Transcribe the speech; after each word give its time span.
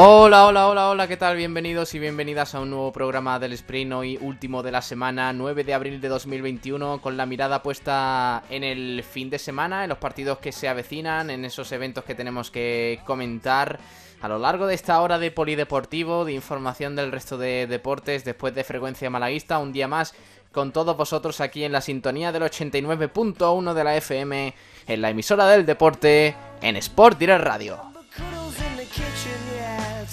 Hola, 0.00 0.46
hola, 0.46 0.68
hola, 0.68 0.90
hola, 0.90 1.08
¿qué 1.08 1.16
tal? 1.16 1.36
Bienvenidos 1.36 1.92
y 1.92 1.98
bienvenidas 1.98 2.54
a 2.54 2.60
un 2.60 2.70
nuevo 2.70 2.92
programa 2.92 3.40
del 3.40 3.52
Sprint, 3.54 3.92
hoy 3.92 4.16
último 4.20 4.62
de 4.62 4.70
la 4.70 4.80
semana, 4.80 5.32
9 5.32 5.64
de 5.64 5.74
abril 5.74 6.00
de 6.00 6.06
2021, 6.06 7.02
con 7.02 7.16
la 7.16 7.26
mirada 7.26 7.64
puesta 7.64 8.44
en 8.48 8.62
el 8.62 9.02
fin 9.02 9.28
de 9.28 9.40
semana, 9.40 9.82
en 9.82 9.88
los 9.88 9.98
partidos 9.98 10.38
que 10.38 10.52
se 10.52 10.68
avecinan, 10.68 11.30
en 11.30 11.44
esos 11.44 11.72
eventos 11.72 12.04
que 12.04 12.14
tenemos 12.14 12.52
que 12.52 13.00
comentar 13.06 13.80
a 14.20 14.28
lo 14.28 14.38
largo 14.38 14.68
de 14.68 14.76
esta 14.76 15.00
hora 15.02 15.18
de 15.18 15.32
polideportivo, 15.32 16.24
de 16.24 16.32
información 16.32 16.94
del 16.94 17.10
resto 17.10 17.36
de 17.36 17.66
deportes, 17.66 18.24
después 18.24 18.54
de 18.54 18.62
frecuencia 18.62 19.10
malaguista, 19.10 19.58
un 19.58 19.72
día 19.72 19.88
más 19.88 20.14
con 20.52 20.70
todos 20.70 20.96
vosotros 20.96 21.40
aquí 21.40 21.64
en 21.64 21.72
la 21.72 21.80
sintonía 21.80 22.30
del 22.30 22.44
89.1 22.44 23.74
de 23.74 23.82
la 23.82 23.96
FM, 23.96 24.54
en 24.86 25.02
la 25.02 25.10
emisora 25.10 25.48
del 25.48 25.66
deporte, 25.66 26.36
en 26.62 26.76
Sport 26.76 27.18
Direct 27.18 27.42
Radio. 27.42 27.80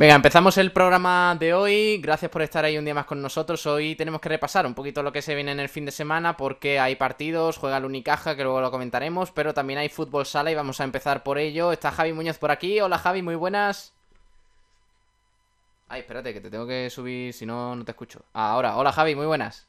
Venga, 0.00 0.14
empezamos 0.14 0.56
el 0.56 0.72
programa 0.72 1.36
de 1.38 1.52
hoy. 1.52 1.98
Gracias 1.98 2.30
por 2.30 2.40
estar 2.40 2.64
ahí 2.64 2.78
un 2.78 2.86
día 2.86 2.94
más 2.94 3.04
con 3.04 3.20
nosotros. 3.20 3.66
Hoy 3.66 3.96
tenemos 3.96 4.22
que 4.22 4.30
repasar 4.30 4.64
un 4.64 4.72
poquito 4.72 5.02
lo 5.02 5.12
que 5.12 5.20
se 5.20 5.34
viene 5.34 5.52
en 5.52 5.60
el 5.60 5.68
fin 5.68 5.84
de 5.84 5.92
semana 5.92 6.38
porque 6.38 6.80
hay 6.80 6.96
partidos, 6.96 7.58
juega 7.58 7.76
el 7.76 7.84
Unicaja, 7.84 8.34
que 8.34 8.42
luego 8.42 8.62
lo 8.62 8.70
comentaremos, 8.70 9.30
pero 9.30 9.52
también 9.52 9.78
hay 9.78 9.90
fútbol 9.90 10.24
sala 10.24 10.50
y 10.50 10.54
vamos 10.54 10.80
a 10.80 10.84
empezar 10.84 11.22
por 11.22 11.36
ello. 11.36 11.70
Está 11.70 11.90
Javi 11.90 12.14
Muñoz 12.14 12.38
por 12.38 12.50
aquí. 12.50 12.80
Hola 12.80 12.96
Javi, 12.96 13.20
muy 13.20 13.34
buenas. 13.34 13.92
Ay, 15.90 16.00
espérate, 16.00 16.32
que 16.32 16.40
te 16.40 16.48
tengo 16.48 16.66
que 16.66 16.88
subir, 16.88 17.34
si 17.34 17.44
no, 17.44 17.76
no 17.76 17.84
te 17.84 17.90
escucho. 17.90 18.22
Ah, 18.32 18.52
ahora, 18.52 18.78
hola 18.78 18.92
Javi, 18.92 19.14
muy 19.14 19.26
buenas. 19.26 19.66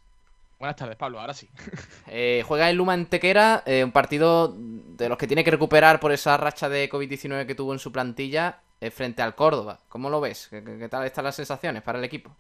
Buenas 0.60 0.78
tardes, 0.78 0.96
Pablo, 0.96 1.20
ahora 1.20 1.34
sí. 1.34 1.50
Eh, 2.08 2.42
juega 2.48 2.70
el 2.70 2.78
Luma 2.78 2.94
Antequera, 2.94 3.64
eh, 3.66 3.84
un 3.84 3.92
partido 3.92 4.56
de 4.58 5.10
los 5.10 5.18
que 5.18 5.28
tiene 5.28 5.44
que 5.44 5.52
recuperar 5.52 6.00
por 6.00 6.14
esa 6.14 6.38
racha 6.38 6.70
de 6.70 6.90
COVID-19 6.90 7.46
que 7.46 7.56
tuvo 7.56 7.74
en 7.74 7.80
su 7.80 7.92
plantilla 7.92 8.62
frente 8.90 9.22
al 9.22 9.36
Córdoba. 9.36 9.80
¿Cómo 9.90 10.10
lo 10.10 10.20
ves? 10.22 10.48
¿Qué, 10.50 10.64
qué- 10.64 10.78
qué 10.80 10.90
tal 10.90 11.06
están 11.06 11.26
las 11.26 11.36
sensaciones 11.36 11.84
para 11.84 12.00
el 12.00 12.06
equipo? 12.06 12.36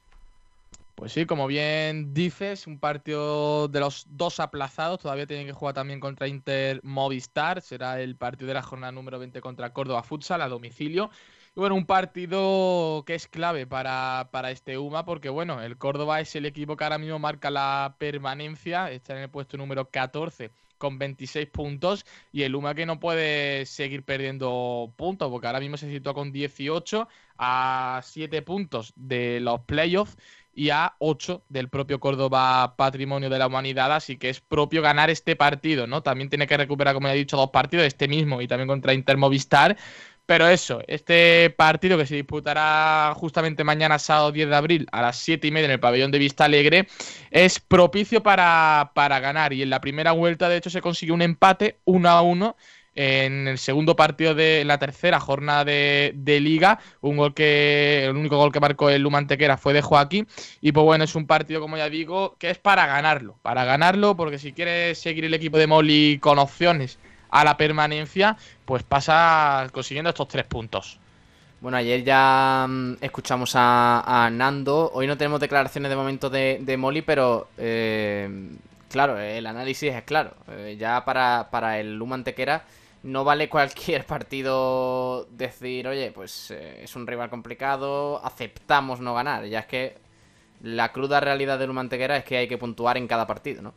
Pues 0.95 1.13
sí, 1.13 1.25
como 1.25 1.47
bien 1.47 2.13
dices, 2.13 2.67
un 2.67 2.79
partido 2.79 3.67
de 3.67 3.79
los 3.79 4.05
dos 4.09 4.39
aplazados. 4.39 4.99
Todavía 4.99 5.25
tienen 5.25 5.47
que 5.47 5.53
jugar 5.53 5.73
también 5.73 5.99
contra 5.99 6.27
Inter 6.27 6.79
Movistar. 6.83 7.61
Será 7.61 7.99
el 8.01 8.15
partido 8.17 8.49
de 8.49 8.53
la 8.53 8.61
jornada 8.61 8.91
número 8.91 9.17
20 9.17 9.41
contra 9.41 9.73
Córdoba 9.73 10.03
Futsal 10.03 10.41
a 10.41 10.47
domicilio. 10.49 11.09
Y 11.55 11.59
bueno, 11.59 11.75
un 11.75 11.85
partido 11.87 13.03
que 13.05 13.15
es 13.15 13.27
clave 13.27 13.65
para, 13.65 14.29
para 14.31 14.51
este 14.51 14.77
UMA 14.77 15.03
porque 15.05 15.29
bueno, 15.29 15.61
el 15.61 15.77
Córdoba 15.77 16.21
es 16.21 16.35
el 16.35 16.45
equipo 16.45 16.77
que 16.77 16.83
ahora 16.83 16.97
mismo 16.99 17.17
marca 17.19 17.49
la 17.49 17.95
permanencia. 17.97 18.91
Está 18.91 19.13
en 19.15 19.23
el 19.23 19.29
puesto 19.31 19.57
número 19.57 19.89
14 19.89 20.51
con 20.81 20.97
26 20.97 21.47
puntos 21.47 22.05
y 22.33 22.41
el 22.41 22.55
UMA 22.55 22.73
que 22.73 22.87
no 22.87 22.99
puede 22.99 23.67
seguir 23.67 24.03
perdiendo 24.03 24.91
puntos 24.97 25.29
porque 25.29 25.47
ahora 25.47 25.59
mismo 25.59 25.77
se 25.77 25.89
sitúa 25.89 26.15
con 26.15 26.31
18 26.31 27.07
a 27.37 28.01
7 28.03 28.41
puntos 28.41 28.91
de 28.95 29.39
los 29.39 29.61
playoffs 29.61 30.17
y 30.53 30.69
a 30.69 30.95
8 30.99 31.43
del 31.49 31.69
propio 31.69 31.99
Córdoba 31.99 32.75
Patrimonio 32.75 33.29
de 33.29 33.39
la 33.39 33.47
Humanidad, 33.47 33.93
así 33.93 34.17
que 34.17 34.29
es 34.29 34.41
propio 34.41 34.81
ganar 34.81 35.09
este 35.09 35.35
partido, 35.35 35.87
¿no? 35.87 36.03
También 36.03 36.29
tiene 36.29 36.47
que 36.47 36.57
recuperar, 36.57 36.93
como 36.93 37.07
ya 37.07 37.13
he 37.13 37.17
dicho, 37.17 37.37
dos 37.37 37.51
partidos, 37.51 37.85
este 37.85 38.07
mismo 38.07 38.41
y 38.41 38.47
también 38.47 38.67
contra 38.67 38.93
Inter 38.93 39.17
Movistar. 39.17 39.77
Pero 40.31 40.47
eso, 40.47 40.81
este 40.87 41.49
partido 41.49 41.97
que 41.97 42.05
se 42.05 42.15
disputará 42.15 43.11
justamente 43.17 43.65
mañana, 43.65 43.99
sábado 43.99 44.31
10 44.31 44.47
de 44.47 44.55
abril, 44.55 44.87
a 44.93 45.01
las 45.01 45.17
7 45.17 45.45
y 45.45 45.51
media 45.51 45.65
en 45.65 45.71
el 45.71 45.81
pabellón 45.81 46.09
de 46.09 46.19
Vista 46.19 46.45
Alegre, 46.45 46.87
es 47.31 47.59
propicio 47.59 48.23
para, 48.23 48.93
para 48.95 49.19
ganar. 49.19 49.51
Y 49.51 49.61
en 49.61 49.69
la 49.69 49.81
primera 49.81 50.13
vuelta, 50.13 50.47
de 50.47 50.55
hecho, 50.55 50.69
se 50.69 50.79
consiguió 50.79 51.15
un 51.15 51.21
empate 51.21 51.79
1 51.83 52.09
a 52.09 52.21
1 52.21 52.55
en 52.95 53.49
el 53.49 53.57
segundo 53.57 53.97
partido 53.97 54.33
de 54.33 54.63
la 54.63 54.77
tercera 54.77 55.19
jornada 55.19 55.65
de, 55.65 56.39
liga. 56.41 56.79
Un 57.01 57.17
gol 57.17 57.33
que. 57.33 58.05
El 58.05 58.15
único 58.15 58.37
gol 58.37 58.53
que 58.53 58.61
marcó 58.61 58.89
el 58.89 59.01
Luma 59.01 59.17
Antequera 59.17 59.57
fue 59.57 59.73
de 59.73 59.81
Joaquín. 59.81 60.29
Y 60.61 60.71
pues 60.71 60.85
bueno, 60.85 61.03
es 61.03 61.13
un 61.13 61.27
partido, 61.27 61.59
como 61.59 61.75
ya 61.75 61.89
digo, 61.89 62.37
que 62.39 62.51
es 62.51 62.57
para 62.57 62.85
ganarlo. 62.85 63.37
Para 63.41 63.65
ganarlo, 63.65 64.15
porque 64.15 64.39
si 64.39 64.53
quiere 64.53 64.95
seguir 64.95 65.25
el 65.25 65.33
equipo 65.33 65.57
de 65.57 65.67
Molly 65.67 66.19
con 66.19 66.39
opciones 66.39 66.99
a 67.31 67.43
la 67.43 67.57
permanencia, 67.57 68.37
pues 68.65 68.83
pasa 68.83 69.67
consiguiendo 69.71 70.09
estos 70.09 70.27
tres 70.27 70.45
puntos. 70.45 70.99
Bueno, 71.61 71.77
ayer 71.77 72.03
ya 72.03 72.65
mm, 72.67 72.95
escuchamos 73.01 73.53
a, 73.55 74.29
Nando. 74.31 74.91
Hoy 74.93 75.07
no 75.07 75.17
tenemos 75.17 75.39
declaraciones 75.39 75.89
de 75.89 75.95
momento 75.95 76.29
de, 76.29 76.59
de 76.61 76.77
Molly, 76.77 77.01
pero 77.01 77.49
eh, 77.57 78.29
claro, 78.89 79.17
el 79.19 79.45
análisis 79.45 79.93
es 79.93 80.03
claro. 80.03 80.33
Eh, 80.49 80.75
ya 80.79 81.05
para, 81.05 81.49
para 81.51 81.79
el 81.79 81.97
Luma 81.97 82.15
Antequera 82.15 82.63
no 83.03 83.23
vale 83.23 83.49
cualquier 83.49 84.05
partido 84.05 85.25
decir, 85.31 85.87
oye, 85.87 86.11
pues 86.11 86.51
eh, 86.51 86.83
es 86.83 86.95
un 86.95 87.07
rival 87.07 87.29
complicado, 87.29 88.23
aceptamos 88.23 88.99
no 88.99 89.13
ganar. 89.13 89.45
Ya 89.45 89.59
es 89.59 89.65
que 89.67 89.97
la 90.61 90.91
cruda 90.91 91.19
realidad 91.19 91.57
del 91.59 91.67
Luma 91.67 91.81
Antequera 91.81 92.17
es 92.17 92.23
que 92.23 92.37
hay 92.37 92.47
que 92.47 92.57
puntuar 92.57 92.97
en 92.97 93.07
cada 93.07 93.25
partido, 93.27 93.61
¿no? 93.61 93.73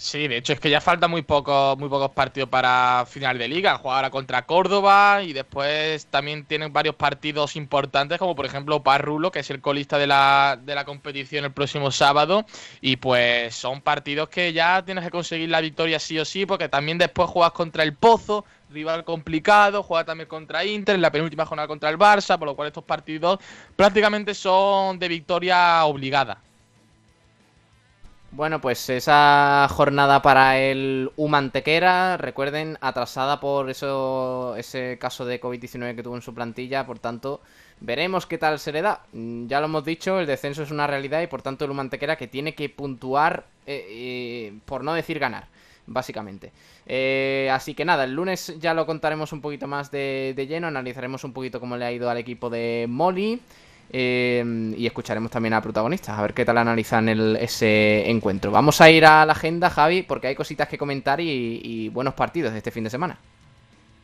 Sí, 0.00 0.28
de 0.28 0.36
hecho 0.36 0.52
es 0.52 0.60
que 0.60 0.70
ya 0.70 0.80
falta 0.80 1.08
muy 1.08 1.22
pocos, 1.22 1.76
muy 1.76 1.88
pocos 1.88 2.12
partidos 2.12 2.48
para 2.48 3.04
final 3.08 3.36
de 3.36 3.48
liga. 3.48 3.78
Jugar 3.78 3.96
ahora 3.96 4.10
contra 4.10 4.46
Córdoba 4.46 5.22
y 5.24 5.32
después 5.32 6.06
también 6.06 6.44
tienen 6.46 6.72
varios 6.72 6.94
partidos 6.94 7.56
importantes, 7.56 8.16
como 8.18 8.36
por 8.36 8.46
ejemplo 8.46 8.80
Parrulo, 8.84 9.32
que 9.32 9.40
es 9.40 9.50
el 9.50 9.60
colista 9.60 9.98
de 9.98 10.06
la, 10.06 10.56
de 10.62 10.76
la 10.76 10.84
competición 10.84 11.44
el 11.44 11.52
próximo 11.52 11.90
sábado. 11.90 12.46
Y 12.80 12.96
pues 12.98 13.56
son 13.56 13.80
partidos 13.80 14.28
que 14.28 14.52
ya 14.52 14.84
tienes 14.84 15.02
que 15.04 15.10
conseguir 15.10 15.48
la 15.48 15.60
victoria 15.60 15.98
sí 15.98 16.16
o 16.16 16.24
sí, 16.24 16.46
porque 16.46 16.68
también 16.68 16.96
después 16.98 17.28
juegas 17.28 17.52
contra 17.52 17.82
el 17.82 17.94
Pozo, 17.96 18.44
rival 18.70 19.04
complicado, 19.04 19.82
juega 19.82 20.04
también 20.04 20.28
contra 20.28 20.64
Inter, 20.64 20.94
en 20.94 21.02
la 21.02 21.10
penúltima 21.10 21.44
jornada 21.44 21.66
contra 21.66 21.90
el 21.90 21.98
Barça, 21.98 22.38
por 22.38 22.46
lo 22.46 22.54
cual 22.54 22.68
estos 22.68 22.84
partidos 22.84 23.40
prácticamente 23.74 24.32
son 24.34 24.98
de 25.00 25.08
victoria 25.08 25.84
obligada. 25.86 26.40
Bueno, 28.38 28.60
pues 28.60 28.88
esa 28.88 29.66
jornada 29.68 30.22
para 30.22 30.60
el 30.60 31.10
Humantequera, 31.16 32.16
recuerden, 32.18 32.78
atrasada 32.80 33.40
por 33.40 33.68
eso 33.68 34.54
ese 34.56 34.96
caso 35.00 35.24
de 35.24 35.40
COVID-19 35.40 35.96
que 35.96 36.04
tuvo 36.04 36.14
en 36.14 36.22
su 36.22 36.32
plantilla, 36.32 36.86
por 36.86 37.00
tanto, 37.00 37.40
veremos 37.80 38.26
qué 38.26 38.38
tal 38.38 38.60
se 38.60 38.70
le 38.70 38.80
da. 38.80 39.02
Mm, 39.12 39.48
ya 39.48 39.58
lo 39.58 39.66
hemos 39.66 39.84
dicho, 39.84 40.20
el 40.20 40.26
descenso 40.28 40.62
es 40.62 40.70
una 40.70 40.86
realidad 40.86 41.20
y 41.20 41.26
por 41.26 41.42
tanto 41.42 41.64
el 41.64 41.72
Humantequera 41.72 42.14
que 42.14 42.28
tiene 42.28 42.54
que 42.54 42.68
puntuar, 42.68 43.44
eh, 43.66 43.84
eh, 43.88 44.58
por 44.66 44.84
no 44.84 44.94
decir 44.94 45.18
ganar, 45.18 45.48
básicamente. 45.88 46.52
Eh, 46.86 47.50
así 47.52 47.74
que 47.74 47.84
nada, 47.84 48.04
el 48.04 48.14
lunes 48.14 48.54
ya 48.60 48.72
lo 48.72 48.86
contaremos 48.86 49.32
un 49.32 49.40
poquito 49.40 49.66
más 49.66 49.90
de, 49.90 50.32
de 50.36 50.46
lleno, 50.46 50.68
analizaremos 50.68 51.24
un 51.24 51.32
poquito 51.32 51.58
cómo 51.58 51.76
le 51.76 51.86
ha 51.86 51.90
ido 51.90 52.08
al 52.08 52.18
equipo 52.18 52.50
de 52.50 52.86
Molly. 52.88 53.40
Eh, 53.90 54.74
y 54.76 54.86
escucharemos 54.86 55.30
también 55.30 55.54
a 55.54 55.62
protagonistas, 55.62 56.18
a 56.18 56.22
ver 56.22 56.34
qué 56.34 56.44
tal 56.44 56.58
analizan 56.58 57.08
el, 57.08 57.36
ese 57.36 58.10
encuentro. 58.10 58.50
Vamos 58.50 58.80
a 58.80 58.90
ir 58.90 59.06
a 59.06 59.24
la 59.24 59.32
agenda, 59.32 59.70
Javi, 59.70 60.02
porque 60.02 60.26
hay 60.26 60.34
cositas 60.34 60.68
que 60.68 60.76
comentar 60.76 61.20
y, 61.20 61.60
y 61.62 61.88
buenos 61.88 62.14
partidos 62.14 62.52
de 62.52 62.58
este 62.58 62.70
fin 62.70 62.84
de 62.84 62.90
semana. 62.90 63.18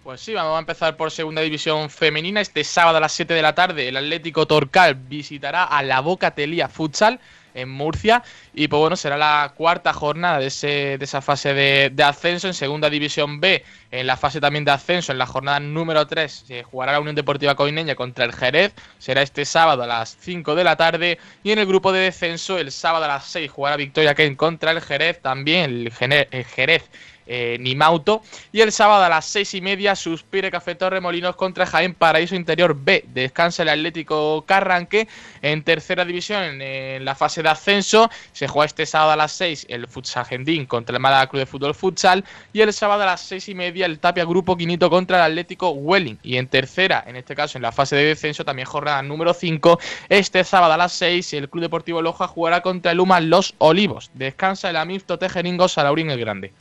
Pues 0.04 0.20
sí, 0.20 0.34
vamos 0.34 0.56
a 0.56 0.58
empezar 0.58 0.96
por 0.96 1.10
segunda 1.10 1.40
división 1.40 1.88
femenina. 1.88 2.42
Este 2.42 2.62
sábado 2.62 2.98
a 2.98 3.00
las 3.00 3.12
7 3.12 3.32
de 3.32 3.40
la 3.40 3.54
tarde 3.54 3.88
el 3.88 3.96
Atlético 3.96 4.46
Torcal 4.46 4.94
visitará 4.94 5.64
a 5.64 5.82
la 5.82 6.00
Boca 6.00 6.32
Telía 6.32 6.68
Futsal 6.68 7.20
en 7.54 7.70
Murcia. 7.70 8.22
Y 8.52 8.68
pues 8.68 8.80
bueno, 8.80 8.96
será 8.96 9.16
la 9.16 9.52
cuarta 9.56 9.92
jornada 9.92 10.38
de, 10.38 10.48
ese, 10.48 10.98
de 10.98 11.04
esa 11.04 11.22
fase 11.22 11.54
de, 11.54 12.04
ascenso 12.04 12.46
en 12.46 12.54
Segunda 12.54 12.90
División 12.90 13.40
B. 13.40 13.64
En 13.90 14.06
la 14.06 14.16
fase 14.16 14.40
también 14.40 14.64
de 14.64 14.72
ascenso, 14.72 15.12
en 15.12 15.18
la 15.18 15.26
jornada 15.26 15.60
número 15.60 16.06
3, 16.06 16.44
se 16.46 16.62
jugará 16.64 16.92
la 16.92 17.00
Unión 17.00 17.14
Deportiva 17.14 17.54
Coineña 17.54 17.94
contra 17.94 18.24
el 18.24 18.32
Jerez. 18.32 18.74
Será 18.98 19.22
este 19.22 19.44
sábado 19.44 19.84
a 19.84 19.86
las 19.86 20.16
5 20.20 20.54
de 20.54 20.64
la 20.64 20.76
tarde. 20.76 21.18
Y 21.42 21.52
en 21.52 21.58
el 21.58 21.66
grupo 21.66 21.92
de 21.92 22.00
descenso, 22.00 22.58
el 22.58 22.72
sábado 22.72 23.04
a 23.04 23.08
las 23.08 23.24
6 23.26 23.50
jugará 23.50 23.76
Victoria 23.76 24.14
Ken 24.14 24.36
contra 24.36 24.72
el 24.72 24.80
Jerez. 24.80 25.20
También 25.22 25.90
el 26.30 26.44
Jerez 26.44 26.90
eh, 27.26 27.56
Nimauto. 27.60 28.22
Y 28.52 28.60
el 28.60 28.72
sábado 28.72 29.04
a 29.04 29.08
las 29.08 29.26
seis 29.26 29.54
y 29.54 29.60
media, 29.60 29.96
Suspire 29.96 30.50
Café 30.50 30.74
Torremolinos 30.74 31.36
contra 31.36 31.66
Jaén 31.66 31.94
Paraíso 31.94 32.34
Interior 32.34 32.76
B. 32.78 33.04
Descansa 33.08 33.62
el 33.62 33.68
Atlético 33.68 34.44
Carranque 34.46 35.08
en 35.42 35.62
tercera 35.62 36.04
división 36.04 36.60
en 36.60 37.04
la 37.04 37.14
fase 37.14 37.42
de 37.42 37.48
ascenso. 37.48 38.10
Se 38.32 38.48
juega 38.48 38.66
este 38.66 38.86
sábado 38.86 39.12
a 39.12 39.16
las 39.16 39.32
6 39.32 39.66
el 39.68 39.88
Futsal 39.88 40.24
Gendín 40.24 40.66
contra 40.66 40.96
el 40.96 41.00
Málaga 41.00 41.28
Club 41.28 41.40
de 41.40 41.46
Fútbol 41.46 41.74
Futsal. 41.74 42.24
Y 42.52 42.60
el 42.60 42.72
sábado 42.72 43.02
a 43.02 43.06
las 43.06 43.20
seis 43.20 43.48
y 43.48 43.54
media, 43.54 43.86
el 43.86 43.98
Tapia 43.98 44.24
Grupo 44.24 44.56
Quinito 44.56 44.90
contra 44.90 45.18
el 45.18 45.32
Atlético 45.32 45.70
Welling. 45.70 46.18
Y 46.22 46.36
en 46.36 46.48
tercera, 46.48 47.04
en 47.06 47.16
este 47.16 47.34
caso 47.34 47.58
en 47.58 47.62
la 47.62 47.72
fase 47.72 47.96
de 47.96 48.04
descenso, 48.04 48.44
también 48.44 48.66
jornada 48.66 49.02
número 49.02 49.34
5. 49.34 49.78
Este 50.08 50.44
sábado 50.44 50.72
a 50.72 50.76
las 50.76 50.92
6, 50.92 51.32
el 51.34 51.48
Club 51.48 51.62
Deportivo 51.62 52.02
Loja 52.02 52.26
jugará 52.26 52.60
contra 52.62 52.92
el 52.92 53.00
UMA 53.00 53.20
Los 53.20 53.54
Olivos. 53.58 54.10
Descansa 54.14 54.70
el 54.70 54.76
Amifto 54.76 55.18
Tejeringo 55.18 55.68
Salaurín 55.68 56.10
el 56.10 56.20
Grande. 56.20 56.52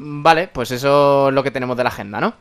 Vale, 0.00 0.46
pues 0.48 0.70
eso 0.70 1.28
es 1.28 1.34
lo 1.34 1.42
que 1.42 1.50
tenemos 1.50 1.76
de 1.76 1.82
la 1.82 1.90
agenda, 1.90 2.20
¿no? 2.20 2.32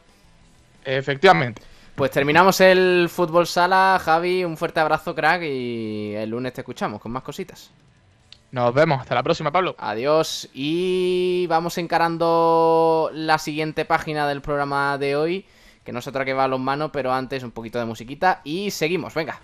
Efectivamente. 0.85 1.61
Pues 1.95 2.11
terminamos 2.11 2.61
el 2.61 3.09
fútbol 3.09 3.47
sala, 3.47 3.99
Javi, 4.03 4.43
un 4.43 4.55
fuerte 4.55 4.79
abrazo, 4.79 5.15
crack, 5.15 5.41
y 5.41 6.13
el 6.13 6.29
lunes 6.29 6.53
te 6.53 6.61
escuchamos 6.61 7.01
con 7.01 7.11
más 7.11 7.23
cositas. 7.23 7.71
Nos 8.51 8.71
vemos, 8.73 9.01
hasta 9.01 9.15
la 9.15 9.23
próxima, 9.23 9.51
Pablo. 9.51 9.75
Adiós. 9.79 10.47
Y 10.53 11.47
vamos 11.49 11.79
encarando 11.79 13.09
la 13.11 13.39
siguiente 13.39 13.83
página 13.85 14.27
del 14.27 14.41
programa 14.41 14.99
de 14.99 15.15
hoy, 15.15 15.45
que 15.83 15.91
no 15.91 15.97
es 15.97 16.07
otra 16.07 16.23
que 16.23 16.33
va 16.33 16.43
a 16.43 16.47
los 16.47 16.59
manos, 16.59 16.91
pero 16.93 17.11
antes 17.11 17.41
un 17.41 17.51
poquito 17.51 17.79
de 17.79 17.85
musiquita 17.85 18.41
y 18.43 18.69
seguimos, 18.69 19.15
venga. 19.15 19.41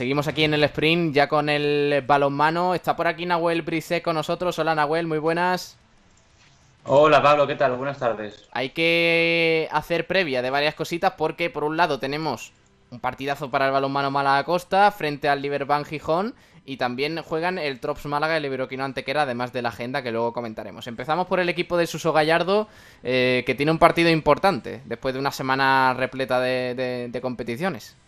Seguimos 0.00 0.28
aquí 0.28 0.44
en 0.44 0.54
el 0.54 0.64
sprint 0.64 1.14
ya 1.14 1.28
con 1.28 1.50
el 1.50 2.02
balonmano. 2.06 2.74
Está 2.74 2.96
por 2.96 3.06
aquí 3.06 3.26
Nahuel 3.26 3.60
Brisé 3.60 4.00
con 4.00 4.14
nosotros. 4.14 4.58
Hola 4.58 4.74
Nahuel, 4.74 5.06
muy 5.06 5.18
buenas. 5.18 5.76
Hola 6.86 7.20
Pablo, 7.20 7.46
¿qué 7.46 7.54
tal? 7.54 7.76
Buenas 7.76 7.98
tardes. 7.98 8.48
Hay 8.52 8.70
que 8.70 9.68
hacer 9.70 10.06
previa 10.06 10.40
de 10.40 10.48
varias 10.48 10.74
cositas 10.74 11.12
porque 11.18 11.50
por 11.50 11.64
un 11.64 11.76
lado 11.76 11.98
tenemos 11.98 12.50
un 12.90 12.98
partidazo 12.98 13.50
para 13.50 13.66
el 13.66 13.72
balonmano 13.72 14.10
Málaga 14.10 14.42
Costa 14.44 14.90
frente 14.90 15.28
al 15.28 15.42
Liberban 15.42 15.84
Gijón 15.84 16.34
y 16.64 16.78
también 16.78 17.20
juegan 17.20 17.58
el 17.58 17.78
Trops 17.78 18.06
Málaga 18.06 18.32
y 18.32 18.36
el 18.38 18.46
Iberoquino 18.46 18.84
Antequera, 18.84 19.24
además 19.24 19.52
de 19.52 19.60
la 19.60 19.68
agenda 19.68 20.02
que 20.02 20.12
luego 20.12 20.32
comentaremos. 20.32 20.86
Empezamos 20.86 21.26
por 21.26 21.40
el 21.40 21.50
equipo 21.50 21.76
de 21.76 21.86
Suso 21.86 22.14
Gallardo, 22.14 22.68
eh, 23.02 23.42
que 23.44 23.54
tiene 23.54 23.70
un 23.70 23.78
partido 23.78 24.08
importante 24.08 24.80
después 24.86 25.12
de 25.12 25.20
una 25.20 25.30
semana 25.30 25.92
repleta 25.92 26.40
de, 26.40 26.74
de, 26.74 27.08
de 27.10 27.20
competiciones 27.20 27.98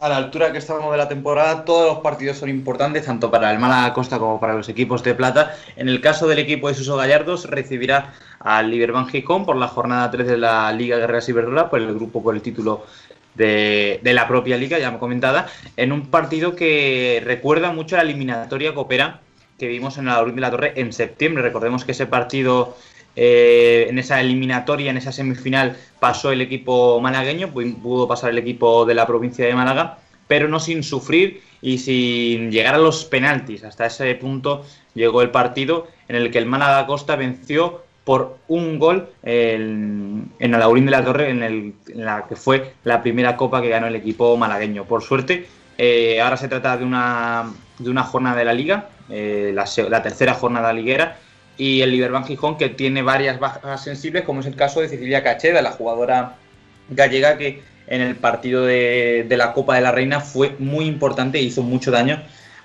a 0.00 0.08
la 0.08 0.16
altura 0.16 0.50
que 0.50 0.56
estamos 0.56 0.90
de 0.90 0.96
la 0.96 1.08
temporada, 1.08 1.62
todos 1.66 1.92
los 1.92 1.98
partidos 1.98 2.38
son 2.38 2.48
importantes, 2.48 3.04
tanto 3.04 3.30
para 3.30 3.52
el 3.52 3.58
Málaga 3.58 3.92
Costa 3.92 4.18
como 4.18 4.40
para 4.40 4.54
los 4.54 4.66
equipos 4.70 5.02
de 5.02 5.14
plata. 5.14 5.54
En 5.76 5.90
el 5.90 6.00
caso 6.00 6.26
del 6.26 6.38
equipo 6.38 6.68
de 6.68 6.74
Suso 6.74 6.96
Gallardos, 6.96 7.44
recibirá 7.44 8.14
al 8.38 8.70
Liberban 8.70 9.06
Gijón 9.08 9.44
por 9.44 9.56
la 9.56 9.68
jornada 9.68 10.10
3 10.10 10.26
de 10.26 10.38
la 10.38 10.72
Liga 10.72 10.96
Guerreras 10.96 11.28
y 11.28 11.34
por 11.34 11.78
el 11.78 11.94
grupo 11.94 12.22
por 12.22 12.34
el 12.34 12.40
título 12.40 12.86
de, 13.34 14.00
de, 14.02 14.14
la 14.14 14.26
propia 14.26 14.56
liga, 14.56 14.78
ya 14.78 14.98
comentada, 14.98 15.48
en 15.76 15.92
un 15.92 16.06
partido 16.06 16.56
que 16.56 17.22
recuerda 17.22 17.70
mucho 17.70 17.96
a 17.96 17.98
la 17.98 18.04
eliminatoria 18.04 18.74
coopera 18.74 19.20
que 19.58 19.68
vimos 19.68 19.98
en 19.98 20.06
la 20.06 20.14
Laurín 20.14 20.36
de 20.36 20.40
la 20.40 20.50
Torre 20.50 20.72
en 20.76 20.94
septiembre. 20.94 21.42
Recordemos 21.42 21.84
que 21.84 21.92
ese 21.92 22.06
partido 22.06 22.74
eh, 23.22 23.86
en 23.90 23.98
esa 23.98 24.18
eliminatoria, 24.18 24.90
en 24.90 24.96
esa 24.96 25.12
semifinal, 25.12 25.76
pasó 25.98 26.32
el 26.32 26.40
equipo 26.40 26.98
malagueño, 27.02 27.52
pudo 27.52 28.08
pasar 28.08 28.30
el 28.30 28.38
equipo 28.38 28.86
de 28.86 28.94
la 28.94 29.06
provincia 29.06 29.44
de 29.44 29.54
Málaga, 29.54 29.98
pero 30.26 30.48
no 30.48 30.58
sin 30.58 30.82
sufrir 30.82 31.42
y 31.60 31.76
sin 31.76 32.50
llegar 32.50 32.76
a 32.76 32.78
los 32.78 33.04
penaltis. 33.04 33.62
Hasta 33.62 33.84
ese 33.84 34.14
punto 34.14 34.64
llegó 34.94 35.20
el 35.20 35.30
partido 35.30 35.86
en 36.08 36.16
el 36.16 36.30
que 36.30 36.38
el 36.38 36.46
Málaga 36.46 36.86
Costa 36.86 37.14
venció 37.14 37.82
por 38.04 38.38
un 38.48 38.78
gol 38.78 39.10
en, 39.22 40.30
en 40.38 40.54
Alaurín 40.54 40.86
de 40.86 40.90
la 40.92 41.04
Torre, 41.04 41.28
en, 41.28 41.42
el, 41.42 41.74
la 41.94 42.24
que 42.26 42.36
fue 42.36 42.72
la 42.84 43.02
primera 43.02 43.36
copa 43.36 43.60
que 43.60 43.68
ganó 43.68 43.86
el 43.86 43.96
equipo 43.96 44.34
malagueño. 44.38 44.86
Por 44.86 45.02
suerte, 45.02 45.46
eh, 45.76 46.22
ahora 46.22 46.38
se 46.38 46.48
trata 46.48 46.78
de 46.78 46.86
una, 46.86 47.52
de 47.78 47.90
una 47.90 48.02
jornada 48.02 48.36
de 48.36 48.44
la 48.46 48.54
liga, 48.54 48.88
eh, 49.10 49.52
la, 49.54 49.66
la 49.90 50.02
tercera 50.02 50.32
jornada 50.32 50.72
liguera, 50.72 51.18
y 51.60 51.82
el 51.82 51.90
Liberban 51.90 52.24
Gijón 52.24 52.56
que 52.56 52.70
tiene 52.70 53.02
varias 53.02 53.38
bajas 53.38 53.84
sensibles, 53.84 54.24
como 54.24 54.40
es 54.40 54.46
el 54.46 54.56
caso 54.56 54.80
de 54.80 54.88
Cecilia 54.88 55.22
Cacheda, 55.22 55.60
la 55.60 55.72
jugadora 55.72 56.36
gallega 56.88 57.36
que 57.36 57.62
en 57.86 58.00
el 58.00 58.16
partido 58.16 58.64
de, 58.64 59.26
de, 59.28 59.36
la 59.36 59.52
Copa 59.52 59.74
de 59.74 59.82
la 59.82 59.92
Reina 59.92 60.20
fue 60.20 60.56
muy 60.58 60.86
importante 60.86 61.36
e 61.36 61.42
hizo 61.42 61.62
mucho 61.62 61.90
daño 61.90 62.18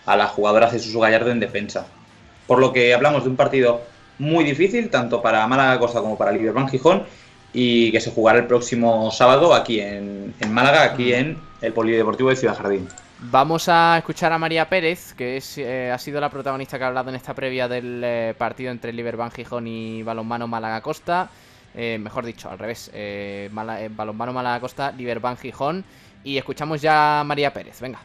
a 0.05 0.15
la 0.15 0.27
jugadora 0.27 0.69
Jesús 0.69 0.95
Gallardo 0.95 1.29
en 1.29 1.41
defensa. 1.41 1.87
Por 2.47 2.59
lo 2.59 2.71
que 2.71 2.93
hablamos 2.93 3.25
de 3.25 3.31
un 3.31 3.35
partido 3.35 3.81
muy 4.17 4.45
difícil, 4.45 4.89
tanto 4.89 5.21
para 5.21 5.45
Málaga 5.45 5.77
Costa 5.77 5.99
como 5.99 6.17
para 6.17 6.31
el 6.31 6.37
Liberban 6.37 6.69
Gijón, 6.69 7.03
y 7.51 7.91
que 7.91 7.99
se 7.99 8.11
jugará 8.11 8.39
el 8.39 8.47
próximo 8.47 9.11
sábado 9.11 9.53
aquí 9.53 9.81
en, 9.81 10.33
en 10.39 10.53
Málaga, 10.53 10.83
aquí 10.83 11.13
en 11.13 11.37
el 11.65 11.73
Polideportivo 11.73 12.29
de 12.29 12.35
Ciudad 12.35 12.55
Jardín. 12.55 12.87
Vamos 13.19 13.69
a 13.69 13.97
escuchar 13.97 14.31
a 14.33 14.37
María 14.37 14.67
Pérez, 14.69 15.13
que 15.13 15.37
es, 15.37 15.57
eh, 15.57 15.91
ha 15.91 15.97
sido 15.97 16.19
la 16.19 16.29
protagonista 16.29 16.77
que 16.77 16.83
ha 16.83 16.87
hablado 16.87 17.09
en 17.09 17.15
esta 17.15 17.33
previa 17.33 17.67
del 17.67 18.01
eh, 18.03 18.35
partido 18.37 18.71
entre 18.71 18.93
Liberban 18.93 19.31
Gijón 19.31 19.67
y 19.67 20.03
Balonmano 20.03 20.47
Málaga 20.47 20.81
Costa. 20.81 21.29
Eh, 21.73 21.97
mejor 21.99 22.25
dicho, 22.25 22.49
al 22.49 22.59
revés. 22.59 22.91
Mala, 23.51 23.79
Balonmano 23.89 24.33
Málaga 24.33 24.59
Costa, 24.59 24.91
Liberban 24.91 25.37
Gijón. 25.37 25.83
Y 26.23 26.37
escuchamos 26.37 26.81
ya 26.81 27.21
a 27.21 27.23
María 27.23 27.53
Pérez. 27.53 27.79
Venga. 27.81 27.99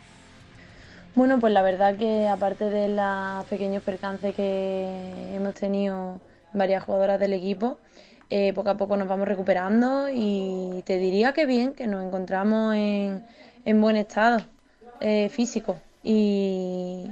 Bueno, 1.15 1.41
pues 1.41 1.53
la 1.53 1.63
verdad 1.63 1.97
que 1.97 2.29
aparte 2.29 2.71
de 2.71 2.89
los 2.89 3.45
pequeños 3.47 3.83
percances 3.83 4.35
que 4.35 5.35
hemos 5.35 5.55
tenido 5.55 6.21
varias 6.53 6.85
jugadoras 6.85 7.19
del 7.19 7.33
equipo, 7.33 7.79
eh, 8.33 8.53
poco 8.53 8.71
a 8.71 8.77
poco 8.77 8.97
nos 8.97 9.09
vamos 9.09 9.27
recuperando 9.27 10.09
y 10.09 10.83
te 10.87 10.99
diría 10.99 11.33
que 11.33 11.47
bien, 11.47 11.75
que 11.75 11.89
nos 11.89 12.05
encontramos 12.05 12.77
en, 12.77 13.25
en 13.65 13.81
buen 13.81 13.97
estado 13.97 14.41
eh, 15.01 15.29
físico 15.29 15.79
y, 16.03 17.11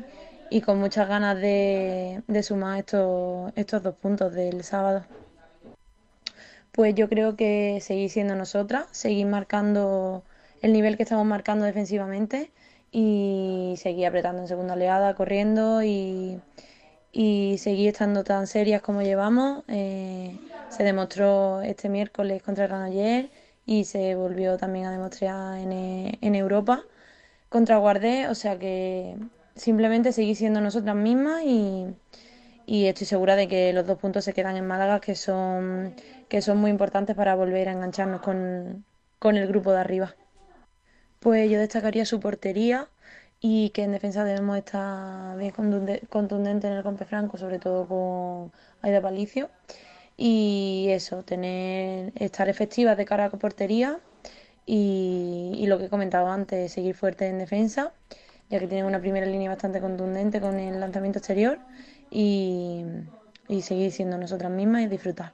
y, 0.50 0.60
con 0.60 0.78
muchas 0.78 1.08
ganas 1.08 1.40
de, 1.40 2.22
de 2.26 2.42
sumar 2.42 2.78
estos, 2.78 3.52
estos 3.56 3.82
dos 3.82 3.94
puntos 3.96 4.32
del 4.34 4.64
sábado. 4.64 5.04
Pues 6.72 6.94
yo 6.94 7.08
creo 7.08 7.36
que 7.36 7.80
seguir 7.80 8.10
siendo 8.10 8.34
nosotras, 8.36 8.86
seguir 8.92 9.26
marcando 9.26 10.22
el 10.62 10.72
nivel 10.72 10.96
que 10.96 11.02
estamos 11.02 11.26
marcando 11.26 11.64
defensivamente 11.64 12.52
y 12.90 13.74
seguir 13.78 14.06
apretando 14.06 14.42
en 14.42 14.48
segunda 14.48 14.74
oleada, 14.74 15.14
corriendo 15.14 15.82
y, 15.82 16.40
y 17.12 17.56
seguir 17.58 17.88
estando 17.88 18.24
tan 18.24 18.46
serias 18.46 18.82
como 18.82 19.02
llevamos. 19.02 19.64
Eh, 19.68 20.38
se 20.70 20.84
demostró 20.84 21.62
este 21.62 21.88
miércoles 21.88 22.42
contra 22.42 22.66
el 22.66 22.70
y 23.68 23.84
se 23.84 24.14
volvió 24.14 24.56
también 24.56 24.86
a 24.86 24.90
demostrar 24.90 25.58
en, 25.58 25.72
en 26.22 26.34
Europa 26.34 26.84
contra 27.50 27.76
Guardé, 27.76 28.28
o 28.28 28.34
sea 28.34 28.58
que 28.58 29.14
simplemente 29.56 30.12
seguir 30.12 30.36
siendo 30.36 30.62
nosotras 30.62 30.96
mismas 30.96 31.42
y, 31.44 31.86
y 32.64 32.86
estoy 32.86 33.06
segura 33.06 33.36
de 33.36 33.46
que 33.46 33.74
los 33.74 33.86
dos 33.86 33.98
puntos 33.98 34.24
se 34.24 34.32
quedan 34.32 34.56
en 34.56 34.66
Málaga, 34.66 35.00
que 35.00 35.14
son, 35.14 35.94
que 36.30 36.40
son 36.40 36.56
muy 36.56 36.70
importantes 36.70 37.14
para 37.14 37.34
volver 37.34 37.68
a 37.68 37.72
engancharnos 37.72 38.22
con, 38.22 38.86
con 39.18 39.36
el 39.36 39.46
grupo 39.46 39.70
de 39.72 39.80
arriba. 39.80 40.14
Pues 41.20 41.50
yo 41.50 41.58
destacaría 41.58 42.06
su 42.06 42.20
portería 42.20 42.88
y 43.38 43.68
que 43.70 43.82
en 43.82 43.92
defensa 43.92 44.24
debemos 44.24 44.56
estar 44.56 45.36
bien 45.36 45.52
contundente 46.08 46.68
en 46.68 46.72
el 46.72 46.82
Compe 46.82 47.04
Franco, 47.04 47.36
sobre 47.36 47.58
todo 47.58 47.86
con 47.86 48.52
Aida 48.80 49.02
Palicio. 49.02 49.50
Y 50.20 50.88
eso, 50.90 51.22
tener, 51.22 52.12
estar 52.16 52.48
efectivas 52.48 52.96
de 52.96 53.04
cara 53.04 53.26
a 53.26 53.30
portería 53.30 54.00
y, 54.66 55.64
lo 55.68 55.78
que 55.78 55.84
he 55.84 55.88
comentado 55.88 56.28
antes, 56.28 56.72
seguir 56.72 56.96
fuerte 56.96 57.28
en 57.28 57.38
defensa, 57.38 57.92
ya 58.50 58.58
que 58.58 58.66
tienen 58.66 58.86
una 58.86 59.00
primera 59.00 59.26
línea 59.26 59.48
bastante 59.48 59.80
contundente 59.80 60.40
con 60.40 60.58
el 60.58 60.80
lanzamiento 60.80 61.20
exterior 61.20 61.60
y, 62.10 62.84
y 63.48 63.62
seguir 63.62 63.92
siendo 63.92 64.18
nosotras 64.18 64.50
mismas 64.50 64.82
y 64.82 64.86
disfrutar. 64.88 65.32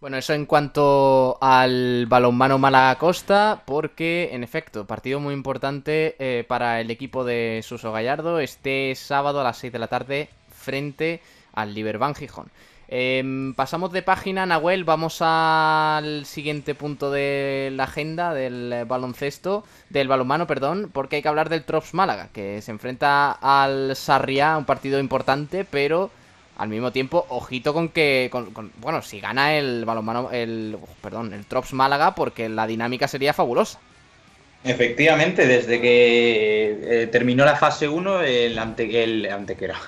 Bueno, 0.00 0.16
eso 0.16 0.32
en 0.34 0.46
cuanto 0.46 1.38
al 1.40 2.06
balonmano 2.08 2.58
Málaga 2.58 2.96
Costa, 2.98 3.62
porque 3.64 4.28
en 4.32 4.44
efecto, 4.44 4.86
partido 4.86 5.18
muy 5.18 5.34
importante 5.34 6.14
eh, 6.20 6.44
para 6.44 6.80
el 6.80 6.90
equipo 6.90 7.24
de 7.24 7.62
Suso 7.64 7.90
Gallardo 7.90 8.38
este 8.38 8.94
sábado 8.94 9.40
a 9.40 9.44
las 9.44 9.56
6 9.56 9.72
de 9.72 9.78
la 9.80 9.88
tarde 9.88 10.28
frente 10.50 11.20
al 11.60 11.74
Liberban 11.74 12.14
Gijón. 12.14 12.50
Em, 12.90 13.52
pasamos 13.52 13.92
de 13.92 14.00
página, 14.02 14.46
Nahuel, 14.46 14.84
vamos 14.84 15.18
al 15.20 16.24
siguiente 16.24 16.74
punto 16.74 17.10
de 17.10 17.70
la 17.74 17.84
agenda 17.84 18.32
del 18.32 18.86
baloncesto, 18.86 19.64
del 19.90 20.08
balonmano, 20.08 20.46
perdón, 20.46 20.90
porque 20.92 21.16
hay 21.16 21.22
que 21.22 21.28
hablar 21.28 21.50
del 21.50 21.64
Trops 21.64 21.92
Málaga, 21.92 22.28
que 22.32 22.62
se 22.62 22.70
enfrenta 22.70 23.32
al 23.32 23.94
Sarriá, 23.94 24.56
un 24.56 24.64
partido 24.64 25.00
importante, 25.00 25.66
pero 25.66 26.10
al 26.56 26.70
mismo 26.70 26.90
tiempo, 26.90 27.26
ojito 27.28 27.74
con 27.74 27.90
que, 27.90 28.30
bueno, 28.80 29.02
si 29.02 29.20
gana 29.20 29.54
el 29.54 29.84
balonmano, 29.84 30.30
el, 30.32 30.78
perdón, 31.02 31.34
el 31.34 31.44
Trops 31.44 31.74
Málaga, 31.74 32.14
porque 32.14 32.48
la 32.48 32.66
dinámica 32.66 33.06
sería 33.06 33.34
fabulosa. 33.34 33.80
Efectivamente, 34.68 35.46
desde 35.46 35.80
que 35.80 36.78
eh, 36.82 37.06
terminó 37.06 37.46
la 37.46 37.56
fase 37.56 37.88
1, 37.88 38.20
el, 38.20 38.58
ante, 38.58 39.02
el 39.02 39.24
antequera, 39.24 39.80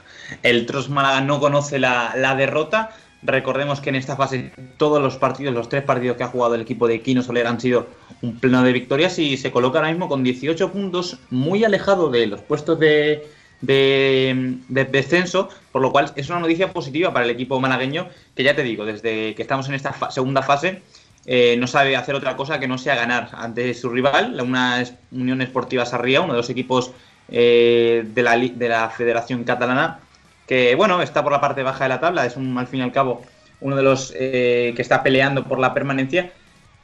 el 0.43 0.65
Trops 0.65 0.89
Málaga 0.89 1.21
no 1.21 1.39
conoce 1.39 1.79
la, 1.79 2.35
derrota. 2.35 2.91
Recordemos 3.23 3.83
que 3.83 3.91
en 3.91 3.97
esta 3.97 4.17
fase 4.17 4.53
todos 4.79 5.03
los 5.03 5.19
partidos, 5.19 5.53
los 5.53 5.69
tres 5.69 5.83
partidos 5.83 6.17
que 6.17 6.23
ha 6.23 6.29
jugado 6.29 6.55
el 6.55 6.63
equipo 6.63 6.89
de 6.89 7.03
Quino 7.03 7.23
Soler 7.23 7.47
han 7.47 7.61
sido 7.61 7.89
un 8.23 8.41
pleno 8.41 8.63
de 8.63 8.73
victorias 8.73 9.19
y 9.19 9.37
se 9.37 9.51
coloca 9.51 9.81
ahora 9.81 9.91
mismo 9.91 10.09
con 10.09 10.25
18 10.25 10.73
puntos, 10.73 11.19
muy 11.29 11.63
alejado 11.63 12.09
de 12.09 12.27
los 12.27 12.41
puestos 12.41 12.81
de, 12.81 13.29
de, 13.61 14.57
descenso, 14.91 15.51
por 15.73 15.83
lo 15.83 15.93
cual 15.93 16.11
es 16.17 16.31
una 16.31 16.41
noticia 16.41 16.73
positiva 16.73 17.13
para 17.13 17.27
el 17.27 17.31
equipo 17.33 17.61
malagueño, 17.61 18.09
que 18.35 18.45
ya 18.45 18.57
te 18.57 18.63
digo, 18.63 18.87
desde 18.87 19.35
que 19.35 19.43
estamos 19.43 19.69
en 19.69 19.75
esta 19.75 20.11
segunda 20.11 20.43
fase, 20.43 20.81
eh, 21.33 21.57
no 21.57 21.69
sabe 21.69 21.95
hacer 21.95 22.17
otra 22.17 22.35
cosa 22.35 22.59
que 22.59 22.67
no 22.67 22.77
sea 22.77 22.97
ganar 22.97 23.29
ante 23.35 23.73
su 23.75 23.89
rival, 23.89 24.37
una 24.41 24.83
Unión 25.13 25.41
Esportiva 25.41 25.87
Sarria, 25.87 26.23
uno 26.23 26.33
de 26.33 26.39
los 26.39 26.51
equipos 26.51 26.91
eh, 27.29 28.05
de, 28.05 28.23
la, 28.25 28.37
de 28.37 28.69
la 28.69 28.91
Federación 28.91 29.45
Catalana, 29.45 30.01
que 30.49 30.75
bueno, 30.75 31.01
está 31.01 31.23
por 31.23 31.31
la 31.31 31.41
parte 31.41 31.63
baja 31.63 31.85
de 31.85 31.91
la 31.91 32.01
tabla, 32.01 32.27
es 32.27 32.37
un, 32.37 32.59
al 32.59 32.67
fin 32.67 32.81
y 32.81 32.83
al 32.83 32.91
cabo 32.91 33.23
uno 33.61 33.77
de 33.77 33.83
los 33.85 34.13
eh, 34.17 34.73
que 34.75 34.83
está 34.83 35.05
peleando 35.05 35.45
por 35.45 35.61
la 35.61 35.73
permanencia, 35.73 36.33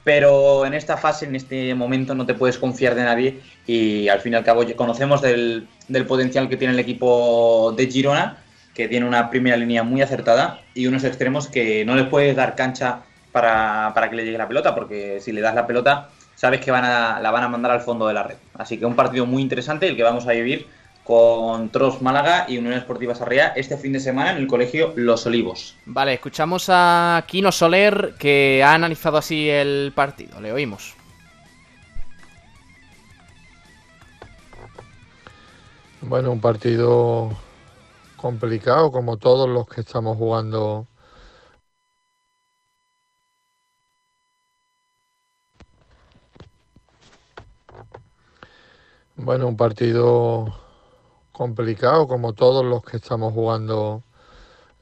pero 0.04 0.64
en 0.64 0.74
esta 0.74 0.96
fase, 0.96 1.26
en 1.26 1.34
este 1.34 1.74
momento, 1.74 2.14
no 2.14 2.24
te 2.24 2.34
puedes 2.34 2.56
confiar 2.56 2.94
de 2.94 3.02
nadie. 3.02 3.40
Y 3.66 4.06
al 4.06 4.20
fin 4.20 4.34
y 4.34 4.36
al 4.36 4.44
cabo 4.44 4.64
conocemos 4.76 5.22
del, 5.22 5.66
potencial 6.06 6.48
que 6.48 6.56
tiene 6.56 6.74
el 6.74 6.78
equipo 6.78 7.74
de 7.76 7.88
Girona, 7.88 8.38
que 8.74 8.86
tiene 8.86 9.04
una 9.04 9.28
primera 9.28 9.56
línea 9.56 9.82
muy 9.82 10.02
acertada 10.02 10.60
y 10.72 10.86
unos 10.86 11.02
extremos 11.02 11.48
que 11.48 11.84
no 11.84 11.96
les 11.96 12.06
puedes 12.06 12.36
dar 12.36 12.54
cancha 12.54 13.02
para, 13.36 14.08
que 14.08 14.16
le 14.16 14.24
llegue 14.24 14.38
la 14.38 14.48
pelota, 14.48 14.74
porque 14.74 15.20
si 15.20 15.32
le 15.32 15.42
das 15.42 15.54
la 15.54 15.66
pelota 15.66 16.08
sabes 16.34 16.60
que 16.60 16.70
van 16.70 16.84
a, 16.84 17.20
la 17.20 17.30
van 17.30 17.44
a 17.44 17.48
mandar 17.48 17.72
al 17.72 17.80
fondo 17.80 18.06
de 18.06 18.14
la 18.14 18.22
red. 18.22 18.36
Así 18.54 18.78
que 18.78 18.86
un 18.86 18.96
partido 18.96 19.26
muy 19.26 19.42
interesante 19.42 19.86
el 19.86 19.96
que 19.96 20.02
vamos 20.02 20.26
a 20.26 20.32
vivir 20.32 20.66
con 21.04 21.68
Tros 21.70 22.02
Málaga 22.02 22.46
y 22.48 22.58
Unión 22.58 22.74
Esportiva 22.74 23.14
Sarriá 23.14 23.48
este 23.48 23.76
fin 23.76 23.92
de 23.92 24.00
semana 24.00 24.32
en 24.32 24.38
el 24.38 24.46
colegio 24.46 24.92
Los 24.96 25.26
Olivos. 25.26 25.76
Vale, 25.84 26.14
escuchamos 26.14 26.66
a 26.68 27.24
Kino 27.26 27.52
Soler 27.52 28.14
que 28.18 28.62
ha 28.64 28.72
analizado 28.72 29.18
así 29.18 29.48
el 29.48 29.92
partido. 29.94 30.40
Le 30.40 30.52
oímos. 30.52 30.94
Bueno, 36.00 36.32
un 36.32 36.40
partido 36.40 37.30
complicado 38.16 38.90
como 38.90 39.16
todos 39.18 39.48
los 39.48 39.68
que 39.68 39.82
estamos 39.82 40.16
jugando. 40.16 40.86
Bueno, 49.18 49.48
un 49.48 49.56
partido 49.56 50.54
complicado, 51.32 52.06
como 52.06 52.34
todos 52.34 52.64
los 52.64 52.84
que 52.84 52.98
estamos 52.98 53.32
jugando 53.32 54.02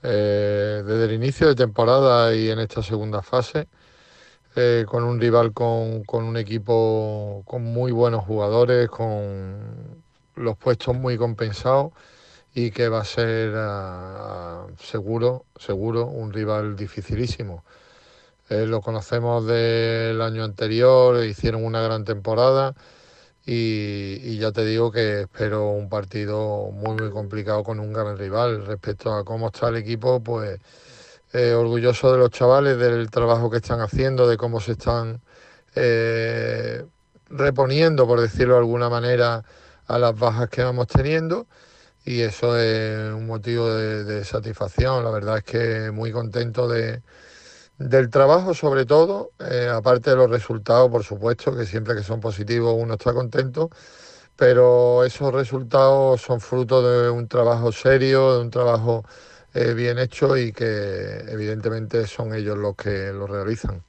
eh, 0.02 0.82
desde 0.84 1.04
el 1.04 1.12
inicio 1.12 1.48
de 1.48 1.54
temporada 1.54 2.34
y 2.34 2.50
en 2.50 2.58
esta 2.58 2.82
segunda 2.82 3.22
fase, 3.22 3.68
eh, 4.56 4.86
con 4.88 5.04
un 5.04 5.20
rival 5.20 5.52
con, 5.52 6.02
con, 6.04 6.24
un 6.24 6.36
equipo 6.36 7.42
con 7.46 7.62
muy 7.64 7.92
buenos 7.92 8.24
jugadores, 8.24 8.88
con 8.90 10.02
los 10.36 10.56
puestos 10.56 10.96
muy 10.96 11.16
compensados 11.16 11.92
y 12.54 12.72
que 12.72 12.88
va 12.88 13.02
a 13.02 13.04
ser 13.04 13.54
ah, 13.56 14.66
seguro, 14.78 15.44
seguro 15.56 16.06
un 16.06 16.32
rival 16.32 16.76
dificilísimo. 16.76 17.64
Eh, 18.50 18.66
lo 18.66 18.80
conocemos 18.82 19.46
del 19.46 20.20
año 20.22 20.44
anterior, 20.44 21.24
hicieron 21.24 21.64
una 21.64 21.82
gran 21.82 22.04
temporada 22.04 22.74
y, 23.46 24.38
ya 24.38 24.52
te 24.52 24.64
digo 24.64 24.90
que 24.90 25.22
espero 25.22 25.70
un 25.70 25.88
partido 25.88 26.70
muy 26.72 26.96
muy 26.96 27.10
complicado 27.10 27.62
con 27.64 27.80
un 27.80 27.92
gran 27.92 28.16
rival. 28.18 28.66
Respecto 28.66 29.12
a 29.12 29.24
cómo 29.24 29.48
está 29.48 29.68
el 29.68 29.76
equipo, 29.76 30.20
pues 30.20 30.60
eh, 31.32 31.52
orgulloso 31.54 32.12
de 32.12 32.18
los 32.18 32.30
chavales, 32.30 32.78
del 32.78 33.10
trabajo 33.10 33.50
que 33.50 33.58
están 33.58 33.80
haciendo, 33.80 34.28
de 34.28 34.36
cómo 34.38 34.60
se 34.60 34.72
están 34.72 35.20
eh, 35.74 36.84
reponiendo, 37.30 38.06
por 38.06 38.20
decirlo 38.20 38.54
de 38.54 38.60
alguna 38.60 38.88
manera, 38.88 39.44
a 39.86 39.98
las 39.98 40.18
bajas 40.18 40.48
que 40.50 40.62
vamos 40.64 40.86
teniendo. 40.88 41.46
Y 42.06 42.20
eso 42.22 42.58
es 42.58 43.12
un 43.14 43.26
motivo 43.26 43.68
de 43.74 44.24
satisfacción. 44.24 45.04
La 45.04 45.10
verdad 45.10 45.38
es 45.38 45.44
que 45.44 45.90
muy 45.90 46.12
contento 46.12 46.68
de, 46.68 47.02
del 47.78 48.10
trabajo 48.10 48.54
sobre 48.54 48.86
todo, 48.86 49.32
eh, 49.40 49.68
aparte 49.72 50.10
de 50.10 50.16
los 50.16 50.30
resultados, 50.30 50.90
por 50.90 51.04
supuesto, 51.04 51.56
que 51.56 51.66
siempre 51.66 51.94
que 51.94 52.02
son 52.02 52.20
positivos 52.20 52.74
uno 52.78 52.94
está 52.94 53.12
contento, 53.12 53.70
pero 54.36 55.04
esos 55.04 55.32
resultados 55.32 56.20
son 56.20 56.40
fruto 56.40 56.82
de 56.82 57.10
un 57.10 57.28
trabajo 57.28 57.72
serio, 57.72 58.34
de 58.34 58.40
un 58.40 58.50
trabajo 58.50 59.04
eh, 59.54 59.72
bien 59.74 59.98
hecho 59.98 60.36
y 60.36 60.52
que 60.52 61.24
evidentemente 61.28 62.06
son 62.06 62.34
ellos 62.34 62.58
los 62.58 62.74
que 62.74 63.12
lo 63.12 63.26
realizan. 63.26 63.82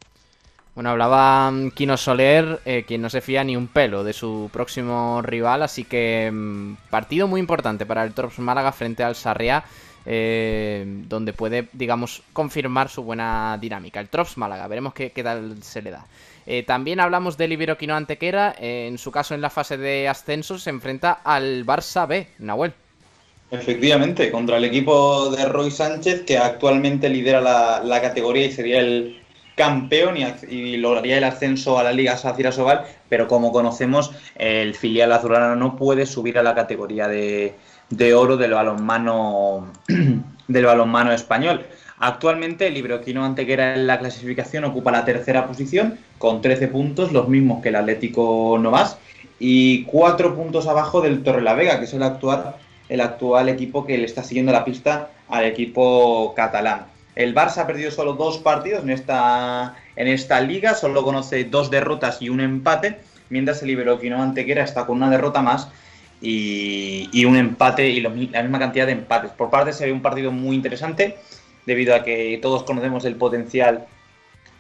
Bueno, 0.75 0.89
hablaba 0.89 1.51
Kino 1.74 1.96
Soler, 1.96 2.60
eh, 2.65 2.84
quien 2.86 3.01
no 3.01 3.10
se 3.10 3.22
fía 3.22 3.46
ni 3.46 3.56
un 3.56 3.68
pelo 3.68 4.04
de 4.04 4.12
su 4.12 4.50
próximo 4.51 5.22
rival, 5.22 5.63
así 5.63 5.86
que 5.86 6.30
mm, 6.32 6.89
partido 6.89 7.27
muy 7.27 7.39
importante 7.39 7.86
para 7.86 8.04
el 8.04 8.13
Torps 8.13 8.39
Málaga 8.39 8.74
frente 8.74 9.01
al 9.01 9.15
Sarriá. 9.15 9.63
Eh, 10.07 10.83
donde 11.07 11.33
puede, 11.33 11.67
digamos, 11.74 12.21
confirmar 12.31 12.89
su 12.89 13.03
buena 13.03 13.57
dinámica. 13.59 14.00
El 14.00 14.07
Trops 14.07 14.38
Málaga, 14.38 14.67
veremos 14.67 14.93
qué, 14.93 15.09
tal 15.09 15.62
se 15.63 15.81
le 15.81 15.91
da. 15.91 16.05
Eh, 16.45 16.62
también 16.62 17.00
hablamos 17.00 17.38
del 17.38 17.53
Iberoquino 17.53 17.95
Antequera, 17.95 18.55
eh, 18.59 18.85
en 18.88 19.00
su 19.00 19.12
caso 19.12 19.33
en 19.33 19.41
la 19.41 19.50
fase 19.50 19.77
de 19.77 20.07
ascenso 20.07 20.59
se 20.59 20.69
enfrenta 20.69 21.21
al 21.24 21.65
Barça 21.65 22.07
B, 22.07 22.27
Nahuel. 22.38 22.74
Efectivamente, 23.50 24.31
contra 24.31 24.57
el 24.57 24.65
equipo 24.65 25.31
de 25.31 25.45
Roy 25.45 25.71
Sánchez, 25.71 26.24
que 26.24 26.38
actualmente 26.38 27.09
lidera 27.09 27.41
la, 27.41 28.01
categoría 28.01 28.45
y 28.45 28.51
sería 28.51 28.79
el 28.79 29.21
campeón 29.55 30.15
y, 30.50 30.77
lograría 30.77 31.17
el 31.17 31.24
ascenso 31.24 31.79
a 31.79 31.83
la 31.83 31.93
Liga 31.93 32.17
Sacira 32.17 32.51
Sobal, 32.51 32.85
pero 33.09 33.27
como 33.27 33.51
conocemos, 33.51 34.12
el 34.35 34.75
filial 34.75 35.12
azulano 35.13 35.55
no 35.55 35.75
puede 35.75 36.05
subir 36.05 36.38
a 36.38 36.43
la 36.43 36.53
categoría 36.53 37.07
de, 37.07 37.55
de 37.89 38.13
oro 38.13 38.38
del 38.38 38.51
balonmano, 38.51 39.72
del 40.48 40.65
balonmano 40.65 41.12
español. 41.12 41.65
Actualmente 41.98 42.68
el 42.68 42.77
Ibroquino 42.77 43.24
Antequera 43.24 43.75
en 43.75 43.88
la 43.88 44.00
clasificación 44.00 44.65
ocupa 44.65 44.92
la 44.92 45.06
tercera 45.06 45.48
posición 45.48 45.98
con 46.18 46.42
13 46.42 46.68
puntos, 46.68 47.12
los 47.12 47.30
mismos 47.30 47.62
que 47.62 47.70
el 47.70 47.75
Atlético 47.77 48.58
Novas, 48.60 48.98
y 49.39 49.84
4 49.84 50.36
puntos 50.36 50.68
abajo 50.68 51.01
del 51.01 51.24
Torre 51.24 51.42
la 51.42 51.54
Vega, 51.54 51.80
que 51.80 51.86
es 51.86 51.94
el 51.94 52.04
actual 52.04 52.56
el 52.89 53.01
actual 53.01 53.50
equipo 53.50 53.86
que 53.86 53.98
le 53.98 54.06
está 54.06 54.24
siguiendo 54.24 54.51
la 54.51 54.65
pista 54.65 55.10
al 55.30 55.46
equipo 55.46 56.34
catalán. 56.36 56.86
El 57.15 57.34
Barça 57.34 57.60
ha 57.60 57.68
perdido 57.68 57.92
solo 57.92 58.13
dos 58.13 58.39
partidos 58.39 58.84
en 58.84 58.89
esta, 58.89 59.75
en 59.96 60.08
esta 60.08 60.42
liga, 60.42 60.75
solo 60.75 61.04
conoce 61.04 61.46
dos 61.46 61.72
derrotas 61.72 62.22
y 62.22 62.30
un 62.30 62.42
empate, 62.42 63.00
mientras 63.30 63.63
el 63.63 63.72
Iberoquino 63.72 64.22
Antequera 64.22 64.63
está 64.63 64.86
con 64.86 64.98
una 64.98 65.10
derrota 65.10 65.42
más 65.42 65.70
y, 66.22 67.25
un 67.25 67.38
empate 67.38 67.89
y 67.89 68.00
la 68.01 68.10
misma 68.10 68.60
cantidad 68.60 68.86
de 68.86 68.93
empates. 68.93 69.31
Por 69.31 69.50
parte 69.50 69.74
se 69.74 69.86
ve 69.86 69.91
un 69.91 70.01
partido 70.01 70.31
muy 70.31 70.55
interesante, 70.55 71.17
debido 71.65 71.95
a 71.95 72.03
que 72.03 72.39
todos 72.41 72.63
conocemos 72.63 73.05
el 73.05 73.15
potencial 73.15 73.88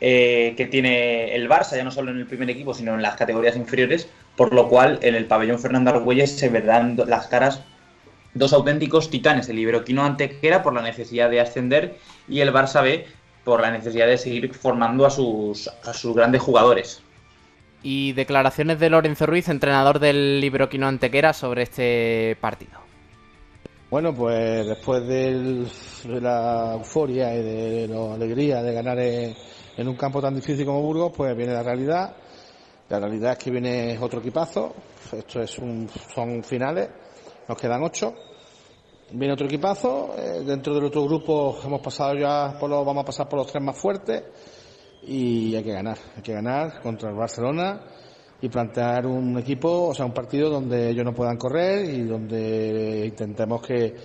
eh, 0.01 0.53
que 0.57 0.65
tiene 0.65 1.35
el 1.35 1.49
Barça, 1.49 1.75
ya 1.75 1.83
no 1.83 1.91
solo 1.91 2.11
en 2.11 2.17
el 2.17 2.27
primer 2.27 2.49
equipo, 2.49 2.73
sino 2.73 2.93
en 2.95 3.01
las 3.01 3.15
categorías 3.15 3.55
inferiores, 3.55 4.07
por 4.35 4.53
lo 4.53 4.67
cual 4.67 4.99
en 5.01 5.15
el 5.15 5.25
pabellón 5.25 5.59
Fernando 5.59 5.91
Argüelles 5.91 6.37
se 6.37 6.49
verán 6.49 6.97
las 7.07 7.27
caras 7.27 7.61
dos 8.33 8.51
auténticos 8.51 9.09
titanes, 9.09 9.47
el 9.47 9.59
Iberoquino 9.59 10.03
Antequera 10.03 10.61
por 10.61 10.73
la 10.73 10.81
necesidad 10.81 11.29
de 11.29 11.39
ascender 11.39 11.97
y 12.27 12.41
el 12.41 12.51
Barça 12.53 12.83
B 12.83 13.07
por 13.45 13.61
la 13.61 13.71
necesidad 13.71 14.07
de 14.07 14.17
seguir 14.17 14.53
formando 14.53 15.05
a 15.05 15.09
sus, 15.09 15.69
a 15.83 15.93
sus 15.93 16.13
grandes 16.13 16.41
jugadores. 16.41 17.01
Y 17.87 18.13
declaraciones 18.13 18.79
de 18.79 18.89
Lorenzo 18.89 19.27
Ruiz, 19.27 19.47
entrenador 19.47 19.99
del 19.99 20.43
Iberoquino 20.43 20.87
Antequera, 20.87 21.33
sobre 21.33 21.61
este 21.61 22.35
partido. 22.41 22.79
Bueno, 23.91 24.11
pues 24.11 24.65
después 24.65 25.05
de 25.07 25.67
la 26.19 26.73
euforia 26.73 27.35
y 27.35 27.43
de 27.43 27.87
la 27.87 28.15
alegría 28.15 28.63
de 28.63 28.73
ganar 28.73 28.97
en, 28.97 29.35
en 29.77 29.87
un 29.87 29.95
campo 29.95 30.19
tan 30.19 30.33
difícil 30.33 30.65
como 30.65 30.81
Burgos, 30.81 31.13
pues 31.15 31.37
viene 31.37 31.53
la 31.53 31.61
realidad. 31.61 32.15
La 32.89 32.99
realidad 32.99 33.33
es 33.33 33.37
que 33.37 33.51
viene 33.51 33.99
otro 34.01 34.19
equipazo. 34.19 34.73
Esto 35.11 35.41
es 35.41 35.55
un, 35.59 35.87
son 36.11 36.43
finales. 36.43 36.89
Nos 37.47 37.55
quedan 37.55 37.83
ocho. 37.83 38.15
Viene 39.11 39.35
otro 39.35 39.45
equipazo. 39.45 40.15
Eh, 40.17 40.41
dentro 40.43 40.73
del 40.73 40.85
otro 40.85 41.03
grupo 41.03 41.59
hemos 41.63 41.81
pasado 41.81 42.15
ya 42.15 42.57
por 42.59 42.67
los, 42.67 42.83
vamos 42.83 43.03
a 43.03 43.05
pasar 43.05 43.29
por 43.29 43.37
los 43.37 43.47
tres 43.47 43.63
más 43.63 43.77
fuertes. 43.77 44.23
Y 45.05 45.55
hay 45.55 45.63
que 45.63 45.71
ganar. 45.71 45.97
Hay 46.15 46.21
que 46.21 46.33
ganar 46.33 46.81
contra 46.81 47.09
el 47.09 47.15
Barcelona 47.15 47.81
y 48.41 48.49
plantear 48.49 49.05
un 49.05 49.37
equipo, 49.37 49.87
o 49.87 49.93
sea, 49.93 50.05
un 50.05 50.13
partido 50.13 50.49
donde 50.49 50.89
ellos 50.89 51.05
no 51.05 51.13
puedan 51.13 51.37
correr 51.37 51.85
y 51.85 52.03
donde 52.03 53.05
intentemos 53.07 53.61
que, 53.61 53.95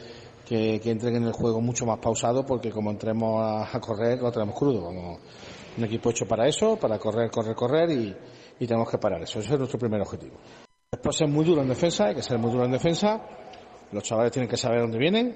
que, 0.47 0.80
entren 0.85 1.16
en 1.16 1.25
el 1.25 1.33
juego 1.33 1.61
mucho 1.61 1.87
más 1.87 1.99
pausado 1.99 2.45
porque 2.45 2.71
como 2.71 2.90
entremos 2.90 3.40
a, 3.42 3.80
correr 3.80 4.21
lo 4.21 4.33
tenemos 4.33 4.57
crudo. 4.57 4.83
Vamos, 4.83 5.21
un 5.76 5.85
equipo 5.85 6.11
hecho 6.11 6.26
para 6.26 6.49
eso, 6.49 6.76
para 6.76 6.99
correr, 6.99 7.30
correr, 7.30 7.54
correr 7.54 7.90
y, 7.90 8.16
tenemos 8.66 8.90
que 8.90 8.99
parar 8.99 9.23
eso. 9.23 9.38
Ese 9.38 9.54
es 9.54 9.59
nuestro 9.59 9.78
primer 9.78 10.00
objetivo. 10.02 10.37
Después 10.90 11.16
ser 11.16 11.28
muy 11.28 11.45
duro 11.45 11.62
en 11.62 11.69
defensa, 11.69 12.09
hay 12.09 12.14
que 12.14 12.23
ser 12.23 12.38
muy 12.38 12.50
duro 12.50 12.64
en 12.64 12.73
defensa. 12.73 13.23
Los 13.92 14.02
chavales 14.02 14.33
tienen 14.33 14.50
que 14.50 14.57
saber 14.57 14.80
dónde 14.80 14.99
vienen. 14.99 15.35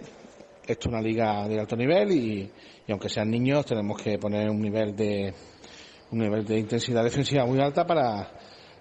Esto 0.66 0.88
es 0.88 0.92
una 0.92 1.00
liga 1.00 1.48
de 1.48 1.60
alto 1.60 1.76
nivel 1.76 2.10
y, 2.12 2.50
aunque 2.88 3.08
sean 3.08 3.30
niños 3.30 3.64
tenemos 3.64 4.00
que 4.02 4.18
poner 4.18 4.50
un 4.50 4.60
nivel 4.60 4.94
de 4.94 5.32
un 6.14 6.20
nivel 6.20 6.44
de 6.44 6.58
intensidad 6.58 7.02
defensiva 7.02 7.44
muy 7.44 7.60
alta 7.60 7.84
para, 7.84 8.30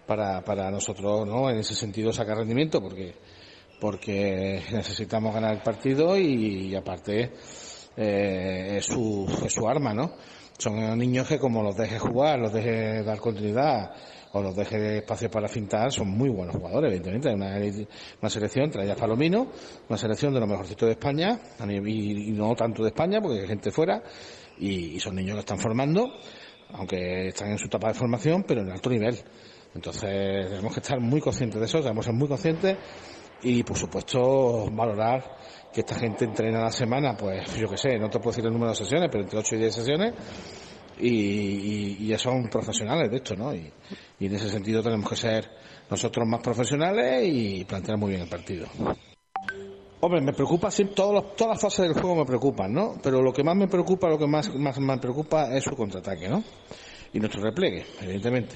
para, 0.06 0.44
para 0.44 0.70
nosotros 0.70 1.28
no 1.28 1.50
en 1.50 1.58
ese 1.58 1.74
sentido 1.74 2.14
sacar 2.14 2.38
rendimiento 2.38 2.80
porque 2.80 3.16
porque 3.80 4.62
necesitamos 4.72 5.34
ganar 5.34 5.56
el 5.56 5.62
partido 5.62 6.18
y, 6.18 6.74
aparte 6.74 7.32
eh, 7.98 8.78
es, 8.78 8.86
su, 8.86 9.28
es 9.46 9.52
su 9.52 9.68
arma, 9.68 9.94
¿no? 9.94 10.14
son 10.58 10.98
niños 10.98 11.28
que 11.28 11.40
como 11.40 11.62
los 11.62 11.76
deje 11.76 12.00
jugar, 12.00 12.40
los 12.40 12.54
deje 12.54 13.04
dar 13.04 13.20
continuidad 13.20 13.92
o 14.32 14.42
los 14.42 14.56
deje 14.56 14.98
espacio 14.98 15.30
para 15.30 15.48
fintar, 15.48 15.92
son 15.92 16.10
muy 16.10 16.30
buenos 16.30 16.56
jugadores, 16.56 16.90
evidentemente. 16.90 17.34
Una, 17.34 17.58
una 18.22 18.30
selección, 18.30 18.72
trae 18.72 18.92
a 18.92 18.96
Palomino, 18.96 19.48
una 19.90 19.98
selección 19.98 20.34
de 20.34 20.40
los 20.40 20.50
mejorcitos 20.50 20.88
de 20.88 20.94
España, 20.94 21.40
y, 21.86 22.32
no 22.32 22.56
tanto 22.56 22.82
de 22.82 22.90
España, 22.90 23.22
porque 23.22 23.42
hay 23.42 23.48
gente 23.48 23.72
fuera, 23.72 24.02
y, 24.58 25.00
son 25.00 25.16
niños 25.16 25.36
que 25.36 25.42
están 25.42 25.60
formando, 25.60 26.14
aunque 26.72 27.28
están 27.28 27.52
en 27.52 27.58
su 27.58 27.66
etapa 27.66 27.90
de 27.90 27.94
formación, 27.94 28.44
pero 28.44 28.62
en 28.62 28.72
alto 28.72 28.90
nivel. 28.90 29.18
Entonces 29.76 30.50
tenemos 30.50 30.74
que 30.74 30.80
estar 30.80 31.00
muy 31.00 31.20
conscientes 31.20 31.60
de 31.60 31.66
eso, 31.66 31.80
tenemos 31.80 32.06
que 32.06 32.12
ser 32.12 32.20
muy 32.20 32.28
conscientes 32.28 32.78
y, 33.42 33.64
por 33.64 33.78
supuesto, 33.78 34.70
valorar 34.72 35.38
que 35.74 35.82
esta 35.82 35.96
gente 35.96 36.26
entrena 36.26 36.60
a 36.60 36.66
la 36.66 36.72
semana, 36.72 37.18
pues 37.18 37.56
yo 37.56 37.68
qué 37.68 37.78
sé, 37.78 37.98
no 37.98 38.10
te 38.10 38.20
puedo 38.20 38.32
decir 38.32 38.46
el 38.46 38.54
número 38.54 38.72
de 38.72 38.78
sesiones, 38.78 39.10
pero 39.12 39.24
entre 39.24 39.40
8 39.40 39.56
y 39.56 39.60
10 39.60 39.76
sesiones, 39.76 40.14
y, 41.00 42.08
ya 42.08 42.18
son 42.18 42.48
profesionales 42.50 43.10
de 43.10 43.18
esto, 43.18 43.36
¿no? 43.36 43.54
Y, 43.54 43.72
en 44.20 44.36
ese 44.36 44.50
sentido 44.50 44.82
tenemos 44.82 45.10
que 45.10 45.16
ser 45.16 45.50
nosotros 45.90 46.26
más 46.28 46.42
profesionales 46.42 47.24
y 47.26 47.66
plantear 47.66 47.98
muy 47.98 48.12
bien 48.12 48.22
el 48.22 48.30
partido. 48.30 48.68
Hombre, 50.06 50.20
me 50.20 50.34
preocupa, 50.34 50.68
todas 50.94 51.48
las 51.48 51.62
fases 51.62 51.88
del 51.88 51.94
juego 51.94 52.18
me 52.18 52.26
preocupan, 52.26 52.74
¿no? 52.74 52.98
Pero 53.02 53.22
lo 53.22 53.32
que 53.32 53.42
más 53.42 53.56
me 53.56 53.70
preocupa, 53.70 54.10
lo 54.10 54.18
que 54.18 54.28
más, 54.28 54.54
más 54.54 54.78
me 54.78 54.98
preocupa 54.98 55.56
es 55.56 55.64
su 55.64 55.74
contraataque, 55.78 56.28
¿no? 56.28 56.44
Y 57.14 57.20
nuestro 57.20 57.42
repliegue, 57.42 57.86
evidentemente. 58.02 58.54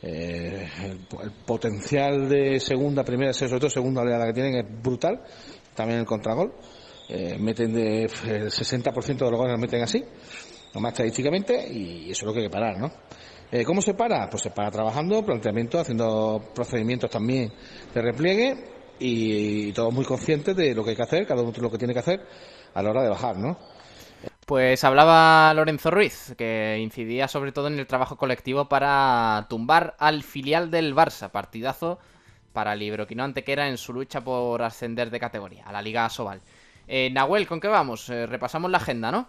Eh, 0.00 0.66
el, 0.84 1.30
potencial 1.44 2.26
de 2.30 2.58
segunda, 2.58 3.04
primera, 3.04 3.34
sobre 3.34 3.58
todo 3.58 3.68
segunda 3.68 4.00
oleada 4.00 4.28
que 4.28 4.32
tienen 4.32 4.54
es 4.54 4.82
brutal 4.82 5.20
también 5.74 6.00
el 6.00 6.06
contragol. 6.06 6.54
Eh, 7.10 7.36
meten 7.38 7.74
de, 7.74 8.04
el 8.04 8.50
60% 8.50 9.04
de 9.04 9.30
los 9.30 9.38
goles 9.38 9.52
los 9.52 9.60
meten 9.60 9.82
así, 9.82 10.02
nomás 10.72 10.92
estadísticamente, 10.94 11.70
y 11.70 12.12
eso 12.12 12.20
es 12.20 12.26
lo 12.28 12.32
que 12.32 12.38
hay 12.38 12.46
que 12.46 12.50
parar, 12.50 12.78
¿no? 12.78 12.90
Eh, 13.52 13.62
¿Cómo 13.62 13.82
se 13.82 13.92
para? 13.92 14.30
Pues 14.30 14.42
se 14.42 14.50
para 14.52 14.70
trabajando, 14.70 15.22
planteamiento, 15.22 15.80
haciendo 15.80 16.50
procedimientos 16.54 17.10
también 17.10 17.52
de 17.92 18.00
repliegue 18.00 18.77
y, 18.98 19.72
todos 19.72 19.92
muy 19.92 20.04
conscientes 20.04 20.56
de 20.56 20.74
lo 20.74 20.84
que 20.84 20.90
hay 20.90 20.96
que 20.96 21.02
hacer, 21.02 21.26
cada 21.26 21.42
uno 21.42 21.52
lo 21.56 21.70
que 21.70 21.78
tiene 21.78 21.92
que 21.92 22.00
hacer 22.00 22.20
a 22.74 22.82
la 22.82 22.90
hora 22.90 23.02
de 23.02 23.08
bajar, 23.08 23.36
¿no? 23.36 23.58
Pues 24.46 24.82
hablaba 24.82 25.52
Lorenzo 25.54 25.90
Ruiz, 25.90 26.34
que 26.38 26.78
incidía 26.80 27.28
sobre 27.28 27.52
todo 27.52 27.68
en 27.68 27.78
el 27.78 27.86
trabajo 27.86 28.16
colectivo 28.16 28.68
para 28.68 29.46
tumbar 29.48 29.94
al 29.98 30.22
filial 30.22 30.70
del 30.70 30.94
Barça, 30.94 31.30
partidazo 31.30 31.98
para 32.52 32.72
el 32.72 32.82
Ibroquino 32.82 33.24
Antequera 33.24 33.68
en 33.68 33.76
su 33.76 33.92
lucha 33.92 34.22
por 34.22 34.62
ascender 34.62 35.10
de 35.10 35.20
categoría 35.20 35.64
a 35.66 35.72
la 35.72 35.82
Liga 35.82 36.08
Sobal. 36.08 36.40
Eh, 36.86 37.10
Nahuel, 37.12 37.46
¿con 37.46 37.60
qué 37.60 37.68
vamos? 37.68 38.08
Eh, 38.08 38.26
repasamos 38.26 38.70
la 38.70 38.78
agenda, 38.78 39.12
¿no? 39.12 39.28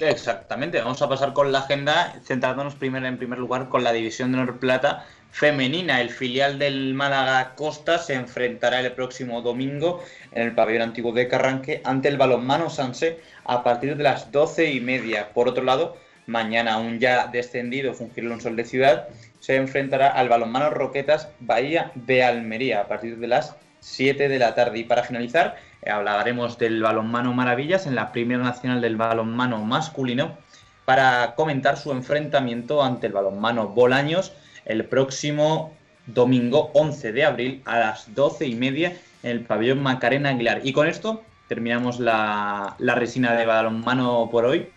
Exactamente, 0.00 0.80
vamos 0.80 1.00
a 1.02 1.08
pasar 1.08 1.32
con 1.32 1.52
la 1.52 1.60
agenda, 1.60 2.14
centrándonos 2.24 2.74
primero 2.74 3.06
en 3.06 3.18
primer 3.18 3.38
lugar 3.38 3.68
con 3.68 3.84
la 3.84 3.92
división 3.92 4.32
de 4.32 4.38
Honor 4.38 4.58
Plata 4.58 5.06
femenina. 5.30 6.00
El 6.00 6.10
filial 6.10 6.58
del 6.58 6.94
Málaga 6.94 7.54
Costa 7.54 7.98
se 7.98 8.14
enfrentará 8.14 8.80
el 8.80 8.92
próximo 8.92 9.42
domingo 9.42 10.02
en 10.32 10.42
el 10.42 10.54
pabellón 10.54 10.82
antiguo 10.82 11.12
de 11.12 11.28
Carranque 11.28 11.80
ante 11.84 12.08
el 12.08 12.16
balonmano 12.16 12.70
Sanse 12.70 13.20
a 13.44 13.62
partir 13.62 13.96
de 13.96 14.04
las 14.04 14.32
doce 14.32 14.70
y 14.70 14.80
media. 14.80 15.32
Por 15.32 15.48
otro 15.48 15.64
lado, 15.64 15.96
mañana 16.26 16.74
aún 16.74 16.98
ya 16.98 17.26
descendido 17.26 17.94
un 17.98 18.40
Sol 18.40 18.56
de 18.56 18.64
Ciudad 18.64 19.08
se 19.40 19.56
enfrentará 19.56 20.08
al 20.08 20.28
balonmano 20.28 20.70
Roquetas 20.70 21.28
Bahía 21.40 21.92
de 21.94 22.22
Almería 22.22 22.82
a 22.82 22.88
partir 22.88 23.18
de 23.18 23.26
las 23.26 23.56
7 23.80 24.28
de 24.28 24.38
la 24.38 24.54
tarde. 24.54 24.78
Y 24.78 24.84
para 24.84 25.02
finalizar, 25.02 25.56
hablaremos 25.86 26.58
del 26.58 26.82
balonmano 26.82 27.32
Maravillas 27.32 27.86
en 27.86 27.94
la 27.94 28.12
Primera 28.12 28.42
Nacional 28.42 28.80
del 28.80 28.96
Balonmano 28.96 29.64
Masculino 29.64 30.36
para 30.84 31.34
comentar 31.34 31.76
su 31.76 31.92
enfrentamiento 31.92 32.82
ante 32.82 33.06
el 33.06 33.12
balonmano 33.12 33.68
Bolaños 33.68 34.32
el 34.64 34.84
próximo 34.84 35.74
domingo 36.06 36.70
11 36.74 37.12
de 37.12 37.24
abril 37.24 37.62
a 37.64 37.78
las 37.78 38.14
12 38.14 38.46
y 38.46 38.54
media 38.54 38.96
en 39.22 39.30
el 39.30 39.40
pabellón 39.40 39.82
Macarena 39.82 40.30
Aguilar. 40.30 40.60
Y 40.64 40.72
con 40.72 40.88
esto 40.88 41.22
terminamos 41.48 42.00
la, 42.00 42.76
la 42.78 42.94
resina 42.94 43.34
de 43.34 43.46
balonmano 43.46 44.28
por 44.30 44.44
hoy. 44.44 44.68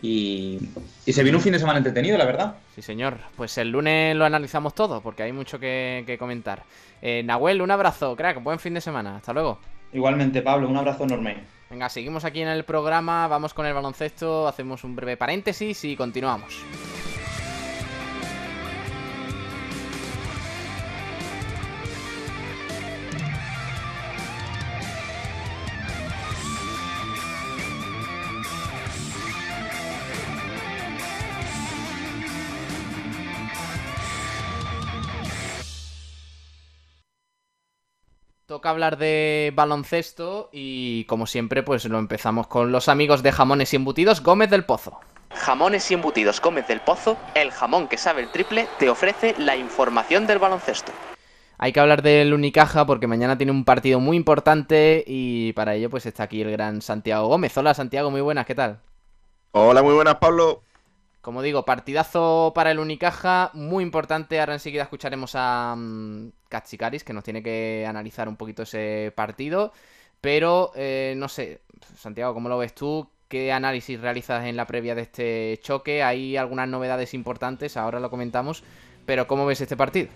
Y, 0.00 0.58
se 1.06 1.22
viene 1.22 1.36
un 1.36 1.42
fin 1.42 1.52
de 1.52 1.58
semana 1.58 1.78
entretenido, 1.78 2.16
la 2.16 2.24
verdad. 2.24 2.56
Sí, 2.74 2.82
señor. 2.82 3.18
Pues 3.36 3.56
el 3.58 3.70
lunes 3.70 4.16
lo 4.16 4.24
analizamos 4.24 4.74
todo, 4.74 5.00
porque 5.00 5.22
hay 5.22 5.32
mucho 5.32 5.58
que, 5.58 6.16
comentar. 6.18 6.62
Eh, 7.02 7.22
Nahuel, 7.24 7.60
un 7.60 7.70
abrazo, 7.70 8.16
crack. 8.16 8.42
Buen 8.42 8.58
fin 8.58 8.74
de 8.74 8.80
semana. 8.80 9.16
Hasta 9.16 9.32
luego. 9.32 9.58
Igualmente, 9.92 10.42
Pablo, 10.42 10.68
un 10.68 10.76
abrazo 10.76 11.04
enorme. 11.04 11.36
Venga, 11.70 11.88
seguimos 11.88 12.24
aquí 12.24 12.42
en 12.42 12.48
el 12.48 12.64
programa, 12.64 13.28
vamos 13.28 13.54
con 13.54 13.64
el 13.64 13.72
baloncesto, 13.72 14.46
hacemos 14.46 14.84
un 14.84 14.94
breve 14.94 15.16
paréntesis 15.16 15.84
y 15.84 15.96
continuamos. 15.96 16.62
Toca 38.62 38.70
hablar 38.70 38.96
de 38.96 39.52
baloncesto 39.56 40.48
y 40.52 41.02
como 41.06 41.26
siempre 41.26 41.64
pues 41.64 41.84
lo 41.86 41.98
empezamos 41.98 42.46
con 42.46 42.70
los 42.70 42.88
amigos 42.88 43.24
de 43.24 43.32
Jamones 43.32 43.72
y 43.72 43.76
Embutidos 43.76 44.22
Gómez 44.22 44.50
del 44.50 44.64
Pozo. 44.64 45.00
Jamones 45.34 45.90
y 45.90 45.94
Embutidos 45.94 46.40
Gómez 46.40 46.68
del 46.68 46.80
Pozo, 46.80 47.16
el 47.34 47.50
jamón 47.50 47.88
que 47.88 47.98
sabe 47.98 48.22
el 48.22 48.30
triple, 48.30 48.68
te 48.78 48.88
ofrece 48.88 49.34
la 49.36 49.56
información 49.56 50.28
del 50.28 50.38
baloncesto. 50.38 50.92
hay 51.58 51.72
que 51.72 51.80
hablar 51.80 52.02
del 52.02 52.32
Unicaja 52.32 52.86
porque 52.86 53.08
mañana 53.08 53.36
tiene 53.36 53.50
un 53.50 53.64
partido 53.64 53.98
muy 53.98 54.16
importante 54.16 55.02
y 55.08 55.52
para 55.54 55.74
ello 55.74 55.90
pues 55.90 56.06
está 56.06 56.22
aquí 56.22 56.42
el 56.42 56.52
gran 56.52 56.82
Santiago 56.82 57.26
Gómez. 57.26 57.58
Hola 57.58 57.74
Santiago, 57.74 58.12
muy 58.12 58.20
buenas, 58.20 58.46
¿qué 58.46 58.54
tal? 58.54 58.78
Hola, 59.50 59.82
muy 59.82 59.94
buenas 59.94 60.18
Pablo. 60.20 60.62
Como 61.22 61.40
digo, 61.40 61.64
partidazo 61.64 62.50
para 62.52 62.72
el 62.72 62.80
Unicaja, 62.80 63.52
muy 63.54 63.84
importante. 63.84 64.40
Ahora 64.40 64.54
enseguida 64.54 64.82
escucharemos 64.82 65.34
a 65.36 65.74
um, 65.76 66.32
que 66.50 67.12
nos 67.12 67.22
tiene 67.22 67.44
que 67.44 67.86
analizar 67.88 68.28
un 68.28 68.36
poquito 68.36 68.64
ese 68.64 69.12
partido. 69.14 69.72
Pero, 70.20 70.72
eh, 70.74 71.14
no 71.16 71.28
sé, 71.28 71.60
Santiago, 71.96 72.34
¿cómo 72.34 72.48
lo 72.48 72.58
ves 72.58 72.74
tú? 72.74 73.08
¿Qué 73.28 73.52
análisis 73.52 74.00
realizas 74.00 74.46
en 74.46 74.56
la 74.56 74.66
previa 74.66 74.96
de 74.96 75.02
este 75.02 75.60
choque? 75.62 76.02
Hay 76.02 76.36
algunas 76.36 76.68
novedades 76.68 77.14
importantes, 77.14 77.76
ahora 77.76 78.00
lo 78.00 78.10
comentamos. 78.10 78.64
Pero, 79.06 79.28
¿cómo 79.28 79.46
ves 79.46 79.60
este 79.60 79.76
partido? 79.76 80.08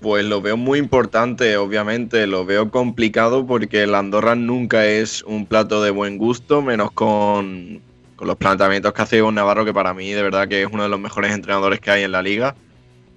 Pues 0.00 0.24
lo 0.24 0.42
veo 0.42 0.56
muy 0.56 0.80
importante, 0.80 1.56
obviamente, 1.56 2.26
lo 2.26 2.44
veo 2.44 2.72
complicado 2.72 3.46
porque 3.46 3.84
el 3.84 3.94
Andorra 3.94 4.34
nunca 4.34 4.86
es 4.86 5.22
un 5.22 5.46
plato 5.46 5.80
de 5.80 5.92
buen 5.92 6.18
gusto, 6.18 6.62
menos 6.62 6.90
con, 6.90 7.80
los 8.24 8.36
planteamientos 8.36 8.92
que 8.92 9.02
hace 9.02 9.22
un 9.22 9.34
Navarro, 9.34 9.64
que 9.64 9.74
para 9.74 9.94
mí 9.94 10.12
de 10.12 10.22
verdad 10.22 10.48
que 10.48 10.62
es 10.62 10.68
uno 10.70 10.82
de 10.82 10.88
los 10.88 11.00
mejores 11.00 11.32
entrenadores 11.32 11.80
que 11.80 11.90
hay 11.90 12.02
en 12.04 12.12
la 12.12 12.22
liga. 12.22 12.54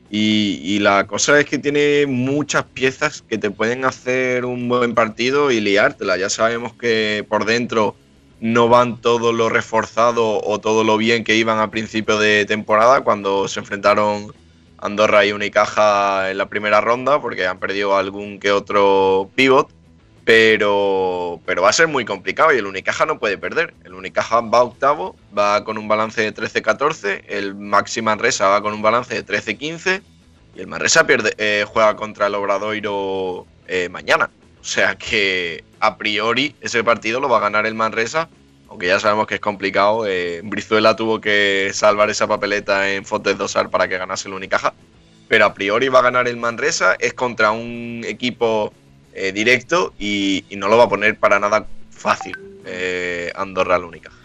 Y, 0.10 0.62
y, 0.64 0.80
la 0.80 1.08
cosa 1.08 1.40
es 1.40 1.46
que 1.46 1.58
tiene 1.58 2.06
muchas 2.06 2.64
piezas 2.64 3.24
que 3.24 3.38
te 3.40 3.50
pueden 3.50 3.86
hacer 3.86 4.46
un 4.46 4.70
buen 4.70 4.94
partido 4.94 5.52
y 5.52 5.60
liártela. 5.60 6.16
Ya 6.16 6.30
sabemos 6.30 6.74
que 6.74 7.26
por 7.28 7.46
dentro 7.46 7.96
no 8.40 8.70
van 8.70 9.02
todo 9.02 9.34
lo 9.34 9.50
reforzado 9.50 10.42
o 10.44 10.60
todo 10.60 10.84
lo 10.84 10.98
bien 10.98 11.24
que 11.24 11.36
iban 11.36 11.60
a 11.60 11.72
principio 11.72 12.20
de 12.20 12.46
temporada 12.46 13.02
cuando 13.02 13.48
se 13.48 13.60
enfrentaron 13.60 14.34
Andorra 14.78 15.26
y 15.26 15.32
Unicaja 15.32 16.30
en 16.30 16.38
la 16.38 16.48
primera 16.48 16.82
ronda 16.82 17.22
porque 17.22 17.48
han 17.48 17.60
perdido 17.60 17.98
algún 17.98 18.40
que 18.40 18.52
otro 18.52 19.30
pivot, 19.36 19.70
pero, 20.26 21.40
pero 21.46 21.62
va 21.62 21.70
a 21.70 21.74
ser 21.74 21.88
muy 21.88 22.04
complicado 22.04 22.54
y 22.54 22.58
el 22.58 22.66
Unicaja 22.66 23.06
no 23.06 23.20
puede 23.20 23.38
perder. 23.38 23.74
El 23.84 23.94
Unicaja 23.94 24.42
va 24.42 24.64
octavo, 24.64 25.16
va 25.38 25.64
con 25.64 25.78
un 25.78 25.88
balance 25.88 26.22
de 26.22 26.34
13-14, 26.34 27.24
el 27.28 27.56
Maxi 27.56 28.02
Manresa 28.02 28.48
va 28.48 28.62
con 28.62 28.74
un 28.74 28.82
balance 28.82 29.14
de 29.14 29.26
13-15 29.26 30.02
y 30.56 30.60
el 30.60 30.68
Manresa 30.68 31.06
eh, 31.08 31.66
juega 31.68 31.96
contra 31.96 32.28
el 32.28 32.36
Obradoiro 32.36 33.46
eh, 33.68 33.88
mañana. 33.90 34.30
O 34.60 34.64
sea 34.64 34.96
que 34.96 35.64
a 35.80 35.96
priori 35.96 36.56
ese 36.60 36.84
partido 36.84 37.20
lo 37.20 37.30
va 37.30 37.38
a 37.38 37.42
ganar 37.42 37.68
el 37.68 37.76
Manresa 37.76 38.28
aunque 38.68 38.88
ya 38.88 39.00
sabemos 39.00 39.28
que 39.28 39.36
es 39.36 39.40
complicado. 39.40 40.06
Eh, 40.06 40.42
Brizuela 40.44 40.96
tuvo 40.96 41.22
que 41.22 41.72
salvar 41.74 42.10
esa 42.10 42.28
papeleta 42.28 42.92
en 42.92 43.06
Fotes 43.06 43.38
Dosar 43.38 43.70
para 43.70 43.88
que 43.88 43.98
ganase 43.98 44.28
el 44.28 44.34
Unicaja. 44.34 44.74
Pero 45.30 45.46
a 45.46 45.54
priori 45.54 45.88
va 45.88 46.00
a 46.00 46.02
ganar 46.02 46.28
el 46.28 46.36
Manresa. 46.36 46.96
Es 47.00 47.14
contra 47.14 47.52
un 47.52 48.04
equipo 48.06 48.74
eh, 49.16 49.32
directo 49.32 49.94
y, 49.98 50.46
no 50.58 50.68
lo 50.68 50.78
va 50.78 50.84
a 50.86 50.90
poner 50.90 51.18
para 51.18 51.40
nada 51.40 51.66
fácil 51.90 52.38
eh, 52.66 53.32
Andorra 53.36 53.76
al 53.76 53.86
Unicaja. 53.86 54.16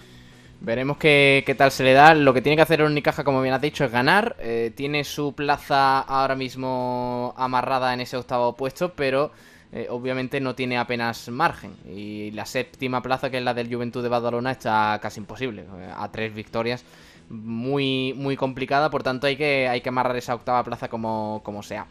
Veremos 0.60 0.98
qué, 0.98 1.42
qué, 1.46 1.54
tal 1.54 1.70
se 1.70 1.84
le 1.84 1.94
da. 1.94 2.14
Lo 2.14 2.34
que 2.34 2.42
tiene 2.42 2.56
que 2.56 2.62
hacer 2.62 2.80
el 2.80 2.86
Unicaja, 2.86 3.24
como 3.24 3.40
bien 3.40 3.54
has 3.54 3.62
dicho, 3.62 3.84
es 3.84 3.90
ganar. 3.90 4.36
tiene 4.74 5.04
su 5.04 5.32
plaza 5.32 6.00
ahora 6.00 6.34
mismo 6.34 7.32
amarrada 7.38 7.94
en 7.94 8.00
ese 8.00 8.18
octavo 8.18 8.54
puesto, 8.56 8.92
pero 8.92 9.32
eh, 9.72 9.86
obviamente 9.88 10.40
no 10.40 10.54
tiene 10.54 10.78
apenas 10.78 11.28
margen. 11.28 11.76
Y 11.88 12.32
la 12.32 12.44
séptima 12.44 13.02
plaza, 13.02 13.30
que 13.30 13.38
es 13.38 13.44
la 13.44 13.54
del 13.54 13.72
Juventud 13.72 14.02
de 14.02 14.08
Badalona, 14.08 14.50
está 14.50 14.98
casi 15.00 15.20
imposible. 15.20 15.62
Eh, 15.62 15.90
a 15.96 16.10
tres 16.10 16.34
victorias, 16.34 16.84
muy, 17.28 18.12
muy 18.16 18.36
complicada. 18.36 18.90
Por 18.90 19.02
tanto, 19.02 19.26
hay 19.26 19.36
que, 19.36 19.68
hay 19.68 19.80
que 19.80 19.88
amarrar 19.88 20.16
esa 20.16 20.34
octava 20.34 20.64
plaza 20.64 20.88
como, 20.88 21.40
como 21.44 21.62
sea. 21.62 21.86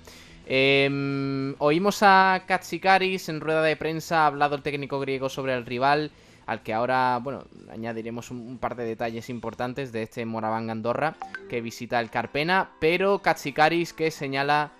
Em, 0.51 1.53
oímos 1.59 2.01
a 2.01 2.43
Katsikaris 2.47 3.29
en 3.29 3.39
rueda 3.39 3.61
de 3.61 3.75
prensa, 3.75 4.23
ha 4.23 4.25
hablado 4.25 4.55
el 4.55 4.63
técnico 4.63 4.99
griego 4.99 5.29
sobre 5.29 5.53
el 5.53 5.63
rival, 5.63 6.09
al 6.47 6.63
que 6.63 6.73
ahora, 6.73 7.19
bueno, 7.21 7.43
añadiremos 7.71 8.31
un, 8.31 8.57
par 8.57 8.75
de 8.75 8.83
detalles 8.83 9.29
importantes 9.29 9.91
de 9.91 10.01
este 10.01 10.25
Moraván 10.25 10.71
Andorra 10.71 11.15
que 11.49 11.61
visita 11.61 11.99
el 11.99 12.09
Carpena, 12.09 12.71
pero 12.79 13.19
Katsikaris 13.19 13.93
que 13.93 14.09
señala 14.09 14.71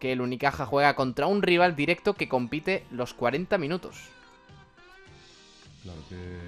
que 0.00 0.12
el 0.12 0.22
Unicaja 0.22 0.64
juega 0.64 0.96
contra 0.96 1.26
un 1.26 1.42
rival 1.42 1.76
directo 1.76 2.14
que 2.14 2.30
compite 2.30 2.86
los 2.90 3.12
40 3.12 3.58
minutos. 3.58 4.08
Claro 5.82 6.00
que 6.08 6.38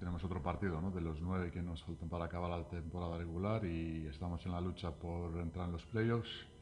tenemos 0.00 0.24
otro 0.24 0.42
partido 0.42 0.80
¿no? 0.80 0.90
de 0.90 1.00
los 1.00 1.20
nueve 1.20 1.52
que 1.52 1.62
nos 1.62 1.84
faltan 1.84 2.08
para 2.08 2.24
acabar 2.24 2.50
la 2.50 2.66
temporada 2.66 3.18
regular 3.18 3.64
y 3.64 4.08
estamos 4.08 4.44
en 4.46 4.50
la 4.50 4.60
lucha 4.60 4.90
por 4.90 5.38
entrar 5.38 5.66
en 5.66 5.72
los 5.72 5.84
playoffs 5.84 6.53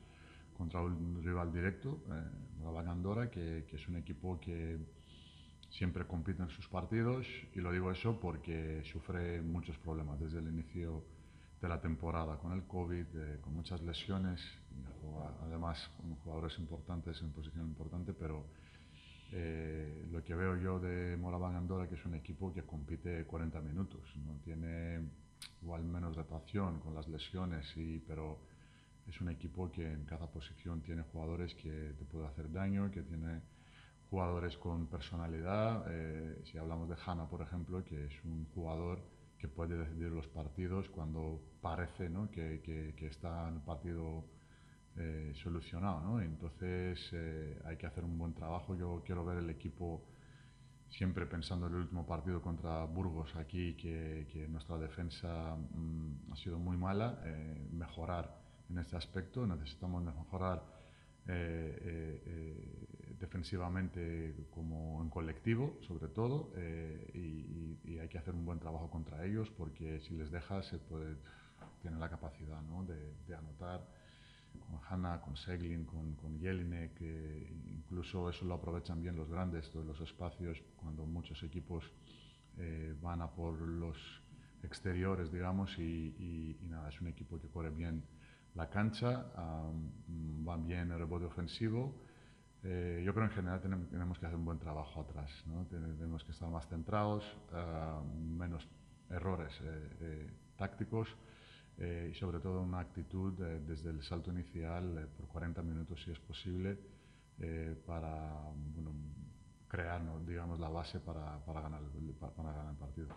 contra 0.62 0.80
un 0.80 1.20
rival 1.24 1.52
directo, 1.52 2.04
eh, 2.08 2.70
la 2.72 2.88
Andorra, 2.88 3.28
que, 3.28 3.64
que, 3.68 3.74
es 3.74 3.88
un 3.88 3.96
equipo 3.96 4.38
que 4.38 4.78
siempre 5.70 6.06
compite 6.06 6.40
en 6.40 6.50
sus 6.50 6.68
partidos 6.68 7.26
y 7.52 7.60
lo 7.60 7.72
digo 7.72 7.90
eso 7.90 8.20
porque 8.20 8.80
sufre 8.84 9.42
muchos 9.42 9.76
problemas 9.78 10.20
desde 10.20 10.38
el 10.38 10.46
inicio 10.46 11.02
de 11.60 11.68
la 11.68 11.80
temporada 11.80 12.36
con 12.36 12.52
el 12.52 12.62
COVID, 12.62 13.06
eh, 13.12 13.38
con 13.40 13.54
muchas 13.54 13.82
lesiones, 13.82 14.40
además 15.42 15.90
con 15.96 16.14
jugadores 16.22 16.56
importantes 16.60 17.20
en 17.22 17.32
posición 17.32 17.66
importante, 17.66 18.12
pero 18.12 18.46
eh, 19.32 20.06
lo 20.12 20.22
que 20.22 20.36
veo 20.36 20.56
yo 20.58 20.78
de 20.78 21.16
Moraván 21.16 21.56
Andorra 21.56 21.88
que 21.88 21.96
es 21.96 22.04
un 22.04 22.14
equipo 22.14 22.54
que 22.54 22.62
compite 22.62 23.24
40 23.24 23.60
minutos, 23.62 24.00
no 24.24 24.34
tiene 24.44 25.08
igual 25.60 25.82
menos 25.82 26.14
rotación 26.14 26.78
con 26.78 26.94
las 26.94 27.08
lesiones, 27.08 27.66
y, 27.76 27.98
pero 27.98 28.51
es 29.08 29.20
un 29.20 29.28
equipo 29.28 29.70
que 29.70 29.90
en 29.90 30.04
cada 30.04 30.26
posición 30.30 30.82
tiene 30.82 31.02
jugadores 31.02 31.54
que 31.54 31.94
te 31.98 32.04
pueden 32.04 32.28
hacer 32.28 32.50
daño, 32.50 32.90
que 32.90 33.02
tiene 33.02 33.42
jugadores 34.12 34.56
con 34.58 34.88
personalidad. 34.88 35.86
Eh, 35.88 36.42
si 36.44 36.58
hablamos 36.58 36.88
de 36.88 36.96
Hanna, 37.04 37.28
por 37.28 37.40
ejemplo, 37.40 37.82
que 37.82 38.06
es 38.06 38.24
un 38.24 38.44
jugador 38.54 39.02
que 39.38 39.48
puede 39.48 39.76
decidir 39.76 40.10
los 40.10 40.28
partidos 40.28 40.88
cuando 40.90 41.40
parece 41.62 42.10
¿no? 42.10 42.30
que, 42.30 42.60
que, 42.62 43.06
está 43.06 43.48
el 43.48 43.60
partido 43.62 44.26
eh, 44.96 45.32
solucionado. 45.42 46.00
¿no? 46.02 46.20
Entonces 46.20 47.00
eh, 47.12 47.58
hay 47.64 47.78
que 47.78 47.86
hacer 47.86 48.04
un 48.04 48.18
buen 48.18 48.34
trabajo. 48.34 48.76
Yo 48.76 49.02
quiero 49.04 49.24
ver 49.24 49.38
el 49.38 49.48
equipo 49.48 50.04
siempre 50.90 51.24
pensando 51.24 51.66
en 51.66 51.72
el 51.72 51.80
último 51.80 52.06
partido 52.06 52.42
contra 52.42 52.84
Burgos 52.84 53.34
aquí, 53.36 53.74
que, 53.76 54.46
nuestra 54.50 54.76
defensa 54.76 55.56
mm, 55.56 56.32
ha 56.32 56.36
sido 56.36 56.58
muy 56.58 56.76
mala, 56.76 57.18
mejorar 57.72 58.41
en 58.72 58.78
este 58.78 58.96
aspecto. 58.96 59.46
Necesitamos 59.46 60.02
mejorar 60.02 60.62
defensivamente 63.22 64.34
como 64.50 65.00
en 65.00 65.08
colectivo, 65.08 65.78
sobre 65.86 66.08
todo, 66.08 66.52
eh, 66.56 67.10
y, 67.14 67.98
hay 67.98 68.08
que 68.08 68.18
hacer 68.18 68.34
un 68.34 68.44
buen 68.44 68.58
trabajo 68.58 68.90
contra 68.90 69.24
ellos 69.24 69.48
porque 69.56 70.00
si 70.00 70.14
les 70.14 70.32
dejas, 70.32 70.66
se 70.66 70.78
puede, 70.78 71.14
tienen 71.80 72.00
la 72.00 72.08
capacidad 72.08 72.60
¿no? 72.62 72.84
de, 72.84 73.34
anotar 73.36 73.86
con 74.58 74.80
Hanna, 74.88 75.20
con 75.20 75.36
Seglin, 75.36 75.84
con, 75.84 76.16
con 76.16 76.40
Jelinek, 76.40 77.00
incluso 77.00 78.28
eso 78.28 78.44
lo 78.44 78.54
aprovechan 78.54 79.00
bien 79.00 79.14
los 79.14 79.28
grandes, 79.28 79.70
todos 79.70 79.86
los 79.86 80.00
espacios, 80.00 80.60
cuando 80.76 81.06
muchos 81.06 81.40
equipos 81.44 81.84
eh, 82.58 82.94
van 83.00 83.22
a 83.22 83.30
por 83.30 83.56
los 83.60 83.96
exteriores, 84.64 85.30
digamos, 85.30 85.78
y, 85.78 86.58
nada, 86.68 86.88
es 86.88 87.00
un 87.00 87.06
equipo 87.06 87.40
que 87.40 87.46
corre 87.48 87.70
bien 87.70 88.02
la 88.54 88.68
cancha, 88.68 89.26
va 90.46 90.56
bien 90.56 90.90
el 90.90 90.98
rebote 90.98 91.24
ofensivo. 91.26 91.94
Eh, 92.64 93.02
yo 93.04 93.12
creo 93.12 93.26
que 93.26 93.32
en 93.32 93.36
general 93.36 93.60
tenemos, 93.60 94.18
que 94.18 94.26
hacer 94.26 94.38
un 94.38 94.44
buen 94.44 94.58
trabajo 94.58 95.00
atrás, 95.00 95.30
tenemos 95.68 96.24
que 96.24 96.30
estar 96.30 96.48
más 96.48 96.66
centrados, 96.68 97.24
menos 98.16 98.68
errores 99.10 99.52
eh, 99.62 99.96
eh, 100.00 100.30
tácticos 100.56 101.08
y 101.78 102.14
sobre 102.14 102.38
todo 102.38 102.62
una 102.62 102.78
actitud 102.78 103.32
desde 103.32 103.90
el 103.90 104.02
salto 104.02 104.30
inicial 104.30 105.08
por 105.16 105.26
40 105.26 105.62
minutos 105.62 106.00
si 106.04 106.12
es 106.12 106.18
posible 106.20 106.78
para 107.86 108.52
crear 109.66 110.02
digamos, 110.24 110.60
la 110.60 110.68
base 110.68 111.00
para, 111.00 111.44
para, 111.44 111.62
ganar, 111.62 111.80
para, 112.20 112.52
ganar 112.52 112.70
el 112.70 112.76
partido. 112.76 113.08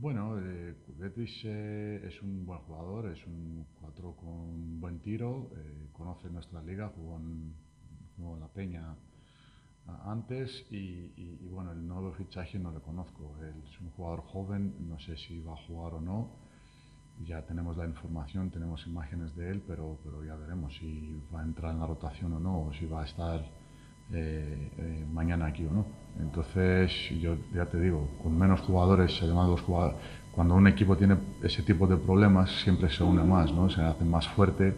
Bueno, 0.00 0.38
eh, 0.40 0.74
Betis 0.98 1.44
es 1.44 2.20
un 2.20 2.44
buen 2.44 2.58
jugador, 2.60 3.06
es 3.12 3.24
un 3.26 3.64
4 3.80 4.16
con 4.16 4.80
buen 4.80 4.98
tiro, 4.98 5.50
conoce 5.92 6.28
nuestra 6.30 6.60
liga, 6.62 6.92
jugó 6.96 7.16
en 7.16 8.40
la 8.40 8.48
Peña 8.48 8.96
antes 10.04 10.66
y, 10.70 11.46
bueno, 11.48 11.72
el 11.72 11.86
nuevo 11.86 12.12
fichaje 12.12 12.58
no 12.58 12.72
lo 12.72 12.82
conozco. 12.82 13.36
Él 13.40 13.54
es 13.64 13.80
un 13.80 13.90
jugador 13.90 14.22
joven, 14.22 14.74
no 14.88 14.98
sé 14.98 15.16
si 15.16 15.40
va 15.40 15.52
a 15.52 15.66
jugar 15.66 15.94
o 15.94 16.00
no. 16.00 16.28
Ya 17.24 17.46
tenemos 17.46 17.76
la 17.76 17.86
información, 17.86 18.50
tenemos 18.50 18.84
imágenes 18.88 19.36
de 19.36 19.48
él, 19.50 19.62
pero, 19.64 20.00
pero 20.02 20.24
ya 20.24 20.34
veremos 20.34 20.74
si 20.76 21.22
va 21.32 21.40
a 21.40 21.44
entrar 21.44 21.72
en 21.72 21.78
la 21.78 21.86
rotación 21.86 22.32
o 22.32 22.40
no, 22.40 22.66
o 22.66 22.72
si 22.72 22.86
va 22.86 23.02
a 23.02 23.04
estar 23.04 23.44
eh, 24.12 24.70
eh, 24.78 25.04
mañana 25.12 25.46
aquí 25.46 25.64
o 25.64 25.72
no. 25.72 25.86
Entonces, 26.20 26.92
yo 27.20 27.36
ya 27.54 27.66
te 27.66 27.80
digo, 27.80 28.08
con 28.22 28.38
menos 28.38 28.60
jugadores, 28.60 29.18
además 29.22 29.48
los 29.48 29.60
jugadores, 29.62 29.96
cuando 30.32 30.54
un 30.54 30.66
equipo 30.66 30.96
tiene 30.96 31.16
ese 31.42 31.62
tipo 31.62 31.86
de 31.86 31.96
problemas, 31.96 32.50
siempre 32.62 32.90
se 32.90 33.02
une 33.02 33.24
más, 33.24 33.52
¿no? 33.52 33.68
se 33.70 33.82
hace 33.82 34.04
más 34.04 34.28
fuerte 34.28 34.74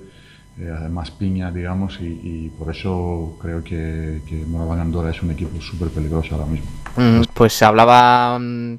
eh, 0.58 0.88
más 0.88 1.10
piña, 1.10 1.50
digamos, 1.50 1.98
y, 2.00 2.50
por 2.58 2.74
eso 2.74 3.36
creo 3.42 3.62
que, 3.62 4.22
que 4.26 4.42
Andorra 4.80 5.10
es 5.10 5.22
un 5.22 5.30
equipo 5.30 5.60
súper 5.60 5.88
peligroso 5.88 6.34
ahora 6.34 6.46
mismo. 6.46 6.70
Mm, 6.96 7.24
pues 7.34 7.60
hablaba 7.62 8.36
um, 8.36 8.78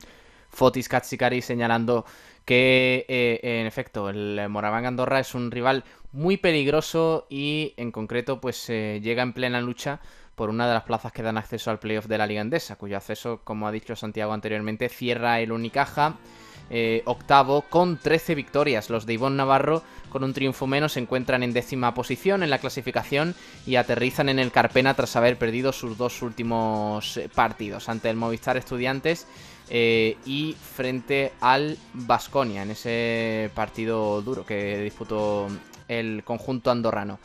Fotis 0.49 0.89
Katsikari 0.89 1.39
señalando 1.43 2.03
que, 2.45 3.05
eh, 3.07 3.39
en 3.43 3.67
efecto, 3.67 4.09
el 4.09 4.49
Moraván 4.49 4.87
Andorra 4.87 5.19
es 5.19 5.35
un 5.35 5.51
rival 5.51 5.83
muy 6.13 6.37
peligroso 6.37 7.27
y, 7.29 7.75
en 7.77 7.91
concreto, 7.91 8.41
pues 8.41 8.67
llega 8.67 9.21
en 9.21 9.33
plena 9.33 9.61
lucha 9.61 9.99
por 10.37 10.51
una 10.51 10.67
de 10.67 10.75
las 10.75 10.83
plazas 10.83 11.11
que 11.11 11.23
dan 11.23 11.39
acceso 11.39 11.71
al 11.71 11.79
playoff 11.79 12.05
de 12.05 12.19
la 12.19 12.27
Liga 12.27 12.41
Endesa, 12.41 12.75
cuyo 12.75 12.95
acceso, 12.95 13.41
como 13.43 13.67
ha 13.67 13.71
dicho 13.71 13.95
Santiago 13.95 14.33
anteriormente, 14.33 14.87
cierra 14.87 15.39
el 15.39 15.51
Unicaja 15.51 16.13
eh, 16.69 17.01
octavo 17.05 17.63
con 17.63 17.97
13 17.97 18.35
victorias. 18.35 18.91
Los 18.91 19.07
de 19.07 19.13
Ivonne 19.13 19.35
Navarro, 19.35 19.81
con 20.11 20.23
un 20.23 20.33
triunfo 20.33 20.67
menos, 20.67 20.93
se 20.93 20.99
encuentran 20.99 21.41
en 21.41 21.53
décima 21.53 21.95
posición 21.95 22.43
en 22.43 22.51
la 22.51 22.59
clasificación 22.59 23.33
y 23.65 23.77
aterrizan 23.77 24.29
en 24.29 24.37
el 24.37 24.51
Carpena 24.51 24.93
tras 24.93 25.15
haber 25.15 25.39
perdido 25.39 25.73
sus 25.73 25.97
dos 25.97 26.21
últimos 26.21 27.17
eh, 27.17 27.29
partidos 27.33 27.89
ante 27.89 28.07
el 28.11 28.15
Movistar 28.15 28.57
Estudiantes 28.57 29.25
eh, 29.71 30.17
y 30.23 30.55
frente 30.75 31.33
al 31.41 31.79
Vasconia 31.93 32.61
en 32.61 32.69
ese 32.69 33.49
partido 33.55 34.21
duro 34.21 34.45
que 34.45 34.81
disputó 34.81 35.47
el 35.87 36.23
conjunto 36.23 36.69
andorrano. 36.69 37.17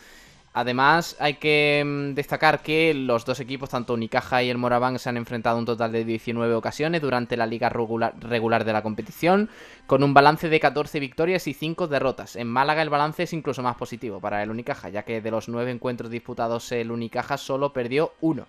Además, 0.55 1.17
hay 1.19 1.35
que 1.35 1.83
mm, 1.85 2.15
destacar 2.15 2.63
que 2.63 2.93
los 2.93 3.25
dos 3.25 3.41
equipos, 3.41 3.71
tanto 3.71 3.95
Unicaja 3.95 4.43
y 4.43 4.51
el 4.51 4.59
Moraván, 4.59 4.99
se 4.99 5.09
han 5.09 5.17
enfrentado 5.17 5.59
un 5.59 5.65
total 5.65 5.93
de 5.93 6.05
19 6.05 6.55
ocasiones 6.55 7.01
durante 7.01 7.39
la 7.39 7.47
liga 7.47 7.71
regular, 7.71 8.65
de 8.65 8.73
la 8.73 8.83
competición, 8.83 9.49
con 9.87 10.03
un 10.03 10.13
balance 10.13 10.51
de 10.51 10.61
14 10.61 11.01
victorias 11.01 11.47
y 11.47 11.55
5 11.55 11.89
derrotas. 11.89 12.37
En 12.37 12.49
Málaga 12.49 12.83
el 12.83 12.91
balance 12.91 13.23
es 13.23 13.33
incluso 13.33 13.63
más 13.63 13.77
positivo 13.77 14.21
para 14.21 14.43
el 14.43 14.51
Unicaja, 14.51 14.91
ya 14.91 15.05
que 15.05 15.23
de 15.23 15.31
los 15.31 15.49
9 15.49 15.71
encuentros 15.71 16.11
disputados 16.11 16.71
el 16.73 16.91
Unicaja 16.91 17.39
solo 17.39 17.73
perdió 17.73 18.13
uno. 18.21 18.47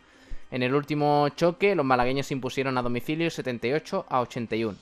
En 0.52 0.62
el 0.62 0.76
último 0.76 1.30
choque, 1.30 1.74
los 1.74 1.86
malagueños 1.86 2.28
se 2.28 2.34
impusieron 2.34 2.78
a 2.78 2.82
domicilio 2.82 3.32
78 3.32 4.06
a 4.10 4.20
81. 4.20 4.78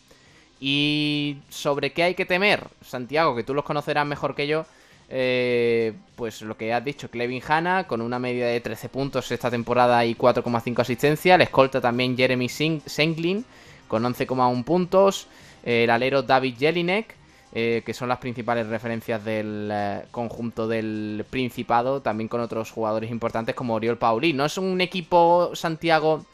¿Y 0.59 1.37
sobre 1.49 1.93
qué 1.93 2.03
hay 2.03 2.15
que 2.15 2.25
temer? 2.25 2.67
Santiago, 2.81 3.35
que 3.35 3.43
tú 3.43 3.53
los 3.53 3.63
conocerás 3.63 4.05
mejor 4.05 4.35
que 4.35 4.47
yo 4.47 4.65
eh, 5.13 5.93
pues 6.15 6.41
lo 6.41 6.55
que 6.55 6.73
has 6.73 6.85
dicho, 6.85 7.11
Clevin 7.11 7.41
Hanna, 7.45 7.85
con 7.85 7.99
una 7.99 8.17
media 8.17 8.47
de 8.47 8.61
13 8.61 8.87
puntos 8.87 9.29
esta 9.29 9.51
temporada 9.51 10.05
y 10.05 10.15
4,5 10.15 10.79
asistencia. 10.79 11.37
Le 11.37 11.43
escolta 11.43 11.81
también 11.81 12.15
Jeremy 12.15 12.47
Senglin, 12.47 13.43
con 13.89 14.03
11,1 14.03 14.63
puntos. 14.63 15.27
el 15.63 15.89
alero 15.89 16.23
David 16.23 16.55
Jelinek, 16.57 17.13
eh, 17.53 17.83
que 17.85 17.93
son 17.93 18.07
las 18.07 18.19
principales 18.19 18.67
referencias 18.67 19.23
del 19.25 19.69
eh, 19.69 20.05
conjunto 20.11 20.65
del 20.65 21.25
Principado, 21.29 22.01
también 22.01 22.29
con 22.29 22.39
otros 22.39 22.71
jugadores 22.71 23.11
importantes 23.11 23.53
como 23.53 23.75
Oriol 23.75 23.97
Pauli. 23.97 24.31
No 24.31 24.45
es 24.45 24.57
un 24.57 24.79
equipo 24.79 25.51
Santiago 25.55 26.25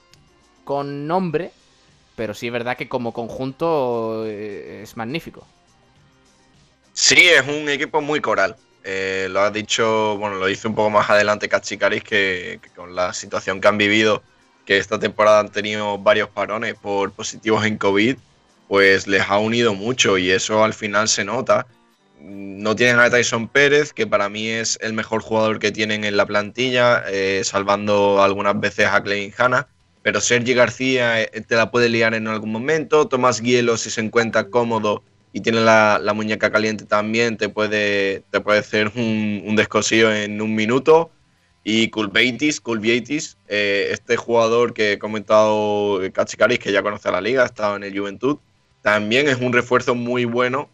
con 0.64 1.08
nombre, 1.08 1.52
pero 2.16 2.36
sí 2.36 2.46
es 2.46 2.54
verdad 2.54 2.78
que 2.78 2.88
como 2.88 3.12
conjunto 3.12 4.24
es 4.28 4.96
magnífico. 4.96 5.48
Sí, 6.94 7.28
es 7.28 7.48
un 7.48 7.70
equipo 7.70 8.02
muy 8.02 8.22
coral. 8.22 8.56
Eh, 8.90 9.28
lo 9.30 9.42
has 9.42 9.52
dicho, 9.52 10.18
bueno, 10.18 10.38
lo 10.38 10.46
dice 10.46 10.66
un 10.66 10.74
poco 10.74 10.90
más 10.90 11.10
adelante 11.10 11.50
Cachicaris, 11.50 12.06
que, 12.06 12.62
con 12.74 12.96
la 12.96 13.12
situación 13.12 13.60
que 13.60 13.68
han 13.68 13.78
vivido, 13.78 14.24
que 14.66 14.78
esta 14.78 14.98
temporada 14.98 15.42
han 15.42 15.52
tenido 15.52 15.98
varios 15.98 16.30
parones 16.30 16.76
por 16.76 17.12
positivos 17.12 17.66
en 17.66 17.78
COVID, 17.78 18.16
pues 18.70 19.06
les 19.06 19.24
ha 19.24 19.40
unido 19.40 19.74
mucho 19.74 20.18
y 20.18 20.32
eso 20.32 20.64
al 20.64 20.74
final 20.74 21.10
se 21.10 21.26
nota. 21.26 21.68
No 22.22 22.78
tienen 22.78 23.00
a 23.00 23.10
Tyson 23.10 23.50
Pérez, 23.50 23.92
que 23.92 24.08
para 24.08 24.30
mí 24.30 24.48
es 24.48 24.80
el 24.82 24.94
mejor 24.94 25.22
jugador 25.22 25.60
que 25.60 25.74
tienen 25.74 26.06
en 26.06 26.16
la 26.16 26.26
plantilla, 26.26 27.04
eh, 27.10 27.42
salvando 27.44 28.24
algunas 28.24 28.58
veces 28.58 28.86
a 28.86 29.04
Klein 29.04 29.34
Hanna, 29.38 29.68
pero 30.02 30.22
Sergi 30.22 30.54
García 30.54 31.24
eh, 31.24 31.44
te 31.46 31.58
la 31.58 31.72
puede 31.72 31.90
liar 31.90 32.14
en 32.14 32.30
algún 32.30 32.54
momento, 32.54 33.10
Tomás 33.10 33.42
Guielo 33.42 33.76
si 33.76 33.90
se 33.90 34.00
encuentra 34.00 34.46
cómodo 34.46 35.04
y 35.38 35.40
tiene 35.40 35.62
la, 35.62 36.02
muñeca 36.16 36.52
caliente 36.52 36.86
también, 36.86 37.38
te 37.38 37.48
puede, 37.48 38.24
te 38.32 38.42
puede 38.42 38.58
hacer 38.58 38.92
un, 38.96 39.44
un 39.46 39.56
descosío 39.56 40.12
en 40.12 40.42
un 40.42 40.56
minuto. 40.56 41.12
Y 41.64 41.90
Kulbeitis, 41.90 42.60
Kulbeitis 42.60 43.38
eh, 43.48 43.90
este 43.92 44.16
jugador 44.16 44.74
que 44.74 44.94
he 44.94 44.98
comentado, 44.98 46.00
Katsikaris, 46.12 46.58
que 46.58 46.72
ya 46.72 46.82
conoce 46.82 47.10
a 47.10 47.12
la 47.12 47.22
liga, 47.22 47.44
ha 47.44 47.46
estado 47.46 47.76
en 47.76 47.84
el 47.84 47.96
Juventud, 47.96 48.40
también 48.82 49.28
es 49.28 49.40
un 49.40 49.54
refuerzo 49.54 49.94
muy 49.94 50.26
bueno 50.26 50.70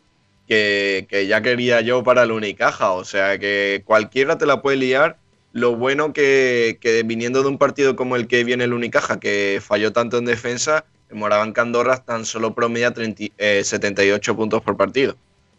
que, 0.48 1.26
ya 1.28 1.42
quería 1.42 1.82
yo 1.82 2.02
para 2.02 2.24
el 2.24 2.32
Unicaja. 2.32 2.92
O 2.92 3.04
sea 3.04 3.38
que 3.38 3.82
cualquiera 3.84 4.38
te 4.38 4.46
la 4.46 4.62
puede 4.62 4.78
liar. 4.78 5.18
Lo 5.52 5.76
bueno 5.76 6.14
que, 6.14 6.78
que 6.80 7.04
viniendo 7.04 7.44
de 7.44 7.50
un 7.50 7.58
partido 7.58 7.98
como 7.98 8.16
el 8.16 8.28
que 8.28 8.46
viene 8.46 8.64
el 8.64 8.72
Unicaja, 8.72 9.20
que 9.20 9.60
falló 9.62 9.92
tanto 9.92 10.20
en 10.20 10.26
defensa, 10.26 10.86
el 11.14 11.20
Moraván 11.20 11.54
Candorra 11.54 12.04
tan 12.04 12.26
solo 12.26 12.54
promedia 12.54 12.92
78 12.94 13.32
eh, 13.38 14.36
puntos 14.36 14.62
por 14.62 14.76
partido. 14.76 15.14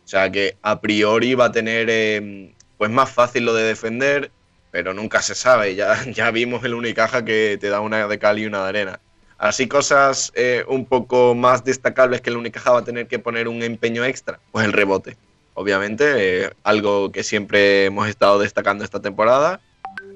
O 0.05 0.09
sea 0.09 0.31
que 0.31 0.57
a 0.63 0.81
priori 0.81 1.35
va 1.35 1.47
a 1.47 1.53
tener 1.53 1.87
eh, 1.89 2.53
pues 2.77 2.91
más 2.91 3.11
fácil 3.11 3.47
lo 3.47 3.55
de 3.55 3.63
defender, 3.63 4.31
pero 4.71 4.93
nunca 4.93 5.23
se 5.23 5.35
sabe. 5.35 5.75
Ya, 5.75 6.05
ya 6.11 6.31
vimos 6.31 6.65
el 6.65 6.75
Unicaja 6.75 7.25
que 7.25 7.57
te 7.61 7.69
da 7.69 7.81
una 7.81 8.07
de 8.07 8.19
cal 8.19 8.39
y 8.39 8.47
una 8.47 8.65
de 8.65 8.69
arena. 8.69 9.01
Así 9.39 9.67
cosas 9.67 10.33
eh, 10.35 10.65
un 10.69 10.87
poco 10.87 11.35
más 11.35 11.65
destacables 11.65 12.21
que 12.21 12.31
el 12.31 12.37
Unicaja 12.37 12.73
va 12.73 12.81
a 12.81 12.85
tener 12.85 13.07
que 13.07 13.19
poner 13.19 13.49
un 13.49 13.63
empeño 13.63 14.05
extra, 14.05 14.41
pues 14.53 14.65
el 14.65 14.73
rebote. 14.73 15.17
Obviamente, 15.55 16.51
algo 16.65 17.13
que 17.13 17.23
siempre 17.23 17.85
hemos 17.85 18.09
estado 18.09 18.41
destacando 18.41 18.83
esta 18.83 19.01
temporada. 19.01 19.61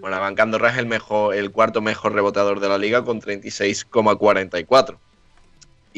Moraván 0.00 0.34
Candorra 0.34 0.70
es 0.70 0.78
el, 0.78 0.86
mejor, 0.86 1.34
el 1.34 1.52
cuarto 1.52 1.80
mejor 1.80 2.12
reboteador 2.12 2.58
de 2.58 2.68
la 2.68 2.78
liga 2.78 3.04
con 3.04 3.20
36,44 3.20 4.98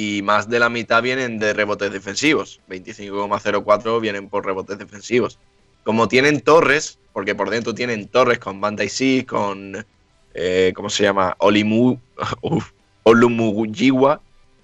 y 0.01 0.23
más 0.23 0.49
de 0.49 0.59
la 0.59 0.71
mitad 0.71 1.03
vienen 1.03 1.39
de 1.39 1.53
rebotes 1.53 1.93
defensivos. 1.93 2.63
25,04 2.71 4.01
vienen 4.01 4.31
por 4.31 4.47
rebotes 4.47 4.79
defensivos. 4.79 5.39
Como 5.85 6.09
tienen 6.09 6.41
torres, 6.41 6.99
porque 7.13 7.35
por 7.35 7.51
dentro 7.51 7.75
tienen 7.75 8.09
torres 8.09 8.39
con 8.39 8.63
Banda 8.63 8.83
y 8.83 9.25
con. 9.25 9.85
Eh, 10.33 10.73
¿Cómo 10.75 10.89
se 10.89 11.03
llama? 11.03 11.37
Olimu. 11.39 11.99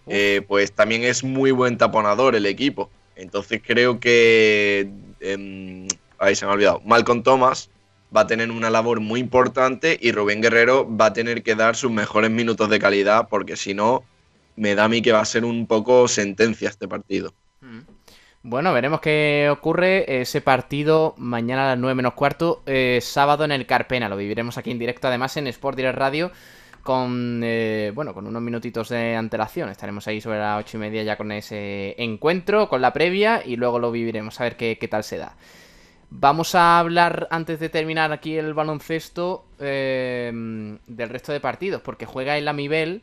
Eh, 0.08 0.42
pues 0.46 0.70
también 0.70 1.02
es 1.02 1.24
muy 1.24 1.50
buen 1.50 1.76
taponador 1.76 2.36
el 2.36 2.46
equipo. 2.46 2.88
Entonces 3.16 3.60
creo 3.62 3.98
que. 3.98 4.88
Em, 5.20 5.88
ahí 6.18 6.36
se 6.36 6.46
me 6.46 6.52
ha 6.52 6.54
olvidado. 6.54 6.80
Malcolm 6.84 7.24
Thomas 7.24 7.68
va 8.16 8.20
a 8.20 8.26
tener 8.26 8.52
una 8.52 8.70
labor 8.70 9.00
muy 9.00 9.18
importante 9.18 9.98
y 10.00 10.12
Rubén 10.12 10.40
Guerrero 10.40 10.88
va 10.96 11.06
a 11.06 11.12
tener 11.12 11.42
que 11.42 11.56
dar 11.56 11.74
sus 11.74 11.90
mejores 11.90 12.30
minutos 12.30 12.70
de 12.70 12.78
calidad 12.78 13.26
porque 13.28 13.56
si 13.56 13.74
no 13.74 14.04
me 14.56 14.74
da 14.74 14.84
a 14.84 14.88
mí 14.88 15.02
que 15.02 15.12
va 15.12 15.20
a 15.20 15.24
ser 15.24 15.44
un 15.44 15.66
poco 15.66 16.08
sentencia 16.08 16.68
este 16.68 16.88
partido. 16.88 17.32
Mm. 17.60 17.96
Bueno, 18.48 18.72
veremos 18.72 19.00
qué 19.00 19.48
ocurre 19.50 20.20
ese 20.20 20.40
partido 20.40 21.14
mañana 21.18 21.64
a 21.64 21.68
las 21.70 21.78
9 21.78 21.96
menos 21.96 22.14
cuarto, 22.14 22.62
eh, 22.64 23.00
sábado 23.02 23.44
en 23.44 23.50
el 23.50 23.66
Carpena. 23.66 24.08
Lo 24.08 24.16
viviremos 24.16 24.56
aquí 24.56 24.70
en 24.70 24.78
directo, 24.78 25.08
además 25.08 25.36
en 25.36 25.48
Sport 25.48 25.76
Direct 25.76 25.98
Radio, 25.98 26.30
con 26.84 27.40
eh, 27.42 27.90
bueno, 27.92 28.14
con 28.14 28.24
unos 28.24 28.40
minutitos 28.40 28.88
de 28.88 29.16
antelación. 29.16 29.68
Estaremos 29.68 30.06
ahí 30.06 30.20
sobre 30.20 30.38
las 30.38 30.60
8 30.60 30.76
y 30.76 30.80
media 30.80 31.02
ya 31.02 31.16
con 31.16 31.32
ese 31.32 31.96
encuentro, 31.98 32.68
con 32.68 32.80
la 32.80 32.92
previa, 32.92 33.42
y 33.44 33.56
luego 33.56 33.80
lo 33.80 33.90
viviremos 33.90 34.40
a 34.40 34.44
ver 34.44 34.56
qué, 34.56 34.88
tal 34.88 35.02
se 35.02 35.18
da. 35.18 35.34
Vamos 36.10 36.54
a 36.54 36.78
hablar, 36.78 37.26
antes 37.32 37.58
de 37.58 37.68
terminar 37.68 38.12
aquí 38.12 38.36
el 38.36 38.54
baloncesto, 38.54 39.44
eh, 39.58 40.30
del 40.86 41.08
resto 41.08 41.32
de 41.32 41.40
partidos, 41.40 41.82
porque 41.82 42.06
juega 42.06 42.38
el 42.38 42.46
Amibel 42.46 43.02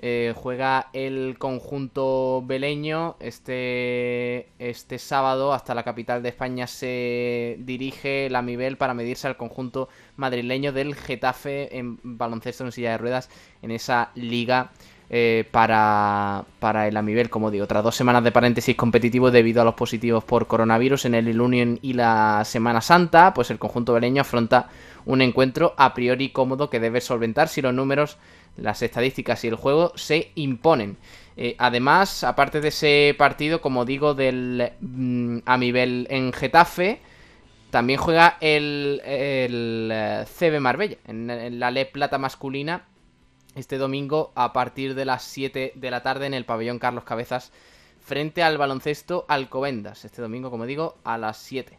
eh, 0.00 0.32
juega 0.36 0.88
el 0.92 1.36
conjunto 1.38 2.42
beleño. 2.46 3.16
Este, 3.20 4.48
este 4.58 4.98
sábado 4.98 5.52
hasta 5.52 5.74
la 5.74 5.82
capital 5.82 6.22
de 6.22 6.28
España 6.28 6.66
se 6.66 7.56
dirige 7.60 8.28
la 8.30 8.42
Mibel 8.42 8.76
para 8.76 8.94
medirse 8.94 9.26
al 9.26 9.36
conjunto 9.36 9.88
madrileño 10.16 10.72
del 10.72 10.94
Getafe 10.94 11.76
en 11.78 11.98
baloncesto 12.02 12.64
en 12.64 12.72
silla 12.72 12.92
de 12.92 12.98
ruedas 12.98 13.28
en 13.62 13.70
esa 13.70 14.10
liga 14.14 14.70
eh, 15.10 15.46
para, 15.50 16.44
para 16.60 16.86
el 16.86 16.96
Amibel, 16.96 17.30
como 17.30 17.50
digo, 17.50 17.66
tras 17.66 17.82
dos 17.82 17.96
semanas 17.96 18.22
de 18.22 18.30
paréntesis 18.30 18.76
competitivo 18.76 19.30
debido 19.30 19.62
a 19.62 19.64
los 19.64 19.74
positivos 19.74 20.22
por 20.22 20.46
coronavirus 20.46 21.06
en 21.06 21.14
el 21.14 21.28
Ilunion 21.28 21.78
y 21.80 21.94
la 21.94 22.42
Semana 22.44 22.82
Santa, 22.82 23.32
pues 23.32 23.50
el 23.50 23.58
conjunto 23.58 23.94
beleño 23.94 24.20
afronta 24.20 24.68
un 25.06 25.22
encuentro 25.22 25.72
a 25.78 25.94
priori 25.94 26.28
cómodo 26.28 26.68
que 26.68 26.78
debe 26.78 27.00
solventar 27.00 27.48
si 27.48 27.62
los 27.62 27.72
números 27.72 28.18
las 28.56 28.82
estadísticas 28.82 29.44
y 29.44 29.48
el 29.48 29.54
juego 29.54 29.92
se 29.96 30.32
imponen. 30.34 30.96
Eh, 31.36 31.54
además, 31.58 32.24
aparte 32.24 32.60
de 32.60 32.68
ese 32.68 33.14
partido, 33.16 33.60
como 33.60 33.84
digo, 33.84 34.14
del 34.14 34.72
mm, 34.80 35.38
Amibel 35.46 36.06
en 36.10 36.32
Getafe, 36.32 37.00
también 37.70 38.00
juega 38.00 38.38
el, 38.40 39.00
el 39.04 39.90
eh, 39.92 40.24
CB 40.26 40.60
Marbella 40.60 40.96
en, 41.06 41.60
la 41.60 41.70
Le 41.70 41.86
Plata 41.86 42.18
masculina 42.18 42.86
este 43.54 43.76
domingo 43.76 44.32
a 44.34 44.52
partir 44.52 44.94
de 44.94 45.04
las 45.04 45.22
7 45.24 45.72
de 45.74 45.90
la 45.90 46.02
tarde 46.02 46.26
en 46.26 46.34
el 46.34 46.44
pabellón 46.44 46.78
Carlos 46.78 47.04
Cabezas 47.04 47.52
frente 48.00 48.42
al 48.42 48.56
baloncesto 48.56 49.26
Alcobendas. 49.28 50.04
Este 50.04 50.22
domingo, 50.22 50.50
como 50.50 50.64
digo, 50.64 50.96
a 51.04 51.18
las 51.18 51.36
7. 51.38 51.78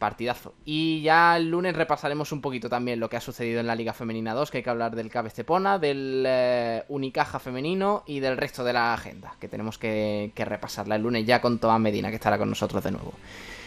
Partidazo. 0.00 0.54
Y 0.64 1.02
ya 1.02 1.36
el 1.36 1.50
lunes 1.50 1.76
repasaremos 1.76 2.32
un 2.32 2.40
poquito 2.40 2.70
también 2.70 2.98
lo 2.98 3.10
que 3.10 3.18
ha 3.18 3.20
sucedido 3.20 3.60
en 3.60 3.66
la 3.66 3.74
Liga 3.74 3.92
Femenina 3.92 4.32
2, 4.32 4.50
que 4.50 4.56
hay 4.56 4.64
que 4.64 4.70
hablar 4.70 4.96
del 4.96 5.10
Cabe 5.10 5.28
Estepona, 5.28 5.78
del 5.78 6.24
eh, 6.26 6.84
Unicaja 6.88 7.38
femenino 7.38 8.02
y 8.06 8.20
del 8.20 8.38
resto 8.38 8.64
de 8.64 8.72
la 8.72 8.94
agenda, 8.94 9.34
que 9.38 9.46
tenemos 9.46 9.76
que, 9.76 10.32
repasarla 10.34 10.96
el 10.96 11.02
lunes 11.02 11.26
ya 11.26 11.42
con 11.42 11.58
Tomás 11.58 11.80
Medina, 11.80 12.08
que 12.08 12.14
estará 12.14 12.38
con 12.38 12.48
nosotros 12.48 12.82
de 12.82 12.92
nuevo. 12.92 13.12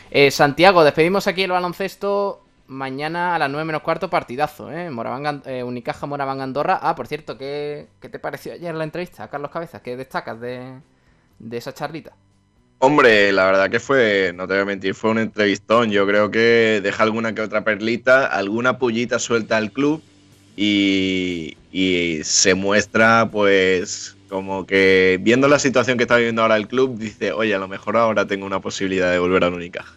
Eh, 0.09 0.31
Santiago, 0.31 0.83
despedimos 0.83 1.27
aquí 1.27 1.43
el 1.43 1.51
baloncesto. 1.51 2.41
Mañana 2.65 3.35
a 3.35 3.39
las 3.39 3.51
9 3.51 3.65
menos 3.65 3.83
cuarto, 3.83 4.09
partidazo, 4.09 4.71
¿eh? 4.71 4.89
eh 5.45 5.63
Unicaja 5.63 6.07
Moraván 6.07 6.41
Andorra. 6.41 6.79
Ah, 6.81 6.95
por 6.95 7.05
cierto, 7.05 7.37
¿qué, 7.37 7.89
te 7.99 8.17
pareció 8.17 8.53
ayer 8.53 8.73
la 8.73 8.85
entrevista 8.85 9.23
a 9.23 9.29
Carlos 9.29 9.51
Cabezas? 9.51 9.83
¿Qué 9.83 9.95
destacas 9.95 10.39
de, 10.39 10.79
de 11.37 11.57
esa 11.57 11.75
charlita? 11.75 12.13
Hombre, 12.85 13.31
la 13.31 13.45
verdad 13.45 13.69
que 13.69 13.79
fue, 13.79 14.33
no 14.35 14.45
te 14.45 14.55
voy 14.55 14.63
a 14.63 14.65
mentir, 14.65 14.93
fue 14.93 15.11
un 15.11 15.17
entrevistón. 15.17 15.89
Yo 15.89 16.05
creo 16.05 16.31
que 16.31 16.81
deja 16.83 17.03
alguna 17.03 17.33
que 17.33 17.39
otra 17.39 17.63
perlita, 17.63 18.25
alguna 18.25 18.77
pullita 18.77 19.19
suelta 19.19 19.55
al 19.55 19.71
club 19.71 20.03
y, 20.57 21.55
se 22.25 22.55
muestra, 22.55 23.29
pues, 23.31 24.17
como 24.27 24.67
que 24.67 25.17
viendo 25.21 25.47
la 25.47 25.59
situación 25.59 25.97
que 25.97 26.03
está 26.03 26.17
viviendo 26.17 26.41
ahora 26.41 26.57
el 26.57 26.67
club, 26.67 26.97
dice, 26.97 27.31
oye, 27.31 27.55
a 27.55 27.57
lo 27.57 27.69
mejor 27.69 27.95
ahora 27.95 28.27
tengo 28.27 28.45
una 28.45 28.59
posibilidad 28.59 29.09
de 29.13 29.17
volver 29.17 29.45
al 29.45 29.53
Unicaja. 29.53 29.95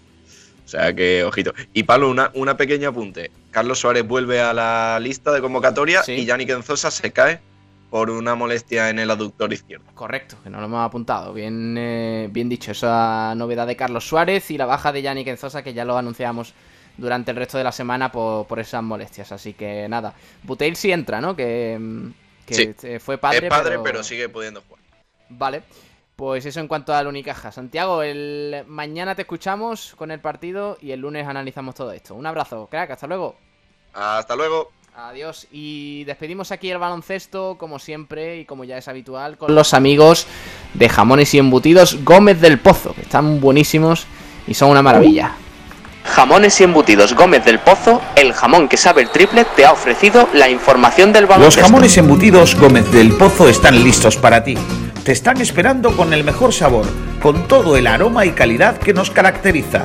O 0.64 0.68
sea 0.68 0.94
que, 0.94 1.24
ojito. 1.24 1.54
Y 1.72 1.82
Pablo, 1.82 2.08
una, 2.08 2.30
una 2.34 2.56
pequeña 2.56 2.90
apunte. 2.90 3.32
Carlos 3.50 3.80
Suárez 3.80 4.06
vuelve 4.06 4.40
a 4.40 4.54
la 4.54 5.00
lista 5.00 5.32
de 5.32 5.40
convocatoria 5.40 6.04
y 6.06 6.24
Yannick 6.24 6.50
Enzosa 6.50 6.92
se 6.92 7.10
cae 7.10 7.40
por 7.96 8.10
una 8.10 8.34
molestia 8.34 8.90
en 8.90 8.98
el 8.98 9.10
aductor 9.10 9.50
izquierdo. 9.54 9.86
Correcto, 9.94 10.36
que 10.44 10.50
no 10.50 10.60
lo 10.60 10.66
hemos 10.66 10.84
apuntado. 10.84 11.32
Bien, 11.32 11.76
eh, 11.78 12.28
bien 12.30 12.46
dicho, 12.46 12.72
esa 12.72 13.34
novedad 13.34 13.66
de 13.66 13.74
Carlos 13.74 14.06
Suárez 14.06 14.50
y 14.50 14.58
la 14.58 14.66
baja 14.66 14.92
de 14.92 15.00
Yannick 15.00 15.28
Enzosa, 15.28 15.64
que 15.64 15.72
ya 15.72 15.86
lo 15.86 15.96
anunciamos 15.96 16.52
durante 16.98 17.30
el 17.30 17.38
resto 17.38 17.56
de 17.56 17.64
la 17.64 17.72
semana 17.72 18.12
por, 18.12 18.60
esas 18.60 18.82
molestias. 18.82 19.32
Así 19.32 19.54
que 19.54 19.88
nada, 19.88 20.12
Buteil 20.42 20.76
sí 20.76 20.92
entra, 20.92 21.22
¿no? 21.22 21.34
Que, 21.34 21.80
que 22.46 23.00
fue 23.00 23.16
padre. 23.16 23.46
Es 23.46 23.48
padre, 23.48 23.78
pero... 23.82 24.04
sigue 24.04 24.28
pudiendo 24.28 24.60
jugar. 24.60 24.84
Vale. 25.30 25.62
Pues 26.16 26.44
eso 26.44 26.60
en 26.60 26.68
cuanto 26.68 26.92
al 26.92 27.06
Unicaja. 27.06 27.50
Santiago, 27.50 28.02
el 28.02 28.62
mañana 28.66 29.14
te 29.14 29.22
escuchamos 29.22 29.94
con 29.96 30.10
el 30.10 30.20
partido 30.20 30.76
y 30.82 30.90
el 30.90 31.00
lunes 31.00 31.26
analizamos 31.26 31.74
todo 31.74 31.92
esto. 31.92 32.14
Un 32.14 32.26
abrazo, 32.26 32.68
crack, 32.70 32.90
hasta 32.90 33.06
luego. 33.06 33.36
Hasta 33.94 34.36
luego. 34.36 34.70
Adiós. 34.98 35.46
Y 35.52 36.04
despedimos 36.04 36.52
aquí 36.52 36.70
el 36.70 36.78
baloncesto, 36.78 37.56
como 37.58 37.78
siempre 37.78 38.38
y 38.38 38.46
como 38.46 38.64
ya 38.64 38.78
es 38.78 38.88
habitual, 38.88 39.36
con 39.36 39.54
los 39.54 39.74
amigos 39.74 40.26
de 40.72 40.88
jamones 40.88 41.34
y 41.34 41.38
embutidos 41.38 42.02
Gómez 42.02 42.40
del 42.40 42.58
Pozo, 42.58 42.94
que 42.94 43.02
están 43.02 43.38
buenísimos 43.38 44.06
y 44.46 44.54
son 44.54 44.70
una 44.70 44.80
maravilla. 44.80 45.32
Jamones 46.04 46.58
y 46.62 46.64
embutidos 46.64 47.14
Gómez 47.14 47.44
del 47.44 47.58
Pozo, 47.58 48.00
el 48.14 48.32
jamón 48.32 48.68
que 48.68 48.78
sabe 48.78 49.02
el 49.02 49.10
triple, 49.10 49.44
te 49.54 49.66
ha 49.66 49.72
ofrecido 49.72 50.30
la 50.32 50.48
información 50.48 51.12
del 51.12 51.26
baloncesto. 51.26 51.60
Los 51.60 51.70
jamones 51.70 51.98
embutidos 51.98 52.54
Gómez 52.54 52.90
del 52.90 53.12
Pozo 53.12 53.50
están 53.50 53.84
listos 53.84 54.16
para 54.16 54.44
ti. 54.44 54.54
Te 55.04 55.12
están 55.12 55.42
esperando 55.42 55.94
con 55.94 56.14
el 56.14 56.24
mejor 56.24 56.54
sabor, 56.54 56.86
con 57.20 57.46
todo 57.48 57.76
el 57.76 57.86
aroma 57.86 58.24
y 58.24 58.30
calidad 58.30 58.78
que 58.78 58.94
nos 58.94 59.10
caracteriza 59.10 59.84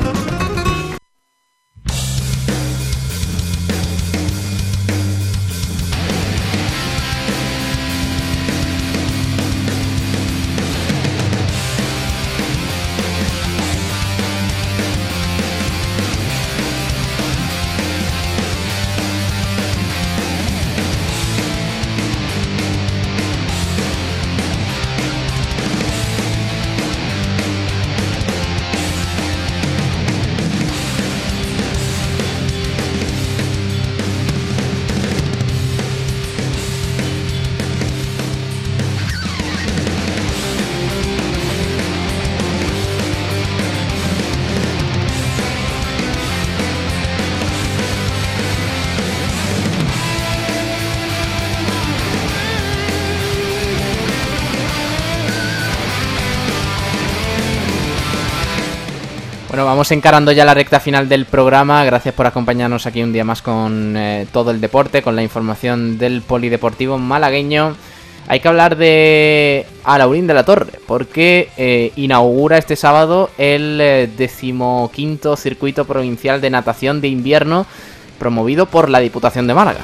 Vamos 59.81 59.91
encarando 59.93 60.31
ya 60.31 60.45
la 60.45 60.53
recta 60.53 60.79
final 60.79 61.09
del 61.09 61.25
programa. 61.25 61.83
Gracias 61.83 62.13
por 62.13 62.27
acompañarnos 62.27 62.85
aquí 62.85 63.01
un 63.01 63.11
día 63.11 63.23
más 63.23 63.41
con 63.41 63.97
eh, 63.97 64.27
todo 64.31 64.51
el 64.51 64.61
deporte, 64.61 65.01
con 65.01 65.15
la 65.15 65.23
información 65.23 65.97
del 65.97 66.21
polideportivo 66.21 66.99
malagueño. 66.99 67.75
Hay 68.27 68.41
que 68.41 68.47
hablar 68.47 68.77
de 68.77 69.65
Alaurín 69.83 70.27
de 70.27 70.35
la 70.35 70.45
Torre, 70.45 70.73
porque 70.85 71.49
eh, 71.57 71.91
inaugura 71.95 72.59
este 72.59 72.75
sábado 72.75 73.31
el 73.39 73.81
eh, 73.81 74.07
decimoquinto 74.15 75.35
circuito 75.35 75.85
provincial 75.85 76.41
de 76.41 76.51
natación 76.51 77.01
de 77.01 77.07
invierno 77.07 77.65
promovido 78.19 78.67
por 78.67 78.87
la 78.87 78.99
Diputación 78.99 79.47
de 79.47 79.55
Málaga. 79.55 79.79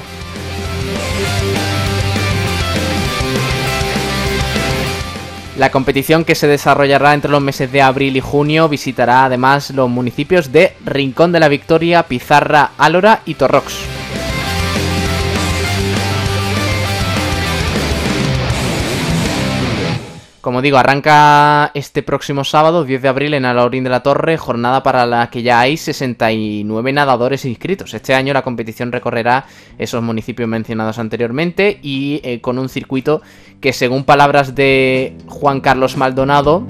La 5.58 5.72
competición 5.72 6.24
que 6.24 6.36
se 6.36 6.46
desarrollará 6.46 7.14
entre 7.14 7.32
los 7.32 7.42
meses 7.42 7.72
de 7.72 7.82
abril 7.82 8.16
y 8.16 8.20
junio 8.20 8.68
visitará 8.68 9.24
además 9.24 9.70
los 9.70 9.90
municipios 9.90 10.52
de 10.52 10.74
Rincón 10.84 11.32
de 11.32 11.40
la 11.40 11.48
Victoria, 11.48 12.04
Pizarra, 12.04 12.70
Álora 12.78 13.22
y 13.24 13.34
Torrox. 13.34 14.07
Como 20.48 20.62
digo, 20.62 20.78
arranca 20.78 21.70
este 21.74 22.02
próximo 22.02 22.42
sábado, 22.42 22.86
10 22.86 23.02
de 23.02 23.08
abril, 23.08 23.34
en 23.34 23.44
Alaurín 23.44 23.84
de 23.84 23.90
la 23.90 24.02
Torre, 24.02 24.38
jornada 24.38 24.82
para 24.82 25.04
la 25.04 25.28
que 25.28 25.42
ya 25.42 25.60
hay 25.60 25.76
69 25.76 26.90
nadadores 26.90 27.44
inscritos. 27.44 27.92
Este 27.92 28.14
año 28.14 28.32
la 28.32 28.40
competición 28.40 28.90
recorrerá 28.90 29.44
esos 29.76 30.02
municipios 30.02 30.48
mencionados 30.48 30.98
anteriormente 30.98 31.78
y 31.82 32.22
eh, 32.24 32.40
con 32.40 32.58
un 32.58 32.70
circuito 32.70 33.20
que, 33.60 33.74
según 33.74 34.04
palabras 34.04 34.54
de 34.54 35.18
Juan 35.26 35.60
Carlos 35.60 35.98
Maldonado, 35.98 36.66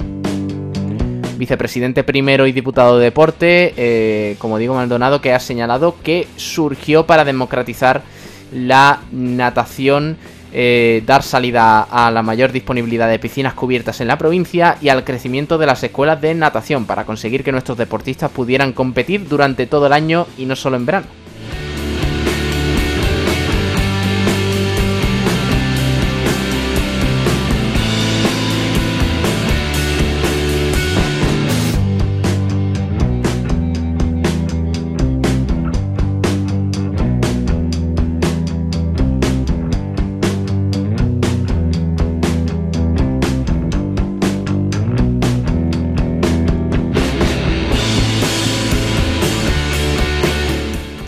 vicepresidente 1.36 2.02
primero 2.02 2.48
y 2.48 2.52
diputado 2.52 2.98
de 2.98 3.04
deporte, 3.04 3.74
eh, 3.76 4.34
como 4.40 4.58
digo, 4.58 4.74
Maldonado, 4.74 5.20
que 5.20 5.32
ha 5.32 5.38
señalado 5.38 5.94
que 6.02 6.26
surgió 6.34 7.06
para 7.06 7.24
democratizar 7.24 8.02
la 8.50 9.02
natación 9.12 10.16
eh, 10.52 11.02
dar 11.06 11.22
salida 11.22 11.82
a 11.82 12.10
la 12.10 12.22
mayor 12.22 12.52
disponibilidad 12.52 13.08
de 13.08 13.18
piscinas 13.18 13.54
cubiertas 13.54 14.00
en 14.00 14.08
la 14.08 14.18
provincia 14.18 14.78
y 14.80 14.88
al 14.88 15.04
crecimiento 15.04 15.58
de 15.58 15.66
las 15.66 15.82
escuelas 15.82 16.20
de 16.20 16.34
natación 16.34 16.86
para 16.86 17.04
conseguir 17.04 17.44
que 17.44 17.52
nuestros 17.52 17.78
deportistas 17.78 18.30
pudieran 18.30 18.72
competir 18.72 19.28
durante 19.28 19.66
todo 19.66 19.86
el 19.86 19.92
año 19.92 20.26
y 20.36 20.46
no 20.46 20.56
solo 20.56 20.76
en 20.76 20.86
verano. 20.86 21.06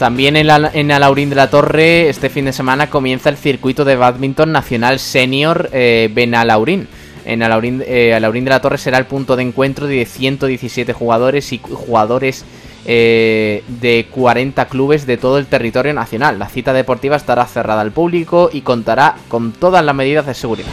También 0.01 0.35
en, 0.37 0.47
la, 0.47 0.71
en 0.73 0.91
Alaurín 0.93 1.29
de 1.29 1.37
la 1.37 1.51
Torre, 1.51 2.09
este 2.09 2.31
fin 2.31 2.47
de 2.47 2.55
semana 2.55 2.89
comienza 2.89 3.29
el 3.29 3.37
circuito 3.37 3.85
de 3.85 3.97
badminton 3.97 4.51
nacional 4.51 4.99
senior 4.99 5.69
eh, 5.75 6.09
Benalaurín. 6.11 6.89
En 7.27 7.43
Alaurín, 7.43 7.83
eh, 7.87 8.15
Alaurín 8.15 8.45
de 8.45 8.51
la 8.51 8.63
Torre 8.63 8.79
será 8.79 8.97
el 8.97 9.05
punto 9.05 9.37
de 9.37 9.43
encuentro 9.43 9.87
de 9.87 10.07
117 10.07 10.95
jugadores 10.95 11.53
y 11.53 11.59
jugadores 11.59 12.47
eh, 12.87 13.63
de 13.69 14.07
40 14.11 14.69
clubes 14.69 15.05
de 15.05 15.19
todo 15.19 15.37
el 15.37 15.45
territorio 15.45 15.93
nacional. 15.93 16.39
La 16.39 16.49
cita 16.49 16.73
deportiva 16.73 17.17
estará 17.17 17.45
cerrada 17.45 17.83
al 17.83 17.93
público 17.93 18.49
y 18.51 18.63
contará 18.63 19.17
con 19.29 19.53
todas 19.53 19.85
las 19.85 19.95
medidas 19.95 20.25
de 20.25 20.33
seguridad. 20.33 20.73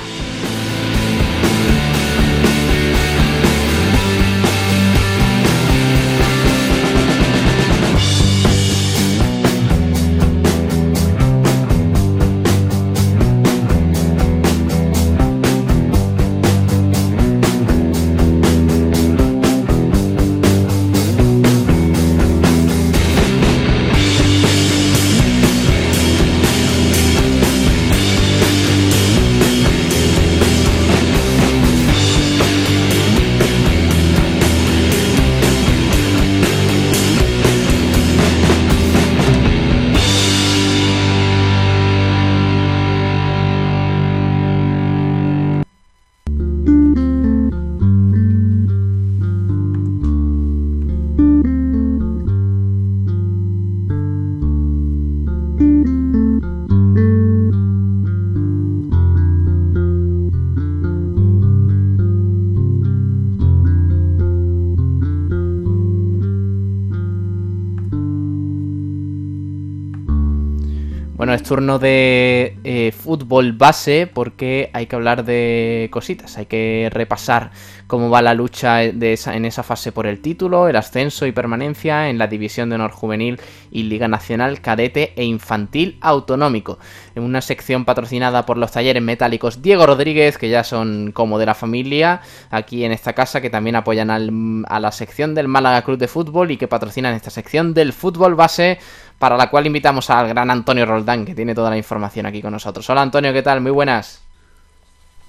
Turno 71.47 71.79
de 71.79 72.57
eh, 72.65 72.91
fútbol 72.91 73.53
base 73.53 74.05
porque 74.05 74.69
hay 74.73 74.87
que 74.87 74.95
hablar 74.97 75.23
de 75.23 75.87
cositas, 75.91 76.37
hay 76.37 76.45
que 76.45 76.89
repasar 76.91 77.51
cómo 77.87 78.09
va 78.09 78.21
la 78.21 78.33
lucha 78.33 78.79
de 78.79 79.17
en 79.27 79.45
esa 79.45 79.63
fase 79.63 79.93
por 79.93 80.07
el 80.07 80.19
título, 80.19 80.67
el 80.67 80.75
ascenso 80.75 81.25
y 81.25 81.31
permanencia 81.31 82.09
en 82.09 82.17
la 82.17 82.27
División 82.27 82.69
de 82.69 82.75
Honor 82.75 82.91
Juvenil 82.91 83.39
y 83.71 83.83
Liga 83.83 84.09
Nacional 84.09 84.59
Cadete 84.59 85.13
e 85.15 85.23
Infantil 85.23 85.97
Autonómico. 86.01 86.79
En 87.15 87.23
una 87.23 87.41
sección 87.41 87.85
patrocinada 87.85 88.45
por 88.45 88.57
los 88.57 88.73
talleres 88.73 89.01
metálicos 89.01 89.61
Diego 89.61 89.85
Rodríguez, 89.85 90.37
que 90.37 90.49
ya 90.49 90.65
son 90.65 91.11
como 91.13 91.39
de 91.39 91.45
la 91.45 91.55
familia, 91.55 92.21
aquí 92.49 92.83
en 92.83 92.91
esta 92.91 93.13
casa, 93.13 93.39
que 93.39 93.49
también 93.49 93.77
apoyan 93.77 94.09
al, 94.09 94.65
a 94.67 94.79
la 94.81 94.91
sección 94.91 95.33
del 95.33 95.47
Málaga 95.47 95.83
Club 95.83 95.97
de 95.97 96.09
Fútbol 96.09 96.51
y 96.51 96.57
que 96.57 96.67
patrocinan 96.67 97.13
esta 97.13 97.29
sección 97.29 97.73
del 97.73 97.93
fútbol 97.93 98.35
base 98.35 98.79
para 99.19 99.37
la 99.37 99.49
cual 99.49 99.65
invitamos 99.65 100.09
al 100.09 100.27
gran 100.27 100.49
Antonio 100.51 100.85
Roldán, 100.85 101.25
que 101.25 101.35
tiene 101.35 101.55
toda 101.55 101.69
la 101.69 101.77
información 101.77 102.25
aquí 102.25 102.41
con 102.41 102.51
nosotros. 102.51 102.89
Hola 102.89 103.01
Antonio, 103.01 103.33
¿qué 103.33 103.41
tal? 103.41 103.61
Muy 103.61 103.71
buenas. 103.71 104.21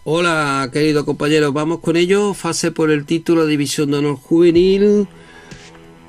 Hola, 0.05 0.71
querido 0.73 1.05
compañero, 1.05 1.53
vamos 1.53 1.81
con 1.81 1.97
ello. 1.97 2.33
Fase 2.35 2.71
por 2.71 2.91
el 2.91 3.05
título 3.05 3.47
División 3.47 3.91
de 3.91 3.99
Honor 3.99 4.17
Juvenil. 4.17 5.09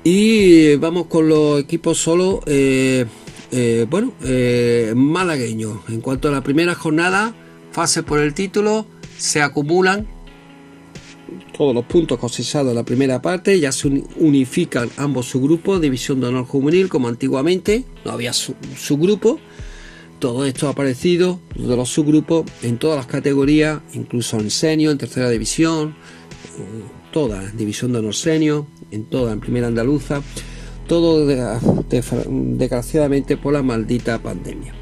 Y 0.04 0.76
vamos 0.76 1.06
con 1.06 1.28
los 1.28 1.60
equipos 1.60 1.98
solo, 1.98 2.40
eh, 2.46 3.04
eh, 3.52 3.86
bueno, 3.88 4.12
eh, 4.24 4.94
malagueños. 4.96 5.80
En 5.88 6.00
cuanto 6.00 6.28
a 6.28 6.30
la 6.30 6.40
primera 6.40 6.74
jornada, 6.74 7.34
fase 7.72 8.02
por 8.02 8.20
el 8.20 8.32
título, 8.32 8.86
se 9.18 9.42
acumulan 9.42 10.06
todos 11.56 11.74
los 11.74 11.84
puntos 11.84 12.18
cosechados 12.18 12.70
en 12.70 12.76
la 12.76 12.84
primera 12.84 13.20
parte, 13.20 13.58
ya 13.58 13.72
se 13.72 13.88
unifican 14.16 14.88
ambos 14.96 15.26
subgrupos, 15.26 15.80
División 15.80 16.20
de 16.20 16.28
Honor 16.28 16.46
Juvenil, 16.46 16.88
como 16.88 17.08
antiguamente, 17.08 17.84
no 18.04 18.12
había 18.12 18.32
subgrupo. 18.32 19.40
Todo 20.18 20.44
esto 20.44 20.66
ha 20.66 20.72
aparecido 20.72 21.40
de 21.54 21.76
los 21.76 21.88
subgrupos 21.88 22.44
en 22.62 22.78
todas 22.78 22.96
las 22.96 23.06
categorías, 23.06 23.80
incluso 23.94 24.38
en 24.38 24.50
senior, 24.50 24.92
en 24.92 24.98
tercera 24.98 25.30
división, 25.30 25.94
toda 27.10 27.50
división 27.52 27.92
de 27.92 28.00
honor 28.00 28.14
senior, 28.14 28.66
en 28.90 29.04
toda, 29.04 29.32
en 29.32 29.40
primera 29.40 29.68
andaluza, 29.68 30.22
todo 30.86 31.26
desgraciadamente 31.26 33.36
por 33.36 33.54
la 33.54 33.62
maldita 33.62 34.22
pandemia. 34.22 34.74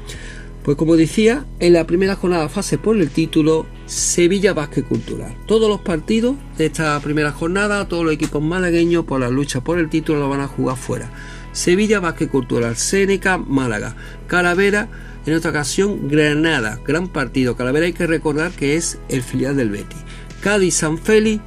Pues 0.69 0.77
como 0.77 0.97
decía, 0.97 1.47
en 1.59 1.73
la 1.73 1.87
primera 1.87 2.15
jornada 2.15 2.47
fase 2.47 2.77
por 2.77 2.95
el 2.95 3.09
título 3.09 3.65
Sevilla 3.87 4.53
Básquet 4.53 4.87
Cultural. 4.87 5.35
Todos 5.47 5.67
los 5.67 5.81
partidos 5.81 6.35
de 6.59 6.67
esta 6.67 6.99
primera 6.99 7.31
jornada, 7.31 7.87
todos 7.87 8.05
los 8.05 8.13
equipos 8.13 8.39
malagueños 8.43 9.05
por 9.05 9.19
la 9.19 9.31
lucha 9.31 9.61
por 9.61 9.79
el 9.79 9.89
título 9.89 10.19
lo 10.19 10.29
van 10.29 10.41
a 10.41 10.47
jugar 10.47 10.77
fuera. 10.77 11.09
Sevilla 11.53 11.99
Básquet 11.99 12.29
Cultural, 12.29 12.75
Seneca, 12.75 13.39
Málaga, 13.39 13.95
Calavera, 14.27 14.89
en 15.25 15.33
otra 15.33 15.49
ocasión 15.49 16.07
Granada, 16.07 16.79
gran 16.85 17.07
partido. 17.07 17.55
Calavera 17.55 17.87
hay 17.87 17.93
que 17.93 18.05
recordar 18.05 18.51
que 18.51 18.75
es 18.75 18.99
el 19.09 19.23
filial 19.23 19.57
del 19.57 19.71
Betis. 19.71 19.97
Cádiz, 20.39 20.75
San 20.75 20.99
Félix, 20.99 21.41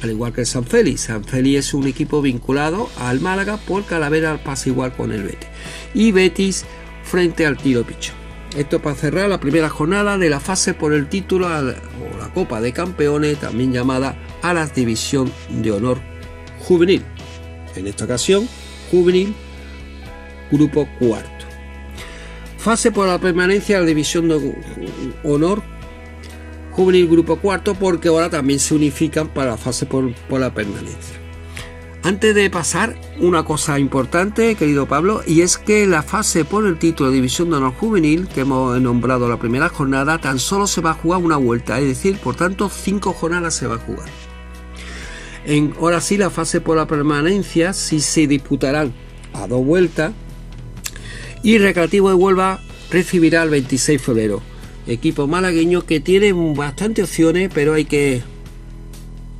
al 0.00 0.10
igual 0.12 0.32
que 0.32 0.42
el 0.42 0.46
San 0.46 0.62
Félix. 0.62 1.00
San 1.00 1.24
Félix 1.24 1.58
es 1.58 1.74
un 1.74 1.88
equipo 1.88 2.22
vinculado 2.22 2.88
al 3.00 3.18
Málaga 3.18 3.56
por 3.56 3.84
Calavera 3.84 4.44
pasa 4.44 4.68
igual 4.68 4.94
con 4.94 5.10
el 5.10 5.24
Betis. 5.24 5.48
Y 5.92 6.12
Betis 6.12 6.64
frente 7.02 7.44
al 7.44 7.56
Tiro 7.56 7.82
Picho. 7.82 8.17
Esto 8.56 8.80
para 8.80 8.96
cerrar 8.96 9.28
la 9.28 9.40
primera 9.40 9.68
jornada 9.68 10.16
de 10.18 10.30
la 10.30 10.40
fase 10.40 10.74
por 10.74 10.92
el 10.92 11.08
título 11.08 11.46
o 11.46 12.18
la 12.18 12.32
Copa 12.34 12.60
de 12.60 12.72
Campeones, 12.72 13.38
también 13.38 13.72
llamada 13.72 14.16
a 14.42 14.54
la 14.54 14.66
División 14.66 15.30
de 15.50 15.70
Honor 15.70 15.98
Juvenil. 16.60 17.04
En 17.76 17.86
esta 17.86 18.04
ocasión, 18.04 18.48
Juvenil, 18.90 19.34
Grupo 20.50 20.88
Cuarto. 20.98 21.46
Fase 22.56 22.90
por 22.90 23.06
la 23.06 23.18
permanencia 23.18 23.76
de 23.76 23.82
la 23.82 23.88
División 23.88 24.28
de 24.28 24.54
Honor 25.24 25.62
Juvenil 26.72 27.08
Grupo 27.08 27.36
Cuarto, 27.36 27.74
porque 27.74 28.08
ahora 28.08 28.30
también 28.30 28.58
se 28.58 28.74
unifican 28.74 29.28
para 29.28 29.50
la 29.50 29.56
fase 29.56 29.84
por, 29.84 30.12
por 30.28 30.40
la 30.40 30.52
permanencia. 30.54 31.27
Antes 32.08 32.34
de 32.34 32.48
pasar, 32.48 32.96
una 33.20 33.44
cosa 33.44 33.78
importante, 33.78 34.54
querido 34.54 34.88
Pablo, 34.88 35.20
y 35.26 35.42
es 35.42 35.58
que 35.58 35.86
la 35.86 36.02
fase 36.02 36.46
por 36.46 36.66
el 36.66 36.78
título 36.78 37.10
de 37.10 37.16
División 37.16 37.50
de 37.50 37.56
Honor 37.56 37.74
Juvenil, 37.74 38.28
que 38.28 38.40
hemos 38.40 38.80
nombrado 38.80 39.28
la 39.28 39.38
primera 39.38 39.68
jornada, 39.68 40.18
tan 40.18 40.38
solo 40.38 40.66
se 40.66 40.80
va 40.80 40.92
a 40.92 40.94
jugar 40.94 41.20
una 41.20 41.36
vuelta, 41.36 41.78
es 41.78 41.86
decir, 41.86 42.16
por 42.16 42.34
tanto, 42.34 42.70
cinco 42.70 43.12
jornadas 43.12 43.56
se 43.56 43.66
va 43.66 43.74
a 43.74 43.78
jugar. 43.78 44.08
Ahora 45.78 46.00
sí, 46.00 46.16
la 46.16 46.30
fase 46.30 46.62
por 46.62 46.78
la 46.78 46.86
permanencia 46.86 47.74
sí 47.74 48.00
se 48.00 48.26
disputarán 48.26 48.94
a 49.34 49.46
dos 49.46 49.62
vueltas 49.62 50.14
y 51.42 51.58
Recreativo 51.58 52.08
de 52.08 52.14
Huelva 52.14 52.62
recibirá 52.90 53.42
el 53.42 53.50
26 53.50 54.00
de 54.00 54.02
febrero. 54.02 54.42
Equipo 54.86 55.26
malagueño 55.26 55.84
que 55.84 56.00
tiene 56.00 56.32
bastantes 56.32 57.04
opciones, 57.04 57.50
pero 57.52 57.74
hay 57.74 57.84
que, 57.84 58.22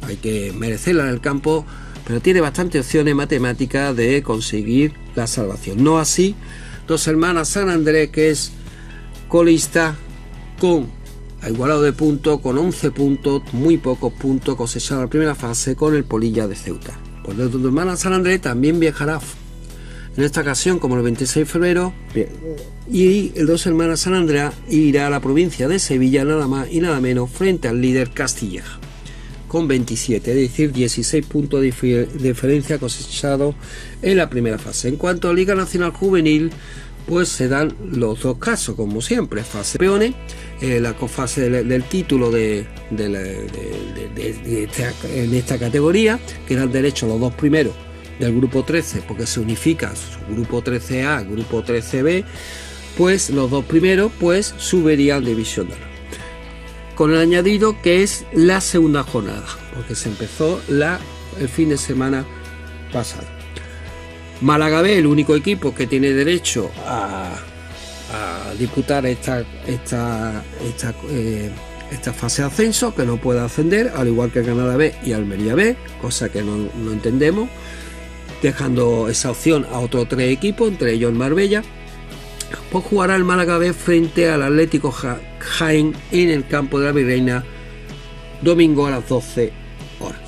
hay 0.02 0.16
que 0.16 0.52
merecerla 0.52 1.04
en 1.04 1.08
el 1.08 1.22
campo 1.22 1.64
pero 2.08 2.22
tiene 2.22 2.40
bastantes 2.40 2.86
opciones 2.86 3.14
matemáticas 3.14 3.94
de 3.94 4.22
conseguir 4.22 4.94
la 5.14 5.26
salvación. 5.26 5.84
No 5.84 5.98
así, 5.98 6.34
dos 6.86 7.06
hermanas 7.06 7.50
San 7.50 7.68
Andrés, 7.68 8.08
que 8.08 8.30
es 8.30 8.50
colista 9.28 9.94
con 10.58 10.86
a 11.42 11.50
igualado 11.50 11.82
de 11.82 11.92
puntos, 11.92 12.40
con 12.40 12.56
11 12.56 12.90
puntos, 12.92 13.42
muy 13.52 13.76
pocos 13.76 14.12
puntos 14.14 14.56
cosechados 14.56 15.00
en 15.02 15.04
la 15.04 15.10
primera 15.10 15.34
fase 15.34 15.76
con 15.76 15.94
el 15.94 16.02
Polilla 16.02 16.48
de 16.48 16.56
Ceuta. 16.56 16.98
Por 17.22 17.36
lo 17.36 17.48
tanto, 17.48 17.68
hermana 17.68 17.94
San 17.96 18.14
Andrés 18.14 18.40
también 18.40 18.80
viajará 18.80 19.20
en 20.16 20.24
esta 20.24 20.40
ocasión 20.40 20.78
como 20.78 20.96
el 20.96 21.02
26 21.02 21.46
de 21.46 21.52
febrero 21.52 21.92
y 22.90 23.38
el 23.38 23.46
dos 23.46 23.66
hermanas 23.66 24.00
San 24.00 24.14
Andrea 24.14 24.50
irá 24.70 25.08
a 25.08 25.10
la 25.10 25.20
provincia 25.20 25.68
de 25.68 25.78
Sevilla 25.78 26.24
nada 26.24 26.48
más 26.48 26.72
y 26.72 26.80
nada 26.80 27.00
menos 27.00 27.30
frente 27.30 27.68
al 27.68 27.82
líder 27.82 28.10
Castilleja 28.10 28.80
con 29.48 29.66
27, 29.66 30.30
es 30.30 30.36
decir, 30.36 30.72
16 30.72 31.26
puntos 31.26 31.60
de 31.60 32.06
diferencia 32.20 32.78
cosechados 32.78 33.54
en 34.02 34.16
la 34.16 34.30
primera 34.30 34.58
fase. 34.58 34.88
En 34.88 34.96
cuanto 34.96 35.28
a 35.28 35.34
Liga 35.34 35.54
Nacional 35.54 35.90
Juvenil, 35.90 36.50
pues 37.06 37.28
se 37.30 37.48
dan 37.48 37.74
los 37.92 38.20
dos 38.20 38.36
casos, 38.36 38.76
como 38.76 39.00
siempre, 39.00 39.42
fase 39.42 39.78
peones, 39.78 40.14
eh, 40.60 40.78
la 40.78 40.92
fase 40.92 41.48
del, 41.48 41.84
título 41.84 42.30
de, 42.30 42.66
de, 42.90 44.64
esta, 44.64 44.92
en 45.08 45.34
esta 45.34 45.58
categoría, 45.58 46.20
que 46.46 46.54
dan 46.54 46.70
derecho 46.70 47.06
a 47.06 47.08
los 47.08 47.20
dos 47.20 47.32
primeros 47.34 47.72
del 48.18 48.36
grupo 48.36 48.62
13, 48.62 49.02
porque 49.08 49.26
se 49.26 49.40
unifica 49.40 49.94
su 49.96 50.34
grupo 50.34 50.62
13A, 50.62 51.26
grupo 51.30 51.64
13B, 51.64 52.24
pues 52.96 53.30
los 53.30 53.50
dos 53.50 53.64
primeros 53.64 54.12
pues 54.20 54.54
subirían 54.58 55.24
división 55.24 55.68
de 55.68 55.74
honor. 55.74 55.97
Con 56.98 57.12
el 57.12 57.20
añadido 57.20 57.80
que 57.80 58.02
es 58.02 58.24
la 58.32 58.60
segunda 58.60 59.04
jornada, 59.04 59.44
porque 59.72 59.94
se 59.94 60.08
empezó 60.08 60.60
la, 60.66 60.98
el 61.38 61.48
fin 61.48 61.68
de 61.68 61.76
semana 61.76 62.26
pasado. 62.92 63.22
Málaga 64.40 64.82
B, 64.82 64.98
el 64.98 65.06
único 65.06 65.36
equipo 65.36 65.72
que 65.72 65.86
tiene 65.86 66.10
derecho 66.10 66.72
a, 66.84 67.36
disputar 68.58 69.06
esta, 69.06 69.44
esta, 69.64 70.42
esta, 70.66 70.92
eh, 71.10 71.52
esta 71.92 72.12
fase 72.12 72.42
de 72.42 72.48
ascenso, 72.48 72.92
que 72.92 73.04
no 73.04 73.16
puede 73.18 73.38
ascender, 73.38 73.92
al 73.94 74.08
igual 74.08 74.32
que 74.32 74.42
Granada 74.42 74.76
B 74.76 74.92
y 75.04 75.12
Almería 75.12 75.54
B, 75.54 75.76
cosa 76.02 76.30
que 76.30 76.42
no, 76.42 76.56
no 76.56 76.90
entendemos, 76.90 77.48
dejando 78.42 79.08
esa 79.08 79.30
opción 79.30 79.68
a 79.70 79.78
otros 79.78 80.08
tres 80.08 80.32
equipos, 80.32 80.66
entre 80.66 80.94
ellos 80.94 81.12
el 81.12 81.16
Marbella. 81.16 81.62
Pues 82.72 82.84
jugará 82.84 83.14
el 83.14 83.22
Málaga 83.22 83.56
B 83.58 83.72
frente 83.72 84.28
al 84.28 84.42
Atlético 84.42 84.90
Jaén 85.38 85.94
en 86.10 86.30
el 86.30 86.46
campo 86.46 86.78
de 86.78 86.86
la 86.86 86.92
Virreina, 86.92 87.44
domingo 88.42 88.86
a 88.86 88.90
las 88.90 89.08
12 89.08 89.52
horas. 90.00 90.20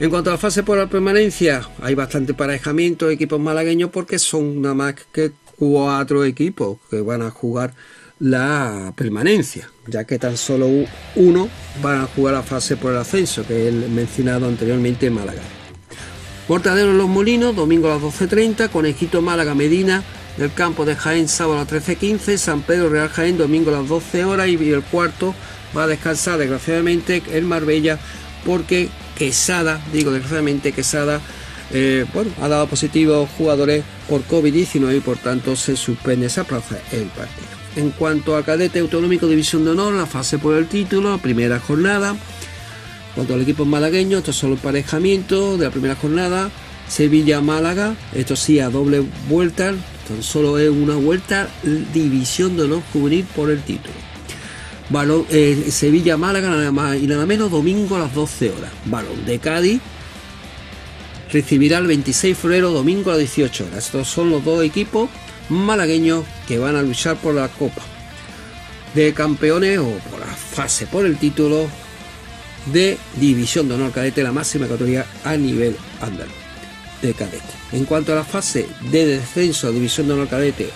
En 0.00 0.10
cuanto 0.10 0.30
a 0.30 0.34
la 0.34 0.38
fase 0.38 0.62
por 0.62 0.78
la 0.78 0.86
permanencia, 0.86 1.62
hay 1.82 1.94
bastante 1.94 2.34
parejamiento 2.34 3.06
de 3.06 3.14
equipos 3.14 3.40
malagueños 3.40 3.90
porque 3.90 4.18
son 4.18 4.62
nada 4.62 4.74
más 4.74 4.94
que 5.12 5.32
cuatro 5.56 6.24
equipos 6.24 6.78
que 6.88 7.00
van 7.02 7.22
a 7.22 7.30
jugar 7.30 7.74
la 8.18 8.92
permanencia, 8.96 9.70
ya 9.86 10.04
que 10.04 10.18
tan 10.18 10.36
solo 10.36 10.68
uno 11.16 11.48
van 11.82 12.02
a 12.02 12.06
jugar 12.06 12.34
la 12.34 12.42
fase 12.42 12.76
por 12.76 12.92
el 12.92 12.98
ascenso, 12.98 13.46
que 13.46 13.68
es 13.68 13.74
el 13.74 13.90
mencionado 13.90 14.46
anteriormente 14.46 15.10
Málaga. 15.10 15.42
Mortadero 16.48 16.90
en 16.90 16.98
los 16.98 17.08
Molinos, 17.08 17.54
domingo 17.54 17.88
a 17.88 17.94
las 17.94 18.02
12.30, 18.02 18.70
Conejito 18.70 19.22
Málaga 19.22 19.54
Medina, 19.54 20.02
del 20.40 20.52
campo 20.54 20.86
de 20.86 20.96
Jaén, 20.96 21.28
sábado 21.28 21.60
a 21.60 21.64
las 21.64 21.86
13.15, 21.86 22.38
San 22.38 22.62
Pedro 22.62 22.88
Real 22.88 23.10
Jaén, 23.10 23.36
domingo 23.36 23.70
a 23.70 23.78
las 23.78 23.88
12 23.88 24.24
horas 24.24 24.48
y 24.48 24.54
el 24.54 24.82
cuarto 24.82 25.34
va 25.76 25.82
a 25.82 25.86
descansar 25.86 26.38
desgraciadamente 26.38 27.22
el 27.30 27.44
Marbella 27.44 27.98
porque 28.46 28.88
Quesada, 29.18 29.78
digo 29.92 30.10
desgraciadamente 30.10 30.72
Quesada, 30.72 31.20
eh, 31.72 32.06
bueno, 32.14 32.30
ha 32.40 32.48
dado 32.48 32.66
positivos 32.68 33.28
jugadores 33.36 33.84
por 34.08 34.26
COVID-19 34.26 34.96
y 34.96 35.00
por 35.00 35.18
tanto 35.18 35.54
se 35.56 35.76
suspende 35.76 36.26
esa 36.26 36.44
plaza 36.44 36.78
el 36.90 37.08
partido. 37.08 37.48
En 37.76 37.90
cuanto 37.90 38.34
al 38.34 38.44
cadete 38.44 38.78
autonómico 38.78 39.26
División 39.26 39.66
de 39.66 39.72
Honor, 39.72 39.92
la 39.92 40.06
fase 40.06 40.38
por 40.38 40.56
el 40.56 40.68
título, 40.68 41.18
primera 41.18 41.60
jornada, 41.60 42.16
cuanto 43.14 43.34
al 43.34 43.42
equipo 43.42 43.66
malagueño, 43.66 44.18
estos 44.18 44.36
son 44.36 44.50
los 44.50 44.58
emparejamientos 44.60 45.58
de 45.58 45.66
la 45.66 45.70
primera 45.70 45.96
jornada. 45.96 46.50
Sevilla-Málaga, 46.88 47.94
esto 48.14 48.34
sí 48.34 48.58
a 48.58 48.68
doble 48.68 49.04
vuelta, 49.28 49.74
tan 50.10 50.22
solo 50.24 50.58
es 50.58 50.68
una 50.68 50.96
vuelta, 50.96 51.48
división 51.94 52.56
de 52.56 52.64
honor 52.64 52.82
juvenil 52.92 53.24
por 53.36 53.48
el 53.48 53.62
título. 53.62 53.94
Balón, 54.88 55.24
eh, 55.30 55.68
Sevilla-Málaga, 55.70 56.50
nada 56.50 56.72
más 56.72 56.96
y 56.96 57.06
nada 57.06 57.26
menos, 57.26 57.48
domingo 57.48 57.94
a 57.94 58.00
las 58.00 58.14
12 58.14 58.50
horas. 58.50 58.72
Balón 58.86 59.24
de 59.24 59.38
Cádiz 59.38 59.80
recibirá 61.32 61.78
el 61.78 61.86
26 61.86 62.36
de 62.36 62.40
febrero, 62.42 62.72
domingo 62.72 63.10
a 63.10 63.14
las 63.14 63.20
18 63.20 63.66
horas. 63.66 63.86
Estos 63.86 64.08
son 64.08 64.30
los 64.30 64.44
dos 64.44 64.64
equipos 64.64 65.08
malagueños 65.48 66.24
que 66.48 66.58
van 66.58 66.74
a 66.74 66.82
luchar 66.82 67.16
por 67.16 67.34
la 67.34 67.46
Copa 67.46 67.82
de 68.94 69.14
Campeones 69.14 69.78
o 69.78 69.92
por 70.10 70.18
la 70.18 70.26
fase 70.26 70.88
por 70.88 71.06
el 71.06 71.18
título 71.18 71.68
de 72.72 72.98
División 73.14 73.68
de 73.68 73.74
Honor 73.74 73.92
Cadete, 73.92 74.24
la 74.24 74.32
máxima 74.32 74.66
categoría 74.66 75.06
a 75.24 75.36
nivel 75.36 75.76
andaluz 76.00 76.39
de 77.02 77.14
cadete. 77.14 77.42
En 77.72 77.84
cuanto 77.84 78.12
a 78.12 78.16
la 78.16 78.24
fase 78.24 78.66
de 78.90 79.06
descenso 79.06 79.68
a 79.68 79.70
División 79.70 80.06
de 80.06 80.14
Honor 80.14 80.28
Cadete 80.28 80.68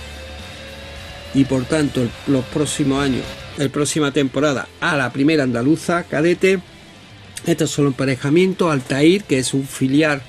y 1.35 1.45
por 1.45 1.64
tanto 1.64 2.07
los 2.27 2.45
próximos 2.47 3.03
años, 3.03 3.22
la 3.57 3.68
próxima 3.68 4.12
temporada 4.12 4.68
a 4.81 4.97
la 4.97 5.12
primera 5.12 5.43
andaluza 5.45 6.05
cadete, 6.05 6.61
estos 7.47 7.70
son 7.70 7.87
los 7.87 7.93
emparejamientos, 7.93 8.70
Altair, 8.72 9.25
que 9.25 9.39
es 9.39 9.53
un 9.55 9.66
filial, 9.66 10.22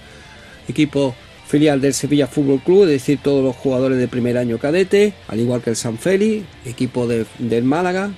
equipo 0.68 1.16
filial 1.48 1.80
del 1.80 1.94
Sevilla 1.94 2.28
Fútbol 2.28 2.60
Club, 2.60 2.84
es 2.84 2.90
decir, 2.90 3.20
todos 3.24 3.44
los 3.44 3.56
jugadores 3.56 3.98
de 4.00 4.08
primer 4.08 4.38
año 4.38 4.58
cadete, 4.58 5.14
al 5.28 5.40
igual 5.40 5.62
que 5.62 5.70
el 5.70 5.76
San 5.76 5.98
Félix, 5.98 6.46
equipo 6.66 7.08
de- 7.08 7.26
del 7.40 7.64
Málaga, 7.64 8.12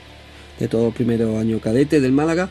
de 0.59 0.67
todo 0.67 0.87
el 0.87 0.93
primer 0.93 1.21
año 1.21 1.59
cadete 1.59 1.99
del 2.01 2.13
Málaga, 2.13 2.49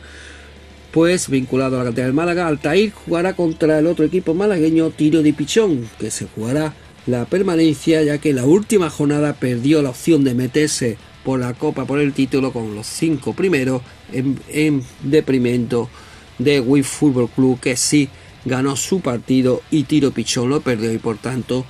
pues 0.91 1.29
vinculado 1.29 1.75
a 1.75 1.79
la 1.79 1.85
cantera 1.85 2.07
del 2.07 2.13
Málaga, 2.13 2.47
Altair 2.47 2.91
jugará 2.91 3.35
contra 3.35 3.79
el 3.79 3.87
otro 3.87 4.05
equipo 4.05 4.33
malagueño 4.33 4.89
Tiro 4.91 5.21
de 5.21 5.33
Pichón, 5.33 5.89
que 5.99 6.11
se 6.11 6.27
jugará 6.27 6.73
la 7.05 7.25
permanencia 7.25 8.03
ya 8.03 8.17
que 8.17 8.33
la 8.33 8.45
última 8.45 8.89
jornada 8.89 9.33
perdió 9.33 9.81
la 9.81 9.91
opción 9.91 10.23
de 10.23 10.33
meterse 10.33 10.97
por 11.23 11.39
la 11.39 11.53
Copa 11.53 11.85
por 11.85 11.99
el 11.99 12.13
título 12.13 12.51
con 12.51 12.75
los 12.75 12.87
cinco 12.87 13.33
primeros 13.33 13.81
en, 14.11 14.39
en 14.49 14.83
deprimento 15.03 15.89
de 16.37 16.59
Wii 16.59 16.83
Fútbol 16.83 17.29
Club 17.29 17.59
que 17.59 17.75
sí 17.75 18.09
ganó 18.45 18.75
su 18.75 19.01
partido 19.01 19.61
y 19.71 19.83
Tiro 19.83 20.11
Pichón 20.11 20.49
lo 20.49 20.61
perdió 20.61 20.91
y 20.91 20.97
por 20.97 21.17
tanto 21.17 21.65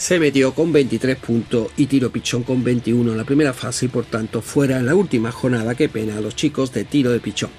se 0.00 0.18
metió 0.18 0.54
con 0.54 0.72
23 0.72 1.16
puntos 1.16 1.68
y 1.76 1.84
Tiro 1.84 2.10
Pichón 2.10 2.42
con 2.42 2.64
21 2.64 3.12
en 3.12 3.18
la 3.18 3.24
primera 3.24 3.52
fase 3.52 3.84
y 3.84 3.88
por 3.88 4.06
tanto 4.06 4.40
fuera 4.40 4.78
en 4.78 4.86
la 4.86 4.94
última 4.94 5.30
jornada. 5.30 5.74
Qué 5.74 5.90
pena 5.90 6.16
a 6.16 6.22
los 6.22 6.34
chicos 6.34 6.72
de 6.72 6.84
Tiro 6.84 7.10
de 7.10 7.20
Pichón. 7.20 7.50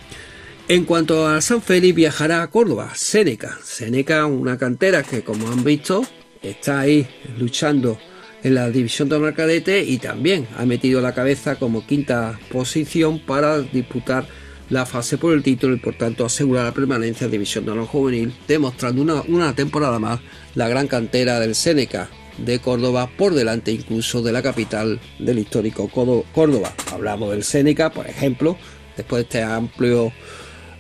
En 0.68 0.86
cuanto 0.86 1.28
a 1.28 1.42
San 1.42 1.62
Félix, 1.62 1.96
viajará 1.96 2.44
a 2.44 2.50
Córdoba, 2.50 2.92
Seneca. 2.96 3.58
Seneca, 3.64 4.26
una 4.26 4.58
cantera 4.58 5.04
que, 5.04 5.24
como 5.24 5.50
han 5.50 5.64
visto, 5.64 6.04
está 6.42 6.80
ahí 6.80 7.08
luchando 7.38 7.98
en 8.44 8.56
la 8.56 8.70
división 8.70 9.10
de 9.10 9.16
honor 9.16 9.34
cadete 9.34 9.84
y 9.84 9.98
también 9.98 10.48
ha 10.58 10.66
metido 10.66 11.02
la 11.02 11.14
cabeza 11.14 11.58
como 11.58 11.86
quinta 11.86 12.40
posición 12.52 13.20
para 13.20 13.60
disputar 13.60 14.26
la 14.70 14.86
fase 14.86 15.18
por 15.18 15.34
el 15.34 15.44
título 15.44 15.76
y 15.76 15.80
por 15.80 15.96
tanto 15.96 16.26
asegurar 16.26 16.66
la 16.66 16.74
permanencia 16.74 17.26
en 17.26 17.32
división 17.32 17.66
de 17.66 17.72
honor 17.72 17.88
juvenil, 17.88 18.34
demostrando 18.48 19.02
una, 19.02 19.22
una 19.28 19.54
temporada 19.54 20.00
más 20.00 20.22
la 20.56 20.70
gran 20.70 20.88
cantera 20.88 21.40
del 21.40 21.56
Seneca 21.56 22.10
de 22.38 22.60
Córdoba 22.60 23.10
por 23.18 23.34
delante 23.34 23.72
incluso 23.72 24.22
de 24.22 24.32
la 24.32 24.42
capital 24.42 25.00
del 25.20 25.40
histórico 25.40 25.90
Córdoba. 25.90 26.74
Hablamos 26.92 27.32
del 27.32 27.44
Seneca, 27.44 27.92
por 27.92 28.08
ejemplo, 28.08 28.58
después 28.96 29.20
de 29.20 29.24
este 29.24 29.44
amplio 29.44 30.14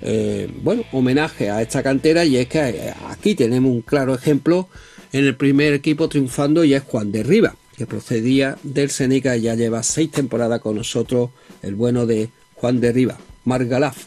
eh, 0.01 0.49
bueno, 0.61 0.83
homenaje 0.91 1.49
a 1.49 1.61
esta 1.61 1.83
cantera 1.83 2.25
y 2.25 2.37
es 2.37 2.47
que 2.47 2.59
eh, 2.59 2.93
aquí 3.07 3.35
tenemos 3.35 3.71
un 3.71 3.81
claro 3.81 4.15
ejemplo 4.15 4.67
en 5.11 5.25
el 5.25 5.35
primer 5.35 5.73
equipo 5.73 6.09
triunfando 6.09 6.63
y 6.63 6.73
es 6.73 6.83
Juan 6.83 7.11
de 7.11 7.23
Riva, 7.23 7.55
que 7.77 7.85
procedía 7.85 8.57
del 8.63 8.89
Seneca 8.89 9.37
y 9.37 9.41
ya 9.41 9.55
lleva 9.55 9.83
seis 9.83 10.11
temporadas 10.11 10.61
con 10.61 10.75
nosotros, 10.75 11.29
el 11.61 11.75
bueno 11.75 12.05
de 12.05 12.29
Juan 12.55 12.79
de 12.79 12.91
Riva, 12.91 13.17
Margalaf. 13.45 14.05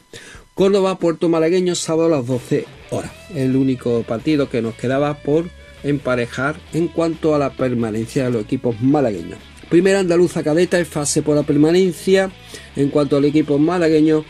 Córdoba, 0.54 1.00
Puerto 1.00 1.28
Malagueño, 1.28 1.74
sábado 1.74 2.06
a 2.06 2.18
las 2.18 2.26
12 2.28 2.64
horas. 2.90 3.10
El 3.34 3.56
único 3.56 4.04
partido 4.04 4.48
que 4.48 4.62
nos 4.62 4.76
quedaba 4.76 5.14
por 5.14 5.50
emparejar 5.82 6.56
en 6.72 6.86
cuanto 6.86 7.34
a 7.34 7.40
la 7.40 7.50
permanencia 7.50 8.24
de 8.24 8.30
los 8.30 8.44
equipos 8.44 8.80
malagueños. 8.80 9.38
Primera 9.68 9.98
andaluza 9.98 10.44
cadeta 10.44 10.78
en 10.78 10.86
fase 10.86 11.22
por 11.22 11.34
la 11.34 11.42
permanencia. 11.42 12.30
En 12.76 12.90
cuanto 12.90 13.16
al 13.16 13.24
equipo 13.24 13.58
malagueño, 13.58 14.24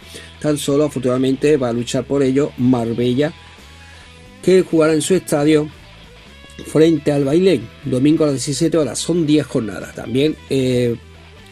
tan 0.45 0.59
solo 0.59 0.85
afortunadamente 0.85 1.57
va 1.57 1.71
a 1.71 1.73
luchar 1.73 2.05
por 2.05 2.23
ello 2.23 2.53
Marbella, 2.59 3.33
que 4.43 4.61
jugará 4.61 4.93
en 4.93 5.01
su 5.01 5.15
estadio 5.15 5.71
frente 6.67 7.13
al 7.13 7.25
Bailén, 7.25 7.67
domingo 7.87 8.25
a 8.25 8.27
las 8.27 8.45
17 8.45 8.77
horas. 8.77 8.99
Son 8.99 9.25
10 9.25 9.47
jornadas. 9.47 9.95
También 9.95 10.37
eh, 10.51 10.97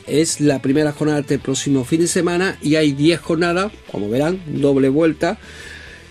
es 0.07 0.43
la 0.43 0.61
primera 0.61 0.93
jornada 0.93 1.22
del 1.22 1.40
próximo 1.40 1.86
fin 1.86 2.03
de 2.03 2.07
semana 2.07 2.59
y 2.61 2.74
hay 2.74 2.93
10 2.93 3.18
jornadas, 3.18 3.72
como 3.90 4.11
verán, 4.11 4.43
doble 4.47 4.90
vuelta, 4.90 5.38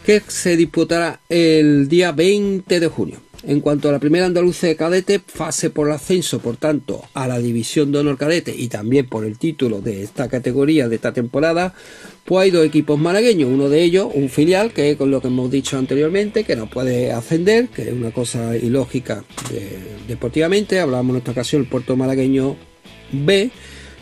que 0.03 0.19
se 0.27 0.57
disputará 0.57 1.19
el 1.29 1.87
día 1.87 2.11
20 2.13 2.79
de 2.79 2.87
junio. 2.87 3.19
En 3.43 3.59
cuanto 3.59 3.89
a 3.89 3.91
la 3.91 3.97
primera 3.99 4.27
andaluza 4.27 4.67
de 4.67 4.75
cadete, 4.75 5.19
fase 5.19 5.71
por 5.71 5.87
el 5.87 5.93
ascenso, 5.95 6.39
por 6.39 6.57
tanto, 6.57 7.03
a 7.15 7.27
la 7.27 7.39
división 7.39 7.91
de 7.91 7.97
honor 7.97 8.17
cadete 8.17 8.53
y 8.55 8.67
también 8.67 9.07
por 9.07 9.25
el 9.25 9.39
título 9.39 9.81
de 9.81 10.03
esta 10.03 10.29
categoría 10.29 10.87
de 10.87 10.95
esta 10.95 11.11
temporada, 11.11 11.73
pues 12.23 12.43
hay 12.43 12.51
dos 12.51 12.63
equipos 12.63 12.99
malagueños, 12.99 13.49
uno 13.49 13.67
de 13.67 13.81
ellos 13.81 14.09
un 14.13 14.29
filial, 14.29 14.73
que 14.73 14.91
es 14.91 14.97
con 14.97 15.09
lo 15.09 15.21
que 15.21 15.29
hemos 15.29 15.49
dicho 15.49 15.79
anteriormente, 15.79 16.43
que 16.43 16.55
no 16.55 16.69
puede 16.69 17.11
ascender, 17.11 17.69
que 17.69 17.81
es 17.89 17.93
una 17.93 18.11
cosa 18.11 18.55
ilógica 18.55 19.23
de- 19.49 19.79
deportivamente, 20.07 20.79
hablamos 20.79 21.15
en 21.15 21.17
esta 21.17 21.31
ocasión 21.31 21.63
el 21.63 21.67
Puerto 21.67 21.95
Malagueño 21.97 22.55
B, 23.11 23.49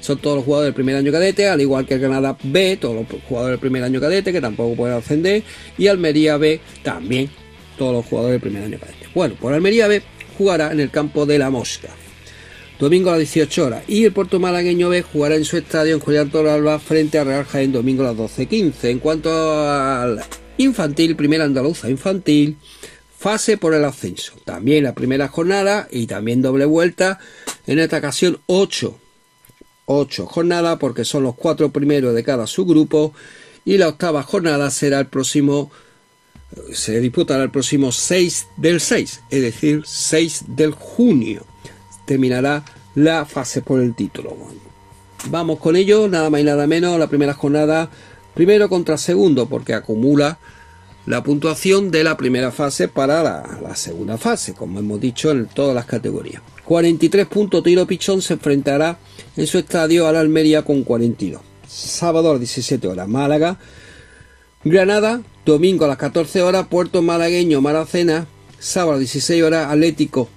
son 0.02 0.18
todos 0.18 0.36
los 0.36 0.46
jugadores 0.46 0.68
del 0.68 0.76
primer 0.76 0.98
año 0.98 1.14
cadete, 1.14 1.48
al 1.48 1.62
igual 1.62 1.86
que 1.86 1.94
el 1.94 2.02
Granada 2.02 2.38
B, 2.44 2.78
todos 2.80 2.96
los 2.96 3.22
jugadores 3.24 3.54
del 3.54 3.60
primer 3.62 3.84
año 3.84 4.02
cadete, 4.02 4.34
que 4.34 4.42
tampoco 4.42 4.76
pueden 4.76 4.98
ascender, 4.98 5.44
y 5.78 5.88
Almería 5.88 6.36
B 6.36 6.60
también, 6.84 7.30
todos 7.78 7.94
los 7.94 8.06
jugadores 8.06 8.34
del 8.34 8.42
primer 8.42 8.64
año 8.64 8.78
cadete. 8.78 8.99
Bueno, 9.16 9.36
por 9.39 9.53
Almería 9.53 9.88
B 9.88 10.03
jugará 10.38 10.72
en 10.72 10.80
el 10.80 10.91
campo 10.91 11.26
de 11.26 11.39
la 11.39 11.49
Mosca, 11.49 11.89
domingo 12.80 13.10
a 13.10 13.14
las 13.14 13.20
18 13.20 13.66
horas, 13.66 13.84
y 13.88 14.05
el 14.05 14.14
Puerto 14.14 14.39
Malagueño 14.39 14.89
B 14.89 15.01
jugará 15.01 15.36
en 15.36 15.45
su 15.45 15.57
estadio 15.57 15.95
en 15.95 15.99
Julián 15.99 16.30
Toralba 16.30 16.80
frente 16.80 17.18
a 17.18 17.24
Real 17.24 17.45
Jaén 17.45 17.72
domingo 17.72 18.03
a 18.03 18.14
las 18.14 18.18
12.15. 18.18 18.89
En 18.89 18.99
cuanto 18.99 19.70
al 19.70 20.22
infantil, 20.57 21.16
primera 21.16 21.45
andaluza 21.45 21.89
infantil, 21.89 22.57
fase 23.18 23.57
por 23.57 23.74
el 23.74 23.84
ascenso. 23.84 24.34
También 24.45 24.84
la 24.84 24.93
primera 24.93 25.28
jornada 25.28 25.88
y 25.91 26.07
también 26.07 26.41
doble 26.41 26.66
vuelta. 26.66 27.20
En 27.68 27.80
esta 27.80 27.97
ocasión 27.97 28.39
8. 28.45 28.97
8 29.86 30.26
jornadas 30.28 30.78
porque 30.80 31.03
son 31.03 31.24
los 31.24 31.36
cuatro 31.36 31.72
primeros 31.72 32.14
de 32.14 32.24
cada 32.24 32.47
subgrupo. 32.47 33.14
Y 33.66 33.78
la 33.78 33.89
octava 33.89 34.24
jornada 34.24 34.72
será 34.72 34.99
el 34.99 35.07
próximo. 35.07 35.72
Se 36.74 37.00
disputará 37.00 37.43
el 37.43 37.52
próximo 37.52 37.91
6 37.91 38.47
del 38.58 38.80
6, 38.80 39.22
es 39.30 39.41
decir, 39.41 39.84
6 39.86 40.45
del 40.47 40.72
junio. 40.72 41.45
Terminará 42.06 42.64
la 42.95 43.26
fase 43.26 43.62
por 43.62 43.80
el 43.80 43.93
título. 43.95 44.36
Vamos 45.26 45.60
con 45.60 45.76
ello, 45.76 46.08
nada 46.08 46.30
más 46.30 46.41
y 46.41 46.43
nada 46.43 46.66
menos. 46.66 46.97
La 46.97 47.08
primera 47.08 47.34
jornada, 47.34 47.89
primero 48.34 48.70
contra 48.70 48.97
segundo, 48.97 49.47
porque 49.47 49.74
acumula 49.74 50.39
la 51.06 51.24
puntuación 51.24 51.91
de 51.91 52.04
la 52.04 52.16
primera 52.18 52.52
fase 52.52 52.88
para 52.88 53.24
la, 53.24 53.76
segunda 53.76 54.18
fase, 54.18 54.54
como 54.54 54.80
hemos 54.80 55.02
dicho 55.02 55.32
en 55.32 55.47
todas 55.47 55.74
las 55.74 55.86
categorías. 55.86 56.41
43 56.66 57.26
puntos 57.26 57.64
Tiro 57.64 57.88
Pichón 57.88 58.22
se 58.22 58.34
enfrentará 58.34 59.00
en 59.36 59.47
su 59.47 59.58
estadio 59.58 60.08
a 60.08 60.12
la 60.12 60.20
Almería 60.20 60.62
con 60.62 60.84
42. 60.84 61.41
Sábado 61.68 62.30
a 62.30 62.34
las 62.34 62.41
17 62.41 62.88
horas 62.88 63.08
Málaga, 63.08 63.58
Granada, 64.66 65.22
domingo 65.45 65.86
a 65.86 65.88
las 65.88 65.97
14 65.97 66.41
horas 66.41 66.68
Puerto 66.68 67.01
Malagueño 67.01 67.62
Maracena, 67.62 68.28
sábado 68.60 68.91
a 68.91 68.95
las 68.95 68.99
16 69.12 69.41
horas 69.41 69.72
Atlético 69.72 70.28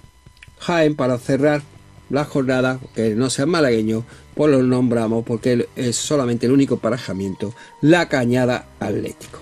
Jaén 0.61 0.95
para 0.95 1.18
cerrar 1.18 1.62
la 2.09 2.25
jornada, 2.25 2.79
que 2.95 3.16
no 3.16 3.31
sea 3.31 3.47
malagueño, 3.47 4.05
pues 4.37 4.53
lo 4.53 4.62
nombramos 4.62 5.25
porque 5.25 5.66
es 5.75 5.97
solamente 5.97 6.47
el 6.47 6.53
único 6.53 6.79
parajamiento, 6.79 7.53
la 7.81 8.09
Cañada 8.09 8.66
Atlético. 8.79 9.41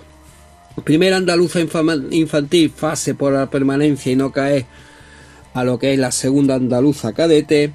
Primera 0.83 1.17
andaluza 1.17 1.59
infantil, 1.59 2.71
fase 2.71 3.13
por 3.13 3.33
la 3.33 3.51
permanencia 3.51 4.11
y 4.11 4.15
no 4.15 4.31
caer 4.31 4.65
a 5.53 5.63
lo 5.63 5.77
que 5.77 5.93
es 5.93 5.99
la 5.99 6.11
segunda 6.11 6.55
andaluza 6.55 7.13
cadete, 7.13 7.71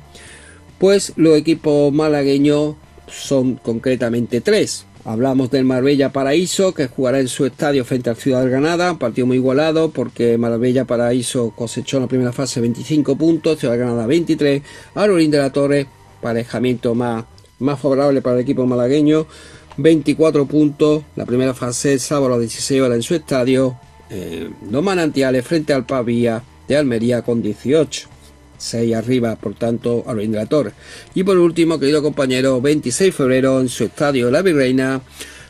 pues 0.79 1.13
los 1.15 1.39
equipos 1.39 1.93
malagueños 1.93 2.75
son 3.07 3.55
concretamente 3.55 4.41
tres. 4.41 4.87
Hablamos 5.07 5.53
del 5.53 5.65
Marbella 5.65 6.11
Paraíso, 6.11 6.75
que 6.75 6.89
jugará 6.89 7.21
en 7.21 7.29
su 7.29 7.47
estadio 7.47 7.85
frente 7.85 8.11
al 8.11 8.17
Ciudad 8.17 8.43
de 8.43 8.51
Granada, 8.51 8.91
un 8.91 8.99
partido 8.99 9.25
muy 9.25 9.37
igualado 9.37 9.91
porque 9.91 10.37
Marbella 10.37 10.85
Paraíso 10.85 11.53
cosechó 11.55 11.99
en 11.99 12.03
la 12.03 12.09
primera 12.09 12.33
fase 12.33 12.61
25 12.61 13.15
puntos, 13.15 13.61
Ciudad 13.61 13.75
de 13.75 13.79
Granada 13.79 14.05
23, 14.09 14.63
Arorín 14.97 15.31
de 15.31 15.39
la 15.39 15.53
Torre, 15.53 15.87
parejamiento 16.21 16.97
más, 16.97 17.25
más 17.61 17.79
favorable 17.79 18.21
para 18.21 18.35
el 18.35 18.43
equipo 18.43 18.67
malagueño, 18.67 19.29
24 19.77 20.45
puntos, 20.47 21.05
la 21.15 21.25
primera 21.25 21.55
fase 21.55 22.01
sábado 22.01 22.27
a 22.27 22.31
las 22.31 22.41
16 22.41 22.83
horas 22.83 22.97
en 22.97 23.03
su 23.05 23.15
estadio, 23.15 23.79
eh, 24.11 24.51
Dos 24.63 24.83
Manantiales 24.83 25.47
frente 25.47 25.73
al 25.73 25.87
Pavía 25.87 26.43
de 26.67 26.77
Almería 26.77 27.23
con 27.23 27.43
18. 27.43 28.16
6 28.59 28.95
arriba, 28.95 29.37
por 29.37 29.55
tanto, 29.55 30.05
a 30.07 30.15
la 30.15 30.47
Torre. 30.47 30.73
Y 31.15 31.25
por 31.25 31.39
último, 31.39 31.79
querido 31.79 32.03
compañero, 32.03 32.61
26 32.61 33.09
de 33.09 33.13
febrero 33.13 33.61
en 33.61 33.69
su 33.69 33.85
estadio 33.85 34.31
La 34.31 34.43
Virreina, 34.43 35.03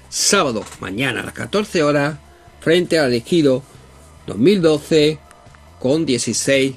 sábado, 0.09 0.65
mañana 0.81 1.21
a 1.21 1.25
las 1.25 1.35
14 1.35 1.83
horas, 1.83 2.19
frente 2.61 2.99
al 2.99 3.09
elegido 3.09 3.63
2012 4.27 5.19
con 5.79 6.07
16 6.07 6.75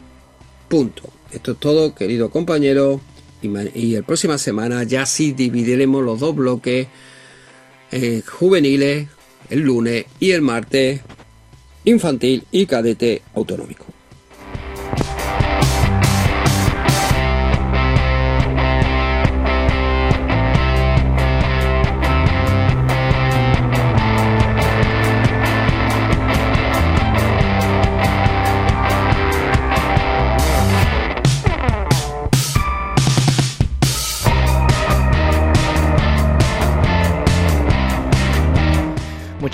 puntos. 0.67 1.05
Esto 1.31 1.51
es 1.53 1.57
todo, 1.59 1.95
querido 1.95 2.29
compañero. 2.29 3.01
Y, 3.41 3.47
y 3.73 3.95
la 3.95 4.01
próxima 4.01 4.37
semana 4.37 4.83
ya 4.83 5.05
sí 5.05 5.31
dividiremos 5.31 6.03
los 6.03 6.19
dos 6.19 6.35
bloques 6.35 6.87
eh, 7.91 8.21
juveniles 8.25 9.07
el 9.49 9.61
lunes 9.61 10.05
y 10.19 10.31
el 10.31 10.41
martes 10.41 11.01
infantil 11.85 12.43
y 12.51 12.65
cadete 12.65 13.21
autonómico. 13.33 13.85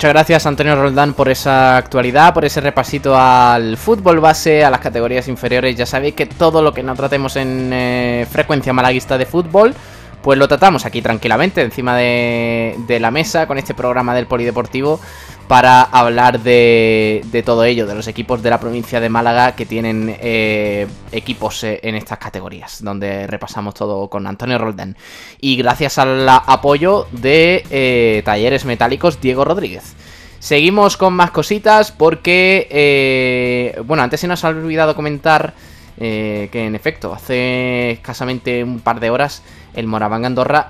Muchas 0.06 0.14
gracias 0.14 0.46
Antonio 0.46 0.76
Roldán 0.76 1.14
por 1.14 1.28
esa 1.28 1.76
actualidad, 1.78 2.32
por 2.32 2.44
ese 2.44 2.60
repasito 2.60 3.18
al 3.18 3.76
fútbol 3.76 4.20
base, 4.20 4.64
a 4.64 4.70
las 4.70 4.78
categorías 4.78 5.26
inferiores. 5.26 5.74
Ya 5.74 5.84
sabéis 5.84 6.14
que 6.14 6.26
todo 6.26 6.62
lo 6.62 6.72
que 6.72 6.84
no 6.84 6.94
tratemos 6.94 7.34
en 7.34 7.72
eh, 7.72 8.24
frecuencia 8.30 8.72
malaguista 8.72 9.18
de 9.18 9.26
fútbol, 9.26 9.74
pues 10.22 10.38
lo 10.38 10.46
tratamos 10.46 10.86
aquí 10.86 11.02
tranquilamente, 11.02 11.60
encima 11.60 11.96
de, 11.96 12.76
de 12.86 13.00
la 13.00 13.10
mesa, 13.10 13.48
con 13.48 13.58
este 13.58 13.74
programa 13.74 14.14
del 14.14 14.28
Polideportivo 14.28 15.00
para 15.48 15.82
hablar 15.82 16.40
de, 16.40 17.42
todo 17.44 17.64
ello, 17.64 17.86
de 17.86 17.94
los 17.94 18.08
equipos 18.08 18.42
de 18.42 18.50
la 18.50 18.58
provincia 18.58 19.00
de 19.00 19.08
Málaga 19.08 19.52
que 19.54 19.66
tienen 19.66 20.16
eh, 20.20 20.86
equipos 21.12 21.62
eh, 21.64 21.80
en 21.82 21.94
estas 21.94 22.18
categorías, 22.18 22.82
donde 22.82 23.26
repasamos 23.26 23.74
todo 23.74 24.08
con 24.08 24.26
Antonio 24.26 24.58
Rolden. 24.58 24.96
Y 25.40 25.56
gracias 25.56 25.98
al 25.98 26.28
apoyo 26.28 27.06
de 27.12 27.64
eh, 27.70 28.22
Talleres 28.24 28.64
Metálicos 28.64 29.20
Diego 29.20 29.44
Rodríguez. 29.44 29.94
Seguimos 30.38 30.96
con 30.96 31.14
más 31.14 31.30
cositas 31.30 31.92
porque, 31.92 33.74
bueno, 33.84 34.02
antes 34.02 34.20
se 34.20 34.28
nos 34.28 34.44
ha 34.44 34.48
olvidado 34.48 34.94
comentar 34.94 35.54
que 35.98 36.50
en 36.52 36.74
efecto, 36.76 37.12
hace 37.12 37.92
escasamente 37.92 38.62
un 38.62 38.80
par 38.80 39.00
de 39.00 39.10
horas 39.10 39.42
el 39.74 39.86
Moraván 39.86 40.24
Andorra, 40.24 40.68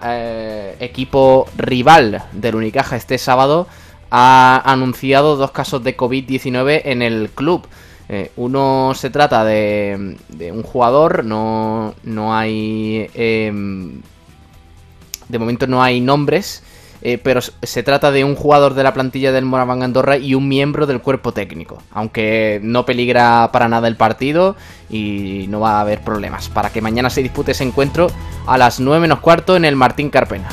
equipo 0.80 1.46
rival 1.58 2.22
del 2.32 2.54
Unicaja 2.54 2.96
este 2.96 3.18
sábado, 3.18 3.66
ha 4.18 4.62
anunciado 4.64 5.36
dos 5.36 5.50
casos 5.50 5.84
de 5.84 5.94
COVID-19 5.94 6.80
en 6.86 7.02
el 7.02 7.28
club. 7.28 7.66
Eh, 8.08 8.30
uno 8.36 8.92
se 8.94 9.10
trata 9.10 9.44
de, 9.44 10.16
un 10.52 10.62
jugador, 10.62 11.22
no, 11.22 11.94
no 12.02 12.34
hay... 12.34 13.10
Em, 13.12 14.00
de 15.28 15.38
momento 15.38 15.66
no 15.66 15.82
hay 15.82 16.00
nombres, 16.00 16.62
eh, 17.02 17.18
pero 17.18 17.40
se 17.42 17.82
trata 17.82 18.10
de 18.10 18.24
un 18.24 18.36
jugador 18.36 18.72
de 18.72 18.84
la 18.84 18.94
plantilla 18.94 19.32
del 19.32 19.44
Moraván 19.44 19.82
Andorra 19.82 20.16
y 20.16 20.34
un 20.34 20.48
miembro 20.48 20.86
del 20.86 21.02
cuerpo 21.02 21.32
técnico, 21.32 21.82
aunque 21.90 22.58
no 22.62 22.86
peligra 22.86 23.50
para 23.52 23.68
nada 23.68 23.86
el 23.86 23.96
partido 23.96 24.56
y 24.88 25.44
no 25.50 25.60
va 25.60 25.72
a 25.72 25.80
haber 25.82 26.00
problemas, 26.00 26.48
para 26.48 26.70
que 26.70 26.80
mañana 26.80 27.10
se 27.10 27.22
dispute 27.22 27.52
ese 27.52 27.64
encuentro 27.64 28.06
a 28.46 28.56
las 28.56 28.80
9 28.80 28.98
menos 29.00 29.18
cuarto 29.18 29.56
en 29.56 29.66
el 29.66 29.76
Martín 29.76 30.08
Carpena. 30.08 30.48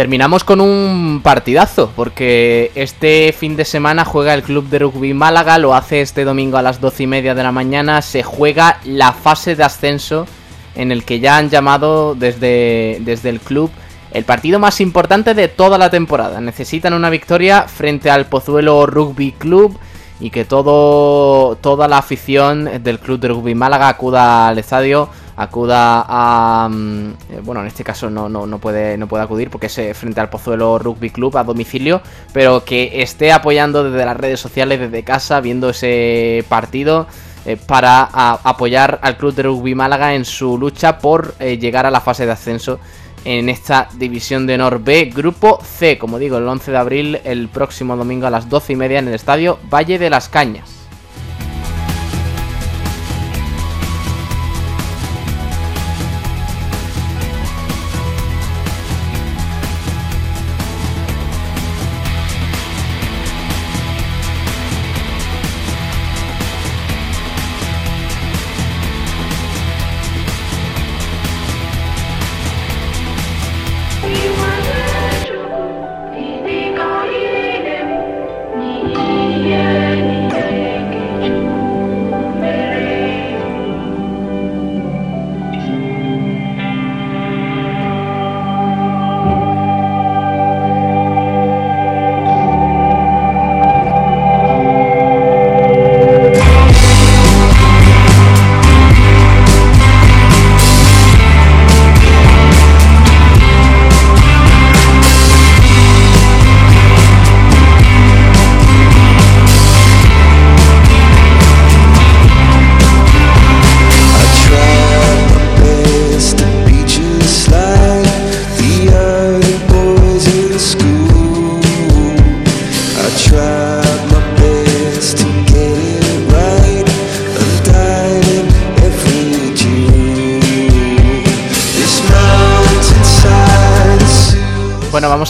Terminamos 0.00 0.44
con 0.44 0.62
un 0.62 1.20
partidazo, 1.22 1.92
porque 1.94 2.72
este 2.74 3.34
fin 3.38 3.54
de 3.54 3.66
semana 3.66 4.06
juega 4.06 4.32
el 4.32 4.42
Club 4.42 4.66
de 4.70 4.78
Rugby 4.78 5.12
Málaga, 5.12 5.58
lo 5.58 5.74
hace 5.74 6.00
este 6.00 6.24
domingo 6.24 6.56
a 6.56 6.62
las 6.62 6.80
doce 6.80 7.02
y 7.02 7.06
media 7.06 7.34
de 7.34 7.42
la 7.42 7.52
mañana, 7.52 8.00
se 8.00 8.22
juega 8.22 8.80
la 8.86 9.12
fase 9.12 9.56
de 9.56 9.62
ascenso 9.62 10.26
en 10.74 10.90
el 10.90 11.04
que 11.04 11.20
ya 11.20 11.36
han 11.36 11.50
llamado 11.50 12.14
desde, 12.14 12.96
desde 13.02 13.28
el 13.28 13.40
club 13.40 13.70
el 14.12 14.24
partido 14.24 14.58
más 14.58 14.80
importante 14.80 15.34
de 15.34 15.48
toda 15.48 15.76
la 15.76 15.90
temporada. 15.90 16.40
Necesitan 16.40 16.94
una 16.94 17.10
victoria 17.10 17.64
frente 17.68 18.08
al 18.10 18.24
Pozuelo 18.24 18.86
Rugby 18.86 19.32
Club 19.32 19.78
y 20.18 20.30
que 20.30 20.46
todo, 20.46 21.56
toda 21.56 21.88
la 21.88 21.98
afición 21.98 22.82
del 22.82 23.00
Club 23.00 23.20
de 23.20 23.28
Rugby 23.28 23.54
Málaga 23.54 23.88
acuda 23.88 24.48
al 24.48 24.58
estadio 24.58 25.10
acuda 25.40 26.04
a... 26.06 26.68
Mm, 26.70 27.10
eh, 27.30 27.40
bueno, 27.42 27.62
en 27.62 27.66
este 27.66 27.82
caso 27.82 28.10
no, 28.10 28.28
no, 28.28 28.58
puede, 28.58 28.98
no 28.98 29.06
puede 29.06 29.24
acudir 29.24 29.50
porque 29.50 29.66
es 29.66 29.96
frente 29.96 30.20
al 30.20 30.28
Pozuelo 30.28 30.78
Rugby 30.78 31.10
Club 31.10 31.36
a 31.38 31.44
domicilio, 31.44 32.02
pero 32.32 32.64
que 32.64 33.02
esté 33.02 33.32
apoyando 33.32 33.82
desde 33.82 34.04
las 34.04 34.16
redes 34.16 34.38
sociales, 34.38 34.80
desde 34.80 35.02
casa, 35.02 35.40
viendo 35.40 35.70
ese 35.70 36.44
partido. 36.48 37.06
eh, 37.46 37.56
para 37.56 38.02
apoyar 38.44 38.98
al 39.02 39.16
Club 39.16 39.34
de 39.34 39.44
Rugby 39.44 39.74
Málaga 39.74 40.14
en 40.14 40.26
su 40.26 40.58
lucha 40.58 40.98
por 40.98 41.34
eh, 41.38 41.56
llegar 41.56 41.86
a 41.86 41.90
la 41.90 42.02
fase 42.02 42.26
de 42.26 42.32
ascenso 42.32 42.78
en 43.24 43.48
esta 43.48 43.88
división 43.94 44.46
de 44.46 44.54
honor 44.54 44.82
B, 44.82 45.10
grupo 45.14 45.58
C, 45.62 45.98
como 45.98 46.18
digo, 46.18 46.38
el 46.38 46.46
11 46.46 46.70
de 46.70 46.76
abril, 46.76 47.20
el 47.24 47.48
próximo 47.48 47.96
domingo 47.96 48.26
a 48.26 48.30
las 48.30 48.48
12 48.48 48.74
y 48.74 48.76
media 48.76 48.98
en 48.98 49.08
el 49.08 49.14
estadio 49.14 49.58
Valle 49.70 49.98
de 49.98 50.10
las 50.10 50.28
Cañas. 50.28 50.79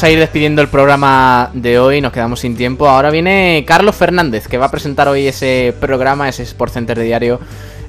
Vamos 0.00 0.08
a 0.08 0.14
ir 0.14 0.18
despidiendo 0.18 0.62
el 0.62 0.68
programa 0.68 1.50
de 1.52 1.78
hoy, 1.78 2.00
nos 2.00 2.10
quedamos 2.10 2.40
sin 2.40 2.56
tiempo. 2.56 2.88
Ahora 2.88 3.10
viene 3.10 3.64
Carlos 3.66 3.94
Fernández, 3.94 4.48
que 4.48 4.56
va 4.56 4.64
a 4.64 4.70
presentar 4.70 5.08
hoy 5.08 5.26
ese 5.26 5.74
programa, 5.78 6.26
ese 6.26 6.42
Sport 6.44 6.72
Center 6.72 6.98
de 6.98 7.04
diario, 7.04 7.38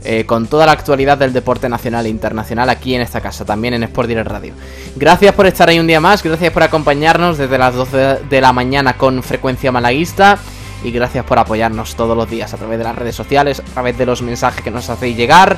eh, 0.04 0.26
con 0.26 0.48
toda 0.48 0.66
la 0.66 0.74
actualidad 0.74 1.18
del 1.18 1.32
deporte 1.32 1.70
nacional 1.70 2.06
e 2.06 2.10
internacional 2.10 2.70
aquí 2.70 2.96
en 2.96 3.00
esta 3.00 3.22
casa, 3.22 3.46
también 3.46 3.76
en 3.76 3.84
Sport 3.84 4.10
Direct 4.10 4.28
Radio. 4.28 4.54
Gracias 4.98 5.34
por 5.34 5.46
estar 5.46 5.70
ahí 5.70 5.80
un 5.80 5.88
día 5.88 6.02
más, 6.02 6.22
gracias 6.22 6.52
por 6.52 6.64
acompañarnos 6.64 7.38
desde 7.38 7.58
las 7.58 7.76
12 7.76 8.18
de 8.30 8.42
la 8.42 8.52
mañana 8.52 8.98
con 8.98 9.24
frecuencia 9.24 9.72
malaguista. 9.72 10.38
Y 10.84 10.92
gracias 10.92 11.24
por 11.24 11.40
apoyarnos 11.40 11.96
todos 11.96 12.18
los 12.18 12.30
días 12.30 12.54
a 12.54 12.58
través 12.58 12.78
de 12.78 12.84
las 12.84 12.96
redes 12.98 13.16
sociales, 13.16 13.62
a 13.62 13.74
través 13.74 13.98
de 13.98 14.06
los 14.06 14.22
mensajes 14.22 14.62
que 14.62 14.72
nos 14.72 14.90
hacéis 14.90 15.16
llegar, 15.16 15.56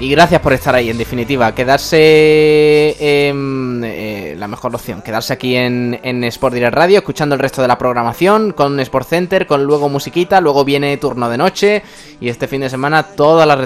Y 0.00 0.08
gracias 0.08 0.40
por 0.40 0.54
estar 0.54 0.74
ahí, 0.74 0.88
en 0.88 0.96
definitiva. 0.96 1.54
Quedarse 1.54 2.96
en 2.98 3.82
eh, 3.84 4.34
la 4.38 4.48
mejor 4.48 4.74
opción, 4.74 5.02
quedarse 5.02 5.34
aquí 5.34 5.54
en, 5.54 6.00
en 6.02 6.24
Sport 6.24 6.54
Direct 6.54 6.74
Radio, 6.74 6.98
escuchando 6.98 7.34
el 7.34 7.38
resto 7.38 7.60
de 7.60 7.68
la 7.68 7.76
programación, 7.76 8.52
con 8.52 8.80
Sport 8.80 9.06
Center, 9.06 9.46
con 9.46 9.62
luego 9.64 9.90
musiquita, 9.90 10.40
luego 10.40 10.64
viene 10.64 10.96
turno 10.96 11.28
de 11.28 11.36
noche 11.36 11.82
y 12.18 12.30
este 12.30 12.48
fin 12.48 12.62
de 12.62 12.70
semana 12.70 13.02
todas 13.02 13.46
las 13.46 13.58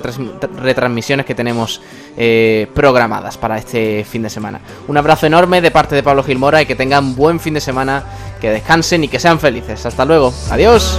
retransmisiones 0.56 1.24
que 1.24 1.36
tenemos 1.36 1.80
eh, 2.16 2.66
programadas 2.74 3.38
para 3.38 3.56
este 3.56 4.04
fin 4.04 4.22
de 4.22 4.30
semana. 4.30 4.60
Un 4.88 4.96
abrazo 4.96 5.26
enorme 5.26 5.60
de 5.60 5.70
parte 5.70 5.94
de 5.94 6.02
Pablo 6.02 6.24
Gilmora 6.24 6.60
y 6.62 6.66
que 6.66 6.74
tengan 6.74 7.14
buen 7.14 7.38
fin 7.38 7.54
de 7.54 7.60
semana, 7.60 8.02
que 8.40 8.50
descansen 8.50 9.04
y 9.04 9.08
que 9.08 9.20
sean 9.20 9.38
felices. 9.38 9.86
Hasta 9.86 10.04
luego, 10.04 10.34
adiós. 10.50 10.98